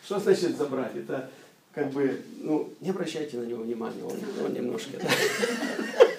[0.04, 0.96] Что значит забрать?
[0.96, 1.30] Это
[1.74, 5.08] как бы, ну, не обращайте на него внимания, он, он немножко, да.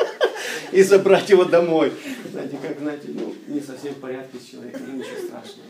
[0.73, 1.93] И забрать его домой.
[2.31, 5.69] Знаете, как, знаете, ну, не совсем в порядке с человеком, ну, ничего страшного.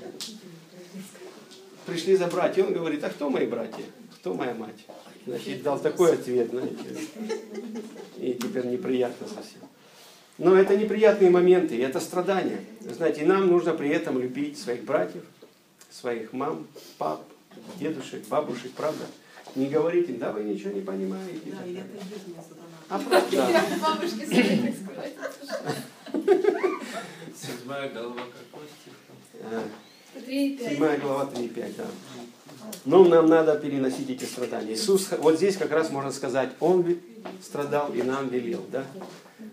[1.86, 3.85] Пришли забрать, и он говорит, а кто мои братья?
[4.16, 4.86] Кто моя мать?
[5.27, 6.77] Значит, дал такой ответ, знаете,
[8.18, 9.60] и теперь неприятно совсем.
[10.39, 12.60] Но это неприятные моменты, и это страдания.
[12.81, 15.23] Знаете, и нам нужно при этом любить своих братьев,
[15.90, 16.66] своих мам,
[16.98, 17.24] пап,
[17.78, 19.05] дедушек, бабушек, правда?
[19.55, 21.40] Не говорить им, да вы ничего не понимаете.
[21.47, 22.76] Да, и это сатана.
[22.89, 23.29] А просто,
[24.87, 25.15] сказать.
[27.35, 29.63] Седьмая голова какой стих там?
[30.25, 30.73] Три, пять.
[30.73, 31.85] Седьмая глава 3.5, да.
[32.85, 34.75] Но нам надо переносить эти страдания.
[34.75, 36.99] Иисус, вот здесь как раз можно сказать, Он
[37.43, 38.85] страдал и нам велел, да?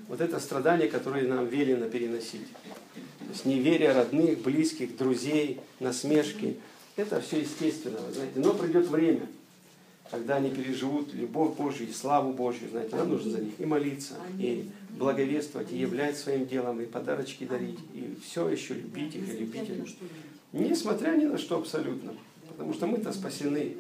[0.08, 2.48] Вот это страдание, которое нам велено переносить.
[2.94, 6.60] То есть неверие родных, близких, друзей, насмешки.
[6.96, 8.34] Это все естественно, вы знаете.
[8.36, 9.28] Но придет время,
[10.14, 12.70] когда они переживут любовь Божью и славу Божью.
[12.70, 17.46] Знаете, нам нужно за них и молиться, и благовествовать, и являть своим делом, и подарочки
[17.46, 19.96] дарить, и все еще любить их, и любить их.
[20.52, 22.14] Несмотря ни на что абсолютно.
[22.48, 23.76] Потому что мы-то спасены.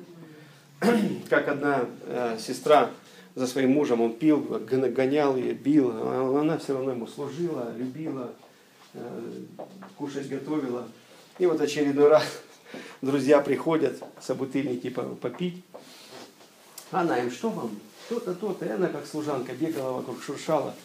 [1.29, 2.89] Как одна э, сестра
[3.35, 7.71] за своим мужем, он пил, гон- гонял ее, бил, а она все равно ему служила,
[7.77, 8.33] любила,
[8.95, 9.21] э,
[9.97, 10.87] кушать готовила.
[11.37, 12.23] И вот очередной раз
[13.03, 15.63] друзья приходят, собутыльники по- попить.
[16.93, 17.71] Она им, что вам?
[18.07, 18.65] То-то, то-то.
[18.65, 20.75] И она как служанка бегала вокруг, шуршала.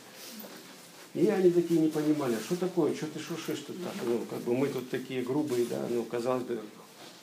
[1.14, 3.92] И они такие не понимали, что такое, что ты шуршишь тут так?
[4.04, 6.60] Ну, как бы мы тут такие грубые, да, ну, казалось бы,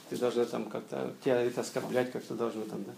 [0.10, 2.92] ты должна там как-то, тебя это оскорблять как-то должно там, да.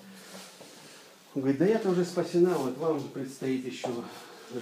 [1.36, 3.90] Он говорит, да я-то уже спасена, вот вам предстоит еще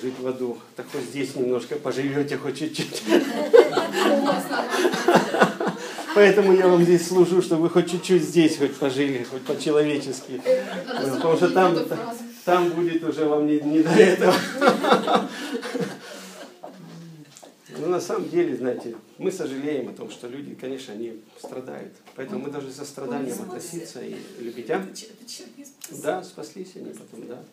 [0.01, 0.57] жить в аду.
[0.75, 3.03] Так хоть здесь немножко поживете, хоть чуть-чуть.
[6.15, 10.41] Поэтому я вам здесь служу, чтобы вы хоть чуть-чуть здесь хоть пожили, хоть по-человечески.
[10.87, 11.77] Потому что там,
[12.45, 14.33] там будет уже вам не, не до этого.
[17.77, 21.93] Ну, на самом деле, знаете, мы сожалеем о том, что люди, конечно, они страдают.
[22.15, 24.69] Поэтому мы должны со страданием относиться и любить.
[24.71, 24.81] А?
[26.01, 27.43] Да, спаслись они потом, да.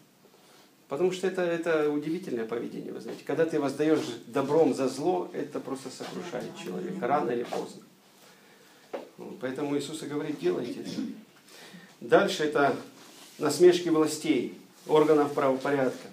[0.88, 3.24] Потому что это, это удивительное поведение, вы знаете.
[3.26, 3.98] Когда ты воздаешь
[4.28, 7.82] добром за зло, это просто сокрушает человека, рано или поздно.
[9.40, 10.90] Поэтому Иисус и говорит, делайте это.
[12.00, 12.76] Дальше это
[13.38, 16.08] насмешки властей, органов правопорядка.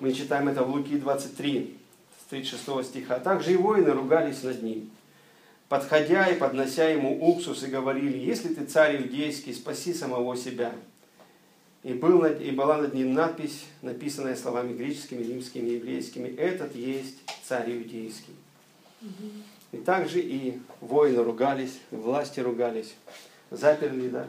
[0.00, 1.76] Мы читаем это в Луки 23,
[2.20, 3.18] с 36 стиха.
[3.18, 4.90] Также и воины ругались над ним,
[5.68, 10.72] подходя и поднося ему уксус и говорили, если ты царь иудейский, спаси самого себя.
[11.82, 17.76] И, был и была над ним надпись, написанная словами греческими, римскими, еврейскими, «Этот есть царь
[17.76, 18.34] иудейский».
[19.72, 22.94] И также и воины ругались, власти ругались,
[23.50, 24.28] заперли, да,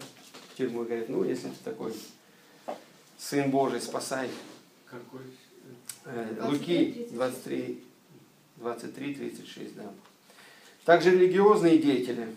[0.50, 1.94] в тюрьму, говорят, ну, если ты такой
[3.18, 4.30] сын Божий, спасай.
[4.86, 5.22] Какой?
[6.06, 7.84] Э, Луки 23,
[8.58, 9.92] 23, 36, да.
[10.86, 12.28] Также религиозные деятели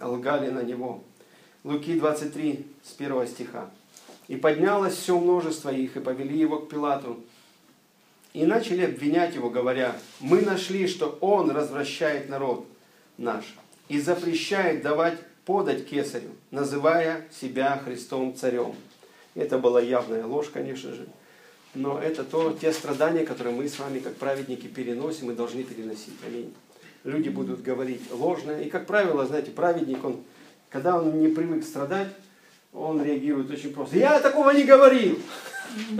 [0.00, 1.02] лгали на него.
[1.64, 3.70] Луки 23, с 1 стиха.
[4.28, 7.22] «И поднялось все множество их, и повели его к Пилату,
[8.32, 12.66] и начали обвинять его, говоря, мы нашли, что он развращает народ
[13.18, 13.44] наш
[13.88, 18.74] и запрещает давать подать кесарю, называя себя Христом царем.
[19.34, 21.08] Это была явная ложь, конечно же.
[21.74, 26.14] Но это то, те страдания, которые мы с вами, как праведники, переносим и должны переносить.
[26.26, 26.52] Аминь.
[27.04, 28.62] Люди будут говорить ложное.
[28.62, 30.20] И, как правило, знаете, праведник, он,
[30.68, 32.08] когда он не привык страдать,
[32.72, 33.96] он реагирует очень просто.
[33.96, 35.18] Я такого не говорил.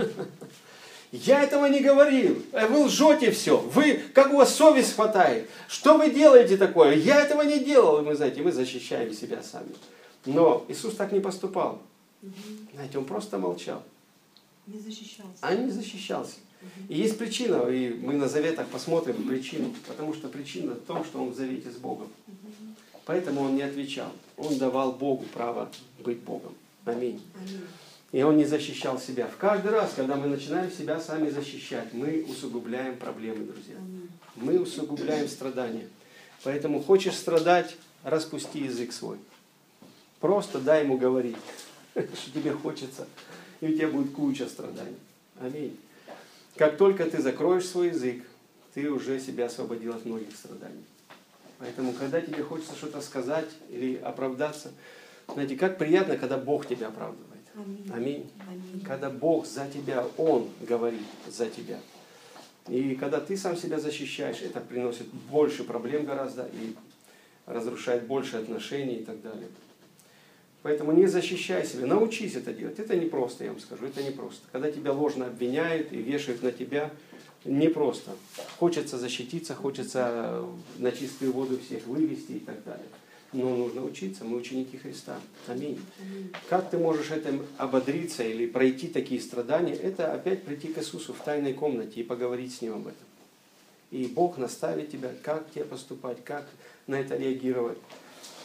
[1.11, 2.41] Я этого не говорил.
[2.53, 3.57] Э, Вы лжете все.
[3.57, 5.49] Вы, как у вас совесть хватает.
[5.67, 6.95] Что вы делаете такое?
[6.95, 7.99] Я этого не делал.
[7.99, 9.73] И мы, знаете, мы защищаем себя сами.
[10.25, 11.81] Но Иисус так не поступал.
[12.73, 13.83] Знаете, он просто молчал.
[14.67, 15.39] Не защищался.
[15.41, 16.35] А не защищался.
[16.87, 21.19] И есть причина, и мы на заветах посмотрим причину, потому что причина в том, что
[21.21, 22.07] он в завете с Богом.
[23.05, 24.11] Поэтому он не отвечал.
[24.37, 25.69] Он давал Богу право
[25.99, 26.53] быть Богом.
[26.85, 27.19] Аминь.
[27.35, 27.61] Аминь.
[28.11, 29.27] И он не защищал себя.
[29.27, 33.77] В каждый раз, когда мы начинаем себя сами защищать, мы усугубляем проблемы, друзья.
[34.35, 35.87] Мы усугубляем страдания.
[36.43, 39.17] Поэтому хочешь страдать, распусти язык свой.
[40.19, 41.37] Просто дай ему говорить,
[41.93, 43.07] что тебе хочется,
[43.61, 44.97] и у тебя будет куча страданий.
[45.39, 45.77] Аминь.
[46.57, 48.23] Как только ты закроешь свой язык,
[48.73, 50.85] ты уже себя освободил от многих страданий.
[51.59, 54.71] Поэтому, когда тебе хочется что-то сказать или оправдаться,
[55.31, 57.30] знаете, как приятно, когда Бог тебя оправдывает.
[57.55, 57.91] Аминь.
[57.93, 58.31] Аминь.
[58.49, 58.83] Аминь.
[58.85, 61.79] Когда Бог за тебя, Он говорит за тебя.
[62.67, 66.75] И когда ты сам себя защищаешь, это приносит больше проблем гораздо и
[67.45, 69.47] разрушает больше отношений и так далее.
[70.63, 72.77] Поэтому не защищай себя, научись это делать.
[72.77, 74.43] Это не просто, я вам скажу, это не просто.
[74.51, 76.91] Когда тебя ложно обвиняют и вешают на тебя,
[77.45, 78.11] не просто.
[78.59, 80.45] Хочется защититься, хочется
[80.77, 82.85] на чистую воду всех вывести и так далее.
[83.33, 85.17] Но нужно учиться, мы ученики Христа.
[85.47, 85.79] Аминь.
[86.49, 89.73] Как ты можешь этим ободриться или пройти такие страдания?
[89.73, 93.07] Это опять прийти к Иисусу в тайной комнате и поговорить с Ним об этом.
[93.89, 96.47] И Бог наставит тебя, как тебе поступать, как
[96.87, 97.77] на это реагировать.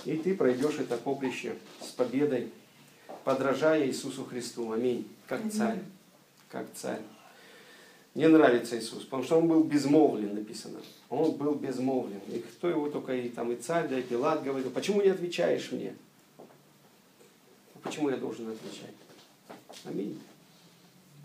[0.04, 2.52] И ты пройдешь это поприще с победой,
[3.24, 4.70] подражая Иисусу Христу.
[4.70, 5.08] Аминь.
[5.26, 5.80] Как царь.
[6.48, 7.00] Как царь.
[8.16, 10.80] Мне нравится Иисус, потому что он был безмолвлен, написано.
[11.10, 12.18] Он был безмолвлен.
[12.28, 15.70] И кто его только и там и царь, да и Пилат говорил, почему не отвечаешь
[15.70, 15.94] мне?
[17.82, 18.94] Почему я должен отвечать?
[19.84, 20.18] Аминь.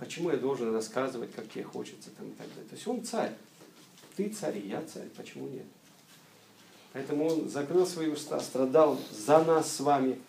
[0.02, 2.66] Почему я должен рассказывать, как тебе хочется там и так далее?
[2.70, 3.32] То есть он царь.
[4.18, 5.08] Ты царь, и я царь.
[5.16, 5.66] Почему нет?
[6.92, 10.20] Поэтому он закрыл свои уста, страдал за нас с вами.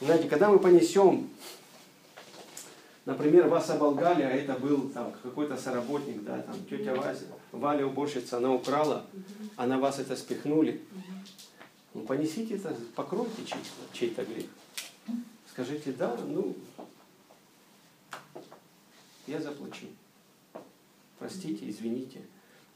[0.00, 1.28] Знаете, когда мы понесем,
[3.04, 8.38] например, вас оболгали, а это был там какой-то соработник, да, там тетя Вазя, Валя уборщица,
[8.38, 9.04] она украла,
[9.56, 10.80] а на вас это спихнули.
[11.92, 14.46] Ну, понесите это, покройте чей-то, чей-то грех.
[15.50, 16.54] Скажите, да, ну,
[19.26, 19.86] я заплачу.
[21.18, 22.20] Простите, извините.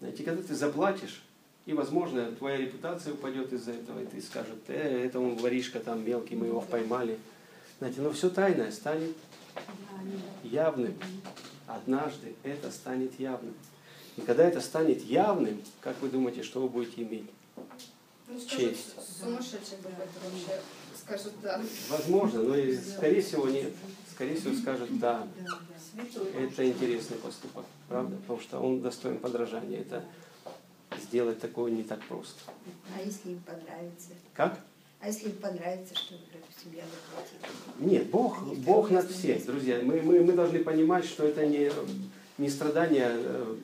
[0.01, 1.23] Знаете, когда ты заплатишь,
[1.67, 6.05] и, возможно, твоя репутация упадет из-за этого, и ты скажешь, э, это он воришка там
[6.05, 7.19] мелкий, мы его поймали.
[7.79, 9.17] Знаете, но все тайное станет
[10.43, 10.95] явным.
[11.67, 13.55] Однажды это станет явным.
[14.17, 17.31] И когда это станет явным, как вы думаете, что вы будете иметь?
[18.29, 18.95] Ну, скажут, Честь.
[19.21, 20.61] Сумасшедший вообще.
[20.97, 21.61] Скажут, да.
[21.91, 23.73] Возможно, но и, скорее всего нет.
[24.11, 25.27] Скорее всего скажут, да,
[26.39, 28.17] это интересный поступок, правда?
[28.17, 29.81] Потому что он достоин подражания.
[29.81, 30.05] Это
[31.03, 32.39] сделать такое не так просто.
[32.97, 34.11] А если им понравится?
[34.33, 34.61] Как?
[35.05, 37.91] А если им понравится, что, допустим, я заплатила?
[37.93, 39.79] Нет, Бог, Бог над всем, друзья.
[39.83, 41.71] Мы, мы, мы должны понимать, что это не,
[42.39, 43.55] не страдания, э,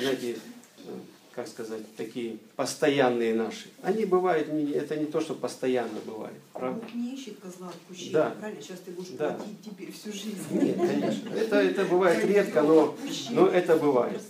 [0.00, 0.38] знаете,
[0.86, 0.90] э,
[1.34, 3.68] как сказать, такие постоянные наши.
[3.82, 6.80] Они бывают, не- это не то, что постоянно бывает, правда?
[6.80, 8.30] Бог не ищет козла отпущения, Да.
[8.40, 8.62] правильно?
[8.62, 9.32] Сейчас ты будешь Да.
[9.32, 10.40] платить теперь всю жизнь.
[10.52, 11.28] Нет, конечно.
[11.34, 12.96] Это, это бывает редко, но,
[13.32, 14.22] но это бывает.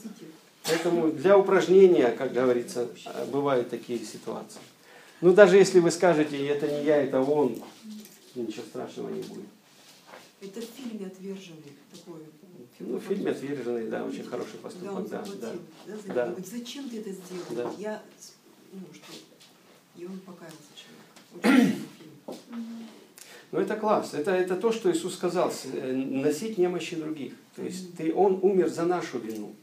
[0.65, 4.59] Поэтому для упражнения, как говорится, э, бывают такие ситуации.
[5.21, 7.57] Ну, даже если вы скажете, это не я, это он,
[8.35, 9.47] ничего страшного не будет.
[10.41, 12.21] Это в фильме «Отверженный» такой.
[12.79, 15.53] Ну, в фильме «Отверженный», да, очень хороший Да, он поступок, да, заплатил, да.
[15.87, 16.27] да, за Да.
[16.29, 16.37] него.
[16.45, 17.43] Зачем ты это сделал?
[17.51, 17.73] Да.
[17.79, 18.03] Я,
[18.73, 19.13] ну что,
[19.97, 21.75] и он покаялся человек.
[21.99, 22.39] Фильм.
[23.51, 24.15] Ну, это класс.
[24.15, 27.33] Это, это то, что Иисус сказал, э, носить немощи других.
[27.57, 29.55] То есть ты, Он умер за нашу вину.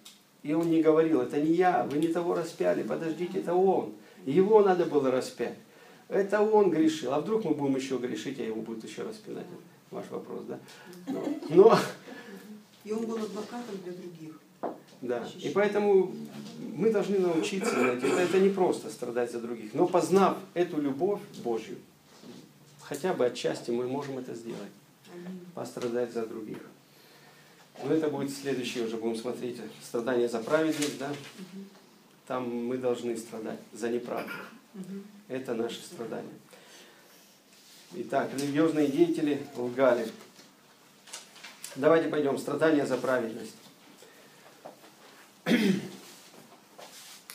[0.43, 3.93] И Он не говорил, это не я, вы не того распяли, подождите, это Он.
[4.25, 5.55] Его надо было распять.
[6.09, 7.13] Это Он грешил.
[7.13, 9.45] А вдруг мы будем еще грешить, а Его будет еще распинать?
[9.91, 10.59] Ваш вопрос, да?
[11.07, 11.79] Но, но
[12.83, 14.39] И он был адвокатом для других.
[15.01, 15.27] Да.
[15.39, 16.13] И поэтому
[16.75, 21.19] мы должны научиться, знаете, это, это не просто страдать за других, но познав эту любовь
[21.43, 21.77] Божью,
[22.81, 24.71] хотя бы отчасти мы можем это сделать,
[25.53, 26.59] пострадать за других.
[27.83, 31.11] Но это будет следующее уже, будем смотреть, страдание за праведность, да?
[32.27, 34.31] Там мы должны страдать за неправду.
[35.27, 36.33] Это наше страдание.
[37.93, 40.07] Итак, религиозные деятели лгали.
[41.75, 42.37] Давайте пойдем.
[42.37, 43.55] Страдания за праведность.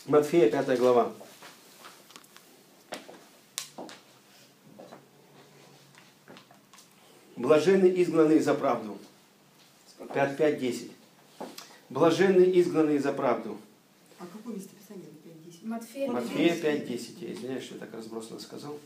[0.06, 1.12] Матфея, 5 глава.
[7.36, 8.98] Блаженны изгнанные за правду.
[10.12, 10.90] 5, 5, 10.
[11.88, 13.58] Блаженны изгнанные за правду.
[14.18, 14.79] А какое 5.10?
[15.62, 16.10] Матфея.
[16.10, 17.26] Матфея 5.10.
[17.26, 18.78] Я извиняюсь, что я так разбросно сказал.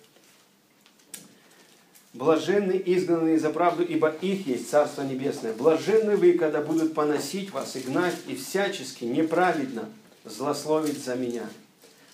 [2.12, 5.52] Блаженны изгнанные за правду, ибо их есть Царство Небесное.
[5.52, 9.88] Блаженны вы, когда будут поносить вас и гнать, и всячески неправедно
[10.24, 11.48] злословить за меня.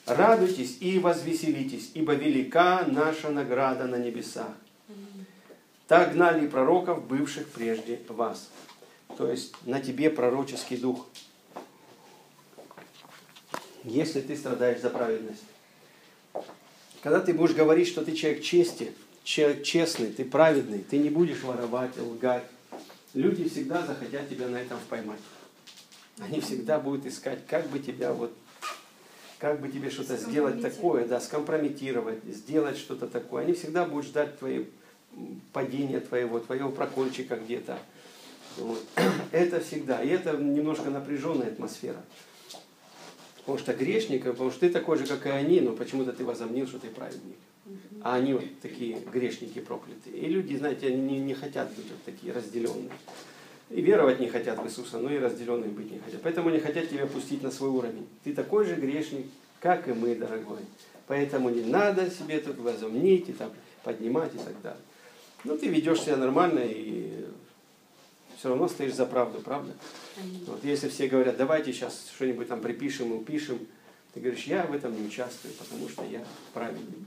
[0.07, 4.49] Радуйтесь и возвеселитесь, ибо велика наша награда на небесах.
[5.87, 8.49] Так гнали пророков, бывших прежде вас.
[9.19, 11.07] То есть на тебе пророческий дух.
[13.85, 15.43] Если ты страдаешь за праведность.
[17.03, 18.93] Когда ты будешь говорить, что ты человек чести,
[19.25, 22.45] человек честный, ты праведный, ты не будешь воровать, лгать,
[23.15, 25.21] люди всегда захотят тебя на этом поймать.
[26.19, 28.35] Они всегда будут искать, как бы тебя вот,
[29.39, 33.45] как бы тебе что-то сделать такое, да, скомпрометировать, сделать что-то такое.
[33.45, 34.67] Они всегда будут ждать твои
[35.53, 37.79] падения твоего, твоего прокольчика где-то.
[38.59, 38.83] Вот.
[39.33, 40.03] Это всегда.
[40.03, 42.03] И это немножко напряженная атмосфера.
[43.41, 46.67] Потому что грешник, потому что ты такой же, как и они, но почему-то ты возомнил,
[46.67, 47.37] что ты праведник.
[48.03, 50.17] А они вот такие грешники проклятые.
[50.17, 52.91] И люди, знаете, они не, не хотят быть вот такие разделенные.
[53.71, 56.21] И веровать не хотят в Иисуса, но и разделенные быть не хотят.
[56.23, 58.07] Поэтому не хотят тебя пустить на свой уровень.
[58.25, 59.27] Ты такой же грешник,
[59.61, 60.61] как и мы, дорогой.
[61.07, 63.51] Поэтому не надо себе тут возомнить и там
[63.85, 64.81] поднимать и так далее.
[65.45, 67.27] Ну, ты ведешь себя нормально и
[68.39, 69.73] все равно стоишь за правду, правда?
[70.47, 73.59] Вот если все говорят, давайте сейчас что-нибудь там припишем и упишем,
[74.15, 76.99] ты говоришь, я в этом не участвую, потому что я праведник.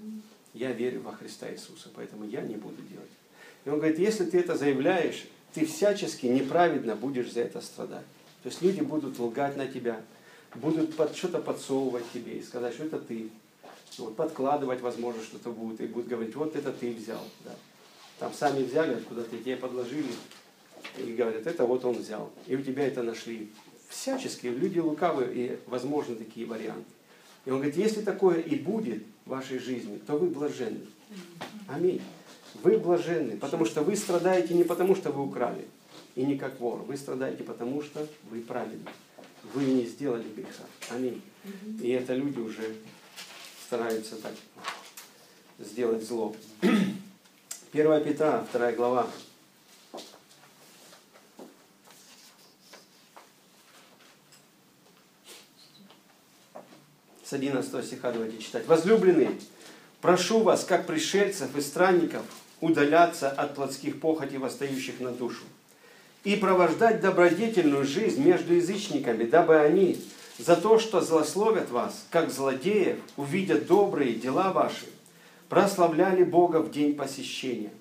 [0.53, 3.09] Я верю во Христа Иисуса, поэтому я не буду делать.
[3.65, 8.05] И он говорит, если ты это заявляешь, ты всячески неправедно будешь за это страдать.
[8.43, 10.01] То есть люди будут лгать на тебя,
[10.55, 13.29] будут под, что-то подсовывать тебе и сказать, что это ты.
[13.97, 17.23] Вот, подкладывать, возможно, что-то будет, и будут говорить, вот это ты взял.
[17.45, 17.51] Да.
[18.19, 20.11] Там сами взяли, откуда-то тебе подложили,
[20.97, 22.31] и говорят, это вот он взял.
[22.47, 23.49] И у тебя это нашли.
[23.89, 26.89] Всячески люди лукавы, и возможны такие варианты.
[27.45, 30.87] И он говорит, если такое и будет в вашей жизни, то вы блаженны.
[31.67, 32.01] Аминь.
[32.63, 35.65] Вы блаженны, потому что вы страдаете не потому, что вы украли,
[36.15, 36.83] и не как вор.
[36.83, 38.89] Вы страдаете потому, что вы праведны.
[39.53, 40.63] Вы не сделали греха.
[40.89, 41.21] Аминь.
[41.81, 42.75] И это люди уже
[43.65, 44.33] стараются так
[45.59, 46.35] сделать зло.
[47.73, 49.07] 1 Петра, 2 глава.
[57.23, 58.67] С 11 стиха давайте читать.
[58.67, 59.31] Возлюбленные,
[60.01, 62.23] прошу вас, как пришельцев и странников,
[62.59, 65.43] удаляться от плотских похотей, восстающих на душу,
[66.25, 70.01] и провождать добродетельную жизнь между язычниками, дабы они
[70.37, 74.87] за то, что злословят вас, как злодеев, увидят добрые дела ваши,
[75.47, 77.71] прославляли Бога в день посещения.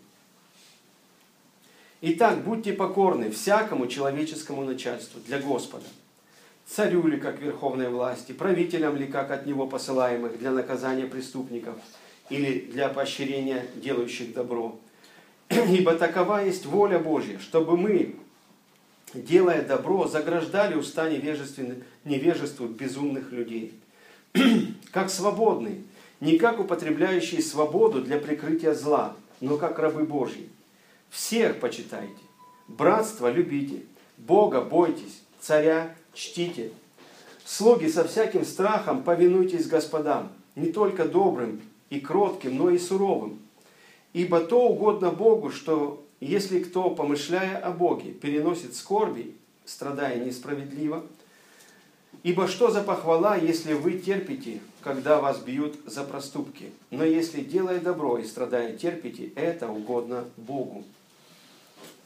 [2.00, 5.86] Итак, будьте покорны всякому человеческому начальству для Господа.
[6.66, 11.76] Царю ли, как верховной власти, правителям ли, как от него посылаемых для наказания преступников
[12.30, 14.78] или для поощрения делающих добро.
[15.50, 18.16] Ибо такова есть воля Божья, чтобы мы,
[19.12, 23.74] делая добро, заграждали уста невежеству безумных людей.
[24.92, 25.82] Как свободные,
[26.20, 30.48] не как употребляющие свободу для прикрытия зла, но как рабы Божьи.
[31.10, 32.22] Всех почитайте,
[32.68, 33.82] братство любите,
[34.18, 36.72] Бога бойтесь, царя чтите.
[37.44, 41.60] Слуги со всяким страхом повинуйтесь господам, не только добрым
[41.90, 43.38] и кротким, но и суровым.
[44.12, 49.34] Ибо то угодно Богу, что если кто, помышляя о Боге, переносит скорби,
[49.64, 51.04] страдая несправедливо,
[52.22, 56.70] ибо что за похвала, если вы терпите, когда вас бьют за проступки?
[56.90, 60.84] Но если, делая добро и страдая, терпите, это угодно Богу.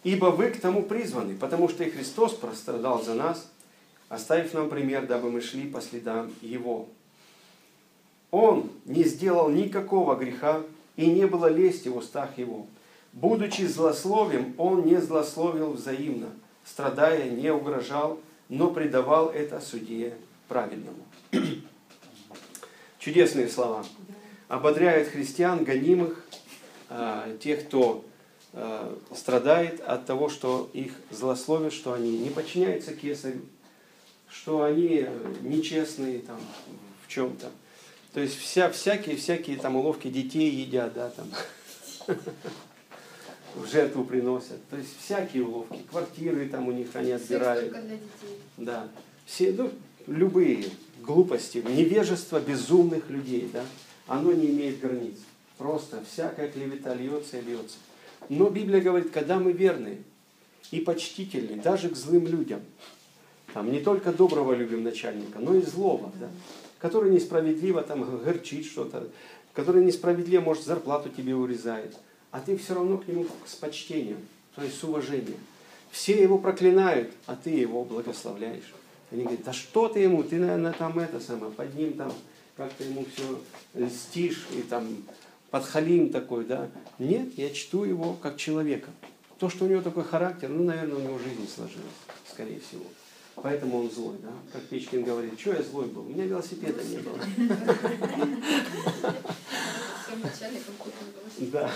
[0.02, 3.50] Ибо вы к тому призваны, потому что и Христос прострадал за нас,
[4.08, 6.88] оставив нам пример, дабы мы шли по следам Его.
[8.30, 10.62] Он не сделал никакого греха,
[10.96, 12.66] и не было лести в устах Его.
[13.12, 16.30] Будучи злословием, Он не злословил взаимно,
[16.64, 20.14] страдая, не угрожал, но предавал это судье
[20.48, 20.98] праведному.
[22.98, 23.84] Чудесные слова.
[24.48, 26.24] Ободряет христиан, гонимых,
[26.88, 28.04] а, тех, кто
[28.52, 33.40] а, страдает от того, что их злословят, что они не подчиняются кесарю,
[34.30, 35.06] что они
[35.42, 36.40] нечестные там,
[37.06, 37.50] в чем-то.
[38.12, 41.28] То есть вся, всякие, всякие там уловки детей едят, да, там,
[43.54, 44.66] в жертву приносят.
[44.68, 45.78] То есть всякие уловки.
[45.90, 47.76] Квартиры там у них они отбирают.
[48.56, 48.88] Да.
[49.26, 49.70] Все, ну,
[50.06, 50.66] любые
[51.00, 53.64] глупости, невежество безумных людей, да,
[54.06, 55.16] оно не имеет границ.
[55.58, 57.76] Просто всякая клевета льется и льется.
[58.28, 59.98] Но Библия говорит, когда мы верны
[60.70, 62.60] и почтительны, даже к злым людям,
[63.56, 66.28] там не только доброго любим начальника, но и злого, да,
[66.78, 69.08] который несправедливо там горчит что-то,
[69.54, 71.96] который несправедливо, может, зарплату тебе урезает,
[72.30, 74.18] а ты все равно к нему с почтением,
[74.54, 75.38] то есть с уважением.
[75.90, 78.74] Все его проклинают, а ты его благословляешь.
[79.10, 82.12] Они говорят, да что ты ему, ты, наверное, там это самое, под ним там
[82.58, 83.40] как-то ему все
[83.72, 84.86] льстишь и там
[85.50, 86.68] подхалим такой, да.
[86.98, 88.90] Нет, я чту его как человека.
[89.38, 91.86] То, что у него такой характер, ну, наверное, у него жизнь сложилась,
[92.30, 92.84] скорее всего.
[93.36, 94.30] Поэтому он злой, да?
[94.52, 96.02] Как Печкин говорит, что я злой был?
[96.02, 97.18] У меня велосипеда не было.
[101.38, 101.70] Да.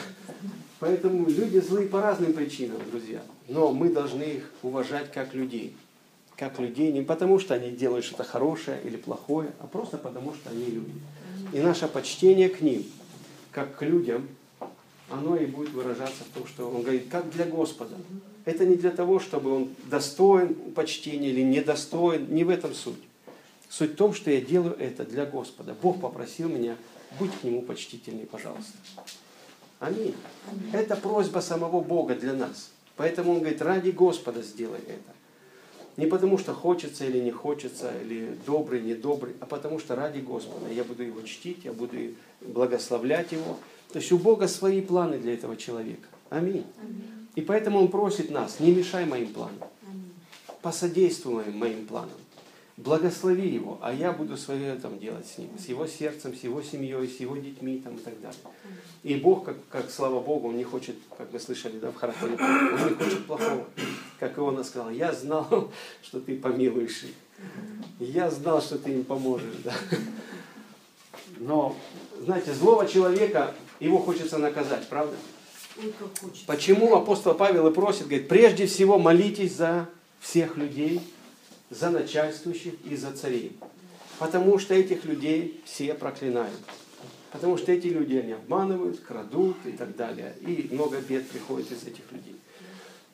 [0.78, 3.22] Поэтому люди злые по разным причинам, друзья.
[3.48, 5.76] Но мы должны их уважать как людей.
[6.36, 10.48] Как людей не потому, что они делают что-то хорошее или плохое, а просто потому, что
[10.50, 10.92] они люди.
[11.52, 12.86] И наше почтение к ним,
[13.52, 14.26] как к людям,
[15.10, 17.96] оно и будет выражаться в том, что он говорит, как для Господа.
[18.44, 23.02] Это не для того, чтобы он достоин почтения или недостоин, не в этом суть.
[23.68, 25.76] Суть в том, что я делаю это для Господа.
[25.80, 26.76] Бог попросил меня,
[27.18, 28.72] будь к Нему почтительней, пожалуйста.
[29.78, 30.14] Аминь.
[30.72, 32.70] Это просьба самого Бога для нас.
[32.96, 35.14] Поэтому Он говорит, ради Господа сделай это.
[35.96, 40.68] Не потому, что хочется или не хочется, или добрый, недобрый, а потому что ради Господа.
[40.70, 41.96] Я буду Его чтить, я буду
[42.40, 43.58] благословлять Его.
[43.92, 46.08] То есть у Бога свои планы для этого человека.
[46.30, 46.64] Аминь.
[47.34, 49.58] И поэтому Он просит нас, не мешай моим планам.
[50.62, 52.10] Посодействуй моим, планам.
[52.76, 56.62] Благослови его, а я буду свое там делать с ним, с его сердцем, с его
[56.62, 58.40] семьей, с его детьми там, и так далее.
[59.02, 62.36] И Бог, как, как слава Богу, Он не хочет, как вы слышали, да, в Характере,
[62.38, 63.66] Он не хочет плохого.
[64.18, 65.70] Как Иона сказал, я знал,
[66.02, 67.14] что ты помилуешь их.
[67.98, 69.56] Я знал, что ты им поможешь.
[69.62, 69.74] Да.
[71.38, 71.76] Но,
[72.20, 75.16] знаете, злого человека, его хочется наказать, правда?
[76.46, 79.88] Почему апостол Павел и просит, говорит, прежде всего молитесь за
[80.20, 81.00] всех людей,
[81.70, 83.56] за начальствующих и за царей.
[84.18, 86.58] Потому что этих людей все проклинают.
[87.32, 90.34] Потому что эти люди, они обманывают, крадут и так далее.
[90.40, 92.36] И много бед приходит из этих людей.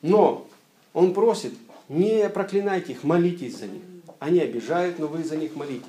[0.01, 0.47] Но
[0.93, 1.53] он просит,
[1.87, 3.83] не проклинайте их, молитесь за них.
[4.19, 5.85] Они обижают, но вы за них молитесь.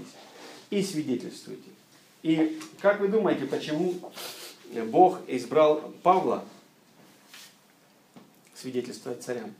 [0.70, 1.70] И свидетельствуйте.
[2.22, 3.94] И как вы думаете, почему
[4.90, 6.44] Бог избрал Павла
[8.58, 9.54] свидетельствовать царям?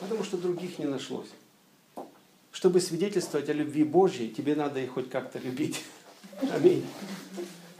[0.00, 1.28] Потому что других не нашлось.
[2.52, 5.84] Чтобы свидетельствовать о любви Божьей, тебе надо их хоть как-то любить.
[6.54, 6.84] Аминь.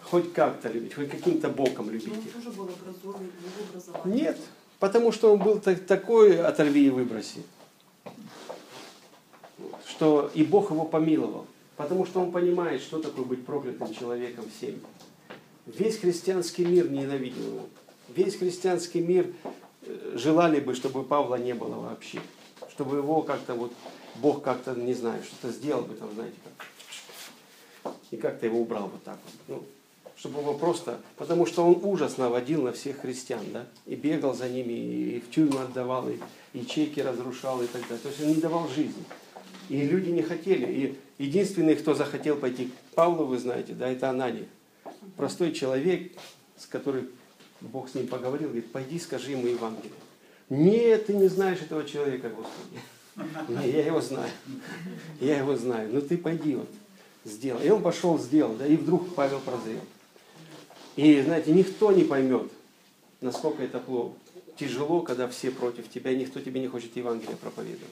[0.02, 4.23] Хоть как-то любить, хоть каким-то боком любить Но он тоже был образование.
[4.23, 4.39] Нет,
[4.78, 7.43] потому что он был так- такой оторви и выброси,
[9.86, 11.47] что и Бог его помиловал,
[11.77, 14.81] потому что он понимает, что такое быть проклятым человеком в семье.
[15.66, 17.69] Весь христианский мир ненавидел его.
[18.09, 19.31] Весь христианский мир
[20.15, 22.20] желали бы, чтобы Павла не было вообще.
[22.70, 23.73] Чтобы его как-то вот,
[24.16, 27.94] Бог как-то, не знаю, что-то сделал бы там, знаете, как.
[28.10, 29.35] И как-то его убрал вот так вот.
[29.48, 29.65] Ну,
[30.16, 31.01] чтобы его просто...
[31.16, 33.66] Потому что он ужас наводил на всех христиан, да?
[33.86, 36.19] И бегал за ними, и в тюрьму отдавал, и
[36.52, 37.98] ячейки разрушал и так далее.
[37.98, 39.05] То есть он не давал жизни.
[39.69, 40.98] И люди не хотели.
[41.19, 44.47] И единственный, кто захотел пойти к Павлу, вы знаете, да, это Анания.
[45.16, 46.12] Простой человек,
[46.56, 47.09] с которым
[47.60, 49.93] Бог с ним поговорил, говорит, пойди скажи ему Евангелие.
[50.48, 52.80] Нет, ты не знаешь этого человека, Господи.
[53.48, 54.30] Не, я его знаю.
[55.20, 55.90] Я его знаю.
[55.93, 56.68] Ну ты пойди вот,
[57.24, 57.66] сделай.
[57.66, 59.80] И он пошел, сделал, да, и вдруг Павел прозрел.
[60.97, 62.51] И, знаете, никто не поймет,
[63.20, 64.14] насколько это плохо.
[64.56, 67.86] Тяжело, когда все против тебя, и никто тебе не хочет Евангелие проповедовать.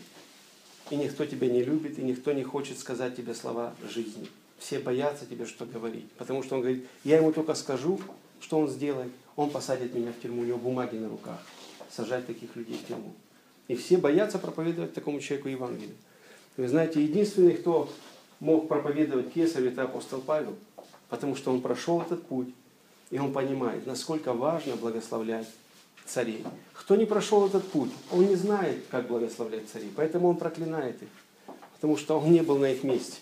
[0.90, 4.28] И никто тебя не любит, и никто не хочет сказать тебе слова жизни.
[4.58, 6.10] Все боятся тебе что говорить.
[6.12, 8.00] Потому что он говорит, я ему только скажу,
[8.40, 11.38] что он сделает, он посадит меня в тюрьму, у него бумаги на руках.
[11.90, 13.12] Сажать таких людей в тюрьму.
[13.68, 15.94] И все боятся проповедовать такому человеку Евангелие.
[16.56, 17.90] Вы знаете, единственный, кто
[18.40, 20.56] мог проповедовать кесарю, это апостол Павел.
[21.08, 22.48] Потому что он прошел этот путь.
[23.10, 25.46] И он понимает, насколько важно благословлять
[26.06, 26.44] царей.
[26.72, 29.92] Кто не прошел этот путь, он не знает, как благословлять царей.
[29.94, 31.08] Поэтому он проклинает их.
[31.74, 33.18] Потому что он не был на их месте.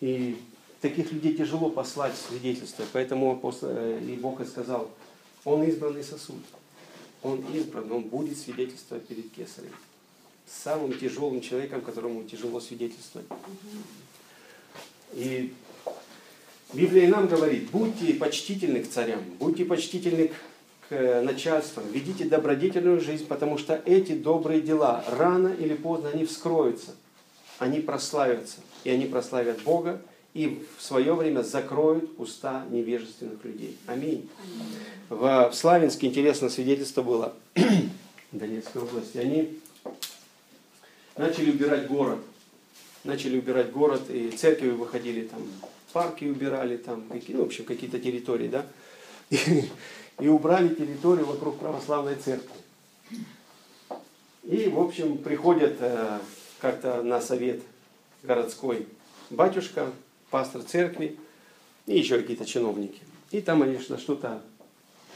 [0.00, 0.38] И
[0.84, 2.84] таких людей тяжело послать свидетельство.
[2.92, 4.90] Поэтому апостол, э, и Бог и сказал,
[5.46, 6.42] он избранный сосуд.
[7.22, 9.72] Он избран, он будет свидетельствовать перед кесарем.
[10.46, 13.26] Самым тяжелым человеком, которому тяжело свидетельствовать.
[15.14, 15.54] И
[16.74, 20.32] Библия нам говорит, будьте почтительны к царям, будьте почтительны
[20.90, 26.90] к начальствам, ведите добродетельную жизнь, потому что эти добрые дела рано или поздно они вскроются,
[27.58, 30.02] они прославятся, и они прославят Бога,
[30.34, 33.78] и в свое время закроют уста невежественных людей.
[33.86, 34.28] Аминь.
[35.08, 39.16] В Славянске интересное свидетельство было в Донецкой области.
[39.18, 39.60] Они
[41.16, 42.18] начали убирать город.
[43.04, 45.42] Начали убирать город, и церкви выходили там,
[45.92, 48.66] парки убирали, там, какие- ну, в общем, какие-то территории, да.
[49.30, 49.70] И,
[50.20, 52.48] и убрали территорию вокруг православной церкви.
[54.42, 56.18] И, в общем, приходят э,
[56.60, 57.60] как-то на совет
[58.22, 58.86] городской
[59.30, 59.90] батюшка,
[60.34, 61.16] пастор церкви
[61.86, 63.00] и еще какие-то чиновники.
[63.30, 64.42] И там они на что-то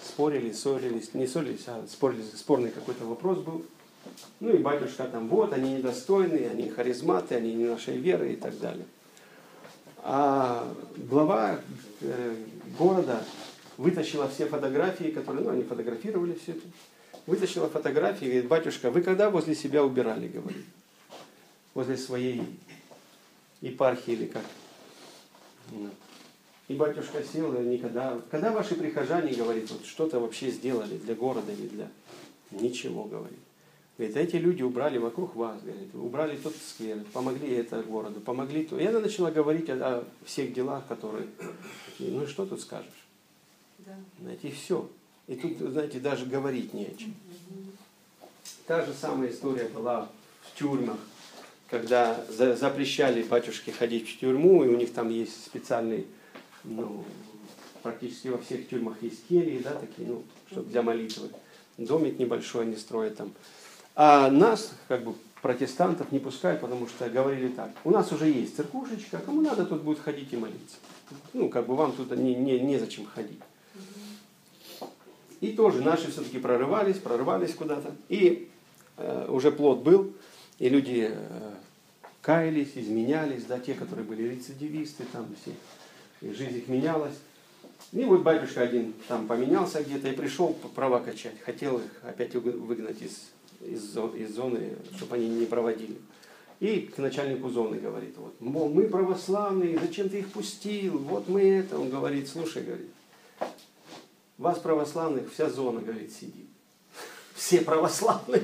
[0.00, 3.66] спорили, ссорились, не ссорились, а спорили, спорный какой-то вопрос был.
[4.38, 8.56] Ну и батюшка там, вот, они недостойны, они харизматы, они не нашей веры и так
[8.60, 8.86] далее.
[10.04, 11.58] А глава
[12.00, 12.36] э,
[12.78, 13.20] города
[13.76, 16.62] вытащила все фотографии, которые, ну, они фотографировали все это,
[17.26, 20.64] вытащила фотографии говорит, батюшка, вы когда возле себя убирали, говорит,
[21.74, 22.44] возле своей
[23.60, 24.44] епархии или как?
[26.68, 31.50] И батюшка сел, и никогда, когда ваши прихожане, говорит, вот что-то вообще сделали для города
[31.50, 31.88] или для...
[32.50, 33.38] Ничего, говорит.
[33.96, 38.64] Говорит, а эти люди убрали вокруг вас, говорит, убрали тот сквер, помогли это городу, помогли
[38.64, 38.78] то.
[38.78, 41.26] И она начала говорить о, о всех делах, которые...
[41.98, 43.06] Ну и что тут скажешь?
[43.78, 43.96] Да.
[44.20, 44.88] Знаете, и все.
[45.26, 47.14] И тут, знаете, даже говорить не о чем.
[48.66, 50.08] Та же самая история была
[50.42, 50.98] в тюрьмах,
[51.68, 56.06] когда за- запрещали батюшке ходить в тюрьму, и у них там есть специальный,
[56.64, 57.04] ну,
[57.82, 61.28] практически во всех тюрьмах есть кельи, да, такие, ну, чтобы для молитвы.
[61.76, 63.32] Домик небольшой они строят там.
[63.94, 68.56] А нас, как бы, протестантов не пускают, потому что говорили так, у нас уже есть
[68.56, 70.76] церквушечка, кому надо, тут будет ходить и молиться.
[71.32, 73.40] Ну, как бы вам тут не, не, незачем ходить.
[75.40, 77.94] И тоже наши все-таки прорывались, прорывались куда-то.
[78.08, 78.50] И
[78.96, 80.12] э, уже плод был,
[80.58, 81.54] и люди э,
[82.28, 85.54] каялись, изменялись, да, те, которые были рецидивисты, там все,
[86.20, 87.14] и жизнь их менялась.
[87.90, 92.52] И вот батюшка один там поменялся где-то и пришел права качать, хотел их опять вы-
[92.52, 93.30] выгнать из,
[93.62, 95.96] из, из зоны, чтобы они не проводили.
[96.60, 101.40] И к начальнику зоны говорит, вот, мол, мы православные, зачем ты их пустил, вот мы
[101.40, 101.78] это.
[101.78, 102.90] Он говорит, слушай, говорит,
[104.36, 106.50] вас православных вся зона, говорит, сидит.
[107.34, 108.42] Все православные.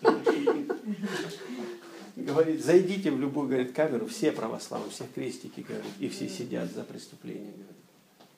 [2.14, 6.84] Говорит, зайдите в любую, говорит, камеру, все православные, все крестики, говорит, и все сидят за
[6.84, 7.76] преступление, говорит.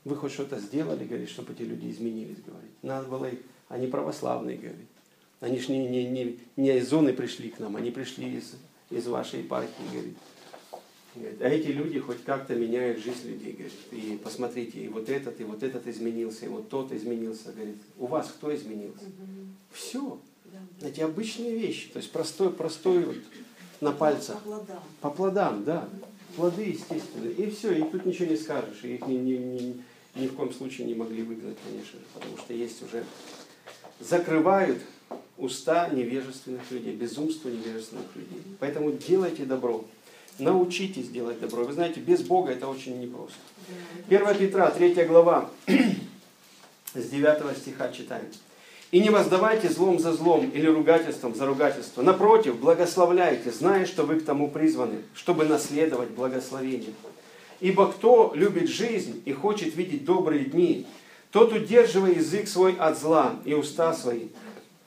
[0.04, 2.70] Вы хоть что-то сделали, говорит, чтобы эти люди изменились, говорит.
[2.82, 4.86] Надо было их, они православные, говорит.
[5.40, 8.54] Они же не, не, не, не из зоны пришли к нам, они пришли из,
[8.90, 10.16] из вашей епархии, говорит.
[11.16, 13.72] Говорит, А эти люди хоть как-то меняют жизнь людей, говорит.
[13.90, 17.76] И посмотрите, и вот этот, и вот этот изменился, и вот тот изменился, говорит.
[17.98, 19.04] У вас кто изменился?
[19.72, 20.20] Все.
[20.44, 20.88] Да.
[20.88, 23.16] Эти обычные вещи, то есть простой, простой вот
[23.80, 24.36] на пальцах.
[24.36, 24.82] По плодам.
[25.00, 25.88] По плодам, да.
[26.36, 27.32] Плоды естественные.
[27.32, 28.80] И все, и тут ничего не скажешь.
[28.82, 29.82] И их ни, ни, ни,
[30.16, 33.04] ни в коем случае не могли выгнать, конечно же, потому что есть уже...
[34.00, 34.82] Закрывают
[35.38, 38.42] уста невежественных людей, безумство невежественных людей.
[38.58, 39.84] Поэтому делайте добро.
[40.38, 41.64] Научитесь делать добро.
[41.64, 43.38] Вы знаете, без Бога это очень непросто.
[44.08, 45.48] 1 Петра, 3 глава,
[46.94, 48.26] с 9 стиха читаем.
[48.94, 52.00] «И не воздавайте злом за злом или ругательством за ругательство.
[52.02, 56.94] Напротив, благословляйте, зная, что вы к тому призваны, чтобы наследовать благословение.
[57.58, 60.86] Ибо кто любит жизнь и хочет видеть добрые дни,
[61.32, 64.28] тот удерживая язык свой от зла и уста свои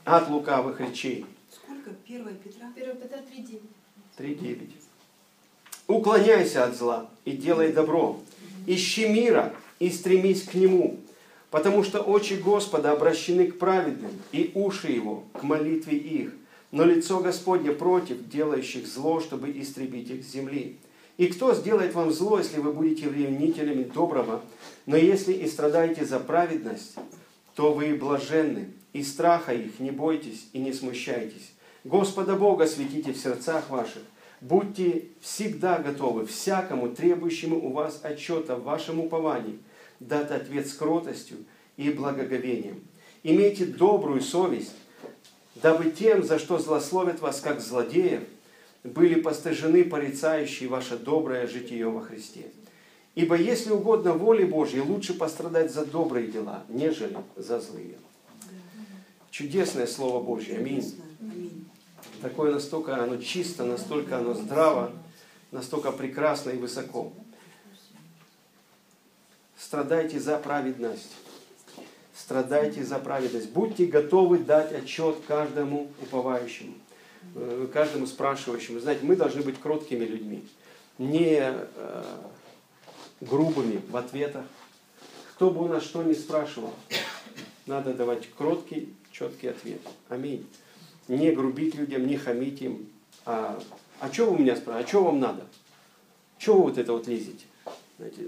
[0.06, 1.26] от лукавых речей».
[1.52, 1.90] Сколько?
[2.08, 2.72] Первая Петра?
[2.78, 3.62] 1 Петра 3.9.
[4.20, 4.70] 3.9.
[5.88, 8.22] Уклоняйся от зла и делай добро.
[8.68, 10.96] Ищи мира и стремись к нему,
[11.58, 16.36] потому что очи Господа обращены к праведным, и уши его к молитве их.
[16.70, 20.78] Но лицо Господне против делающих зло, чтобы истребить их с земли.
[21.18, 24.44] И кто сделает вам зло, если вы будете ревнителями доброго?
[24.86, 26.94] Но если и страдаете за праведность,
[27.56, 31.54] то вы блаженны, и страха их не бойтесь и не смущайтесь.
[31.84, 34.04] Господа Бога светите в сердцах ваших,
[34.42, 39.58] будьте всегда готовы всякому требующему у вас отчета в вашем уповании,
[40.00, 41.38] дать ответ с кротостью
[41.76, 42.84] и благоговением.
[43.24, 44.74] Имейте добрую совесть,
[45.56, 48.24] дабы тем, за что злословят вас как злодеев,
[48.84, 52.46] были постыжены порицающие ваше доброе житие во Христе.
[53.16, 57.98] Ибо если угодно воле Божьей, лучше пострадать за добрые дела, нежели за злые.
[59.32, 60.58] Чудесное Слово Божье.
[60.58, 60.94] Аминь.
[62.22, 64.92] Такое настолько оно чисто, настолько оно здраво,
[65.52, 67.14] настолько прекрасно и высоко.
[69.58, 71.12] Страдайте за праведность.
[72.16, 73.50] Страдайте за праведность.
[73.52, 76.76] Будьте готовы дать отчет каждому уповающему,
[77.36, 78.80] э, каждому спрашивающему.
[78.80, 80.48] Знаете, мы должны быть кроткими людьми,
[81.00, 82.04] не э,
[83.22, 84.46] грубыми в ответах.
[85.34, 86.74] Кто бы у нас что ни спрашивал,
[87.66, 89.82] надо давать кроткий, четкий ответ.
[90.10, 90.48] Аминь.
[91.08, 92.90] Не грубить людям, не хамить им.
[93.26, 93.60] А,
[94.00, 94.86] а что вы меня спрашиваете?
[94.86, 95.46] А что вам надо?
[96.38, 97.46] Чего вы вот это вот лезете?
[97.98, 98.28] Знаете,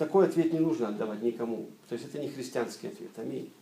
[0.00, 1.68] такой ответ не нужно отдавать никому.
[1.86, 3.10] То есть это не христианский ответ.
[3.18, 3.52] Аминь.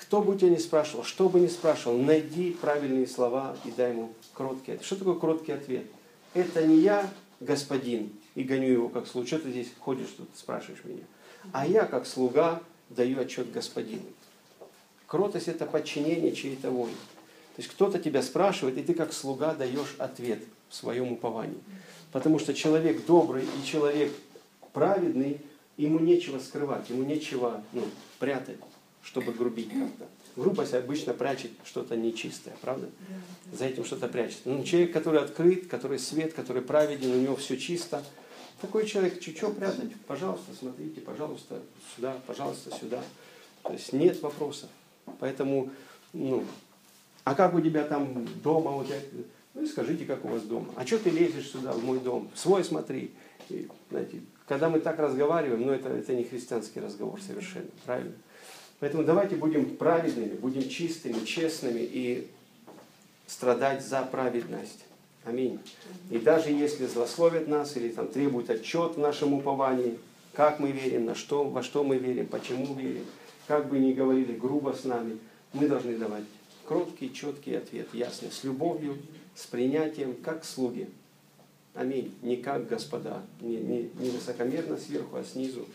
[0.00, 4.10] Кто бы тебя ни спрашивал, что бы ни спрашивал, найди правильные слова и дай ему
[4.32, 4.86] кроткий ответ.
[4.86, 5.84] Что такое кроткий ответ?
[6.32, 7.08] Это не я,
[7.40, 9.26] господин, и гоню его как слуга.
[9.26, 11.04] Что ты здесь ходишь тут, спрашиваешь меня?
[11.52, 14.06] А я, как слуга, даю отчет господину.
[15.06, 16.94] Кротость– это подчинение чьей-то воле.
[17.54, 21.60] То есть кто-то тебя спрашивает, и ты как слуга даешь ответ в своем уповании.
[22.12, 24.10] Потому что человек добрый и человек
[24.72, 25.40] праведный,
[25.76, 27.82] ему нечего скрывать, ему нечего ну,
[28.18, 28.58] прятать,
[29.02, 30.06] чтобы грубить как-то.
[30.36, 32.90] Грубость обычно прячет что-то нечистое, правда?
[33.52, 34.40] За этим что-то прячет.
[34.44, 38.04] Но человек, который открыт, который свет, который праведен, у него все чисто,
[38.60, 39.94] такой человек, что прятать?
[40.06, 41.62] Пожалуйста, смотрите, пожалуйста,
[41.94, 43.02] сюда, пожалуйста, сюда.
[43.62, 44.68] То есть нет вопросов.
[45.20, 45.70] Поэтому
[46.12, 46.44] ну,
[47.24, 48.70] А как у тебя там дома?
[48.70, 49.06] Вот это?
[49.54, 50.72] Ну и скажите, как у вас дома.
[50.76, 52.30] А что ты лезешь сюда, в мой дом?
[52.34, 53.10] Свой смотри.
[53.48, 58.12] И, знаете, когда мы так разговариваем, ну это, это не христианский разговор совершенно, правильно?
[58.78, 62.28] Поэтому давайте будем праведными, будем чистыми, честными и
[63.26, 64.84] страдать за праведность.
[65.24, 65.58] Аминь.
[66.10, 69.98] И даже если злословят нас или там требуют отчет в нашем уповании,
[70.34, 73.04] как мы верим, на что, во что мы верим, почему верим,
[73.48, 75.18] как бы ни говорили грубо с нами,
[75.52, 76.24] мы должны давать
[76.66, 78.98] кроткий, четкий ответ, ясный, с любовью,
[79.34, 80.88] с принятием, как слуги.
[81.76, 82.16] Аминь.
[82.22, 85.66] Не как господа, не, не, не высокомерно сверху, а снизу,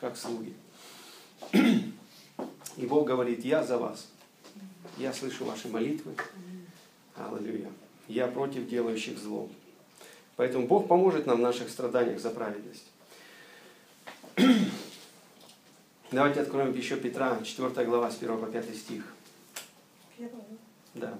[0.00, 0.52] как слуги.
[2.76, 4.08] И Бог говорит, я за вас.
[4.96, 6.14] Я слышу ваши молитвы.
[7.14, 7.70] Аллилуйя.
[8.08, 9.48] Я против делающих зло.
[10.34, 12.90] Поэтому Бог поможет нам в наших страданиях за праведность.
[16.10, 19.04] Давайте откроем еще Петра, 4 глава, с 1 по 5 стих.
[20.94, 21.16] Да.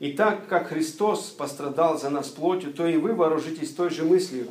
[0.00, 4.48] И так как Христос пострадал за нас плотью, то и вы вооружитесь той же мыслью.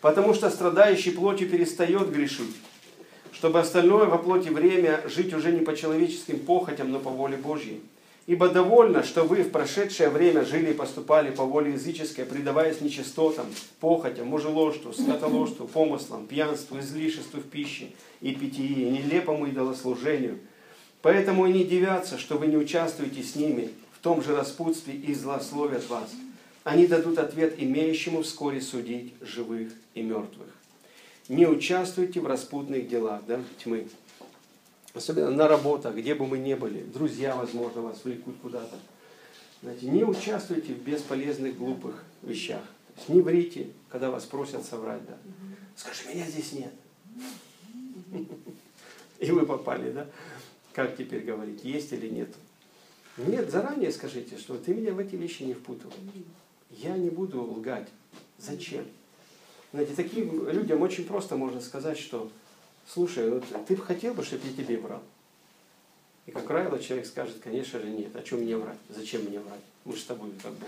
[0.00, 2.56] Потому что страдающий плотью перестает грешить,
[3.32, 7.80] чтобы остальное во плоти время жить уже не по человеческим похотям, но по воле Божьей.
[8.26, 13.46] Ибо довольно, что вы в прошедшее время жили и поступали по воле языческой, предаваясь нечистотам,
[13.78, 17.90] похотям, мужеложству, скотоложству, помыслам, пьянству, излишеству в пище
[18.20, 20.40] и питье, нелепому идолослужению.
[21.02, 23.70] Поэтому и не дивятся, что вы не участвуете с ними
[24.02, 26.10] том же распутстве и злословят вас.
[26.64, 30.48] Они дадут ответ имеющему вскоре судить живых и мертвых.
[31.28, 33.88] Не участвуйте в распутных делах да, тьмы,
[34.92, 38.76] особенно на работах, где бы мы ни были, друзья, возможно, вас влекут куда-то.
[39.62, 42.62] Знаете, не участвуйте в бесполезных, глупых вещах.
[42.94, 45.06] То есть не врите, когда вас просят соврать.
[45.06, 45.16] Да.
[45.76, 46.72] Скажи, меня здесь нет.
[49.20, 50.06] И вы попали, да?
[50.72, 52.28] Как теперь говорить, есть или нет?
[53.16, 55.94] Нет, заранее скажите, что ты меня в эти вещи не впутывай.
[56.70, 57.88] Я не буду лгать.
[58.38, 58.86] Зачем?
[59.72, 62.30] Знаете, таким людям очень просто можно сказать, что
[62.86, 65.02] слушай, вот ты бы хотел бы, чтобы я тебе врал?
[66.26, 68.14] И, как правило, человек скажет, конечно же, нет.
[68.14, 68.78] А что мне врать?
[68.88, 69.60] Зачем мне врать?
[69.84, 70.66] Мы же с тобой как бы.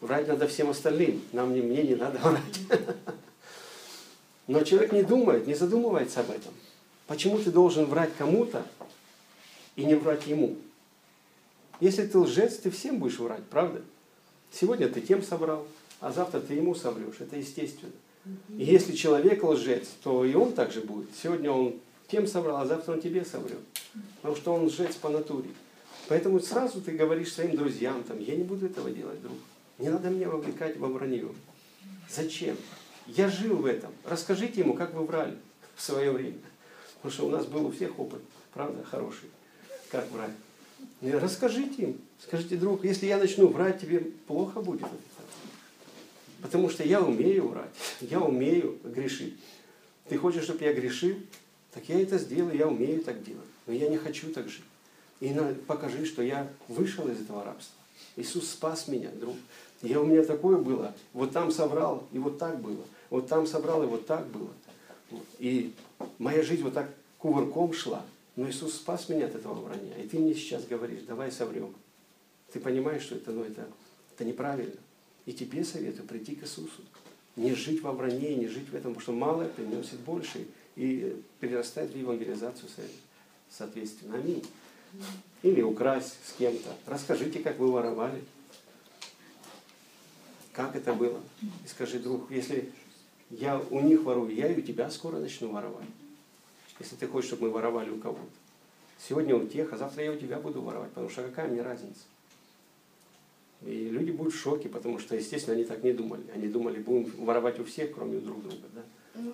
[0.00, 1.22] Врать надо всем остальным.
[1.32, 2.60] Нам не, мне не надо врать.
[4.46, 6.52] Но человек не думает, не задумывается об этом.
[7.06, 8.66] Почему ты должен врать кому-то
[9.74, 10.56] и не врать ему?
[11.80, 13.82] Если ты лжец, ты всем будешь врать, правда?
[14.50, 15.66] Сегодня ты тем собрал,
[16.00, 17.16] а завтра ты ему соврешь.
[17.20, 17.92] Это естественно.
[18.56, 21.08] И если человек лжец, то и он также будет.
[21.22, 21.76] Сегодня он
[22.08, 23.58] тем соврал, а завтра он тебе соврет.
[24.16, 25.50] Потому что он лжец по натуре.
[26.08, 29.36] Поэтому сразу ты говоришь своим друзьям, там, я не буду этого делать, друг.
[29.78, 31.28] Не надо меня вовлекать во вранье.
[32.08, 32.56] Зачем?
[33.06, 33.92] Я жил в этом.
[34.04, 35.36] Расскажите ему, как вы врали
[35.74, 36.38] в свое время.
[36.94, 38.20] Потому что у нас был у всех опыт,
[38.52, 39.30] правда, хороший.
[39.90, 40.30] Как врать.
[41.02, 42.00] И расскажите им.
[42.22, 44.86] Скажите, друг, если я начну врать, тебе плохо будет.
[46.40, 47.70] Потому что я умею врать,
[48.00, 49.36] я умею грешить.
[50.08, 51.16] Ты хочешь, чтобы я грешил?
[51.72, 53.44] Так я это сделаю, я умею так делать.
[53.66, 54.64] Но я не хочу так жить.
[55.20, 55.34] И
[55.66, 57.74] покажи, что я вышел из этого рабства.
[58.16, 59.36] Иисус спас меня, друг.
[59.82, 60.94] Я, у меня такое было.
[61.12, 62.84] Вот там собрал, и вот так было.
[63.10, 64.50] Вот там собрал, и вот так было.
[65.38, 65.74] И
[66.18, 68.02] моя жизнь вот так кувырком шла.
[68.36, 69.96] Но Иисус спас меня от этого вранья.
[69.96, 71.74] И ты мне сейчас говоришь, давай соврем.
[72.52, 73.66] Ты понимаешь, что это, ну, это,
[74.14, 74.76] это неправильно.
[75.24, 76.82] И тебе советую прийти к Иисусу.
[77.34, 80.46] Не жить во вранье, не жить в этом, потому что малое приносит больше.
[80.76, 82.68] И перерастает в евангелизацию
[83.50, 84.16] соответственно.
[84.16, 84.44] Аминь.
[85.42, 86.74] Или украсть с кем-то.
[86.84, 88.22] Расскажите, как вы воровали.
[90.52, 91.20] Как это было?
[91.42, 92.70] И скажи, друг, если
[93.30, 95.88] я у них ворую, я и у тебя скоро начну воровать.
[96.78, 98.22] Если ты хочешь, чтобы мы воровали у кого-то.
[98.98, 102.00] Сегодня у тех, а завтра я у тебя буду воровать, потому что какая мне разница?
[103.62, 106.22] И люди будут в шоке, потому что, естественно, они так не думали.
[106.34, 108.64] Они думали, будем воровать у всех, кроме друг друга.
[108.74, 108.82] Да?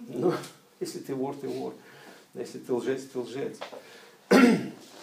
[0.09, 0.35] Но
[0.81, 1.74] если ты вор, ты вор.
[2.35, 3.59] Если ты лжец, ты лжец.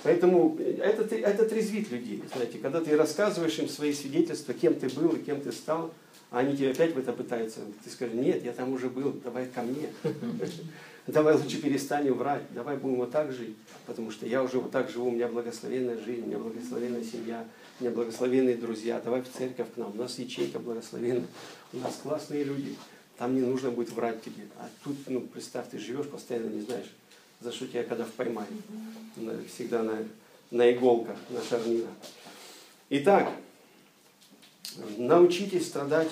[0.04, 2.24] Поэтому это, это трезвит людей.
[2.34, 5.94] Знаете, когда ты рассказываешь им свои свидетельства, кем ты был и кем ты стал,
[6.32, 7.60] а они тебе опять в это пытаются.
[7.84, 9.90] Ты скажешь, нет, я там уже был, давай ко мне.
[11.10, 13.56] Давай лучше перестанем врать, давай будем вот так жить,
[13.88, 17.48] потому что я уже вот так живу, у меня благословенная жизнь, у меня благословенная семья,
[17.80, 21.26] у меня благословенные друзья, давай в церковь к нам, у нас ячейка благословенная,
[21.74, 22.76] у нас классные люди,
[23.18, 24.44] там не нужно будет врать тебе.
[24.60, 26.94] А тут, ну, представь, ты живешь, постоянно не знаешь,
[27.42, 28.52] за что тебя когда поймают.
[29.52, 29.98] Всегда на,
[30.52, 31.90] на иголках, на шарнирах.
[32.92, 33.32] Итак,
[34.98, 36.10] научитесь страдать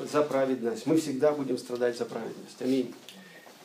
[0.00, 0.84] за праведность.
[0.86, 2.60] Мы всегда будем страдать за праведность.
[2.60, 2.92] Аминь.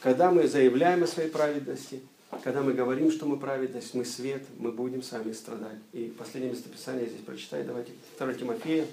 [0.02, 2.02] Когда мы заявляем о своей праведности,
[2.44, 5.80] когда мы говорим, что мы праведность, мы свет, мы будем сами страдать.
[5.94, 7.66] И последнее местописание я здесь прочитаю.
[7.66, 8.86] Давайте 2 Тимофея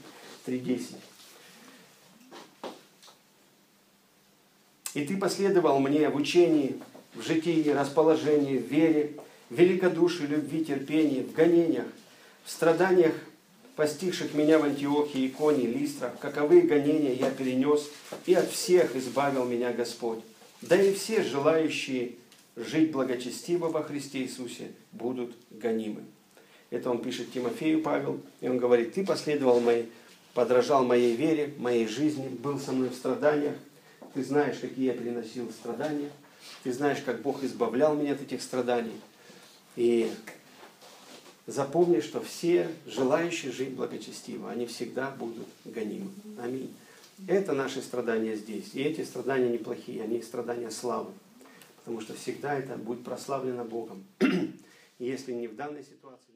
[0.47, 0.95] 3.10.
[4.95, 6.81] И ты последовал мне в учении,
[7.15, 9.17] в житии, расположении, в вере,
[9.51, 11.87] в великодушии, любви, терпении, в гонениях,
[12.45, 13.15] в страданиях,
[13.75, 17.91] постигших меня в Антиохии, Иконе, Листрах, каковые гонения я перенес,
[18.27, 20.21] и от всех избавил меня Господь.
[20.69, 22.13] Да и все желающие
[22.57, 26.05] жить благочестиво во Христе Иисусе будут гонимы.
[26.71, 29.91] Это он пишет Тимофею Павел, и он говорит, ты последовал моей,
[30.33, 33.55] подражал моей вере, моей жизни, был со мной в страданиях,
[34.15, 36.11] ты знаешь, какие я переносил страдания,
[36.63, 39.01] ты знаешь, как Бог избавлял меня от этих страданий.
[39.77, 40.11] И
[41.47, 46.11] запомни, что все желающие жить благочестиво, они всегда будут гонимы.
[46.43, 46.73] Аминь.
[47.27, 48.75] Это наши страдания здесь.
[48.75, 51.13] И эти страдания неплохие, они страдания славы.
[51.79, 54.05] Потому что всегда это будет прославлено Богом.
[54.99, 56.34] Если не в данной ситуации,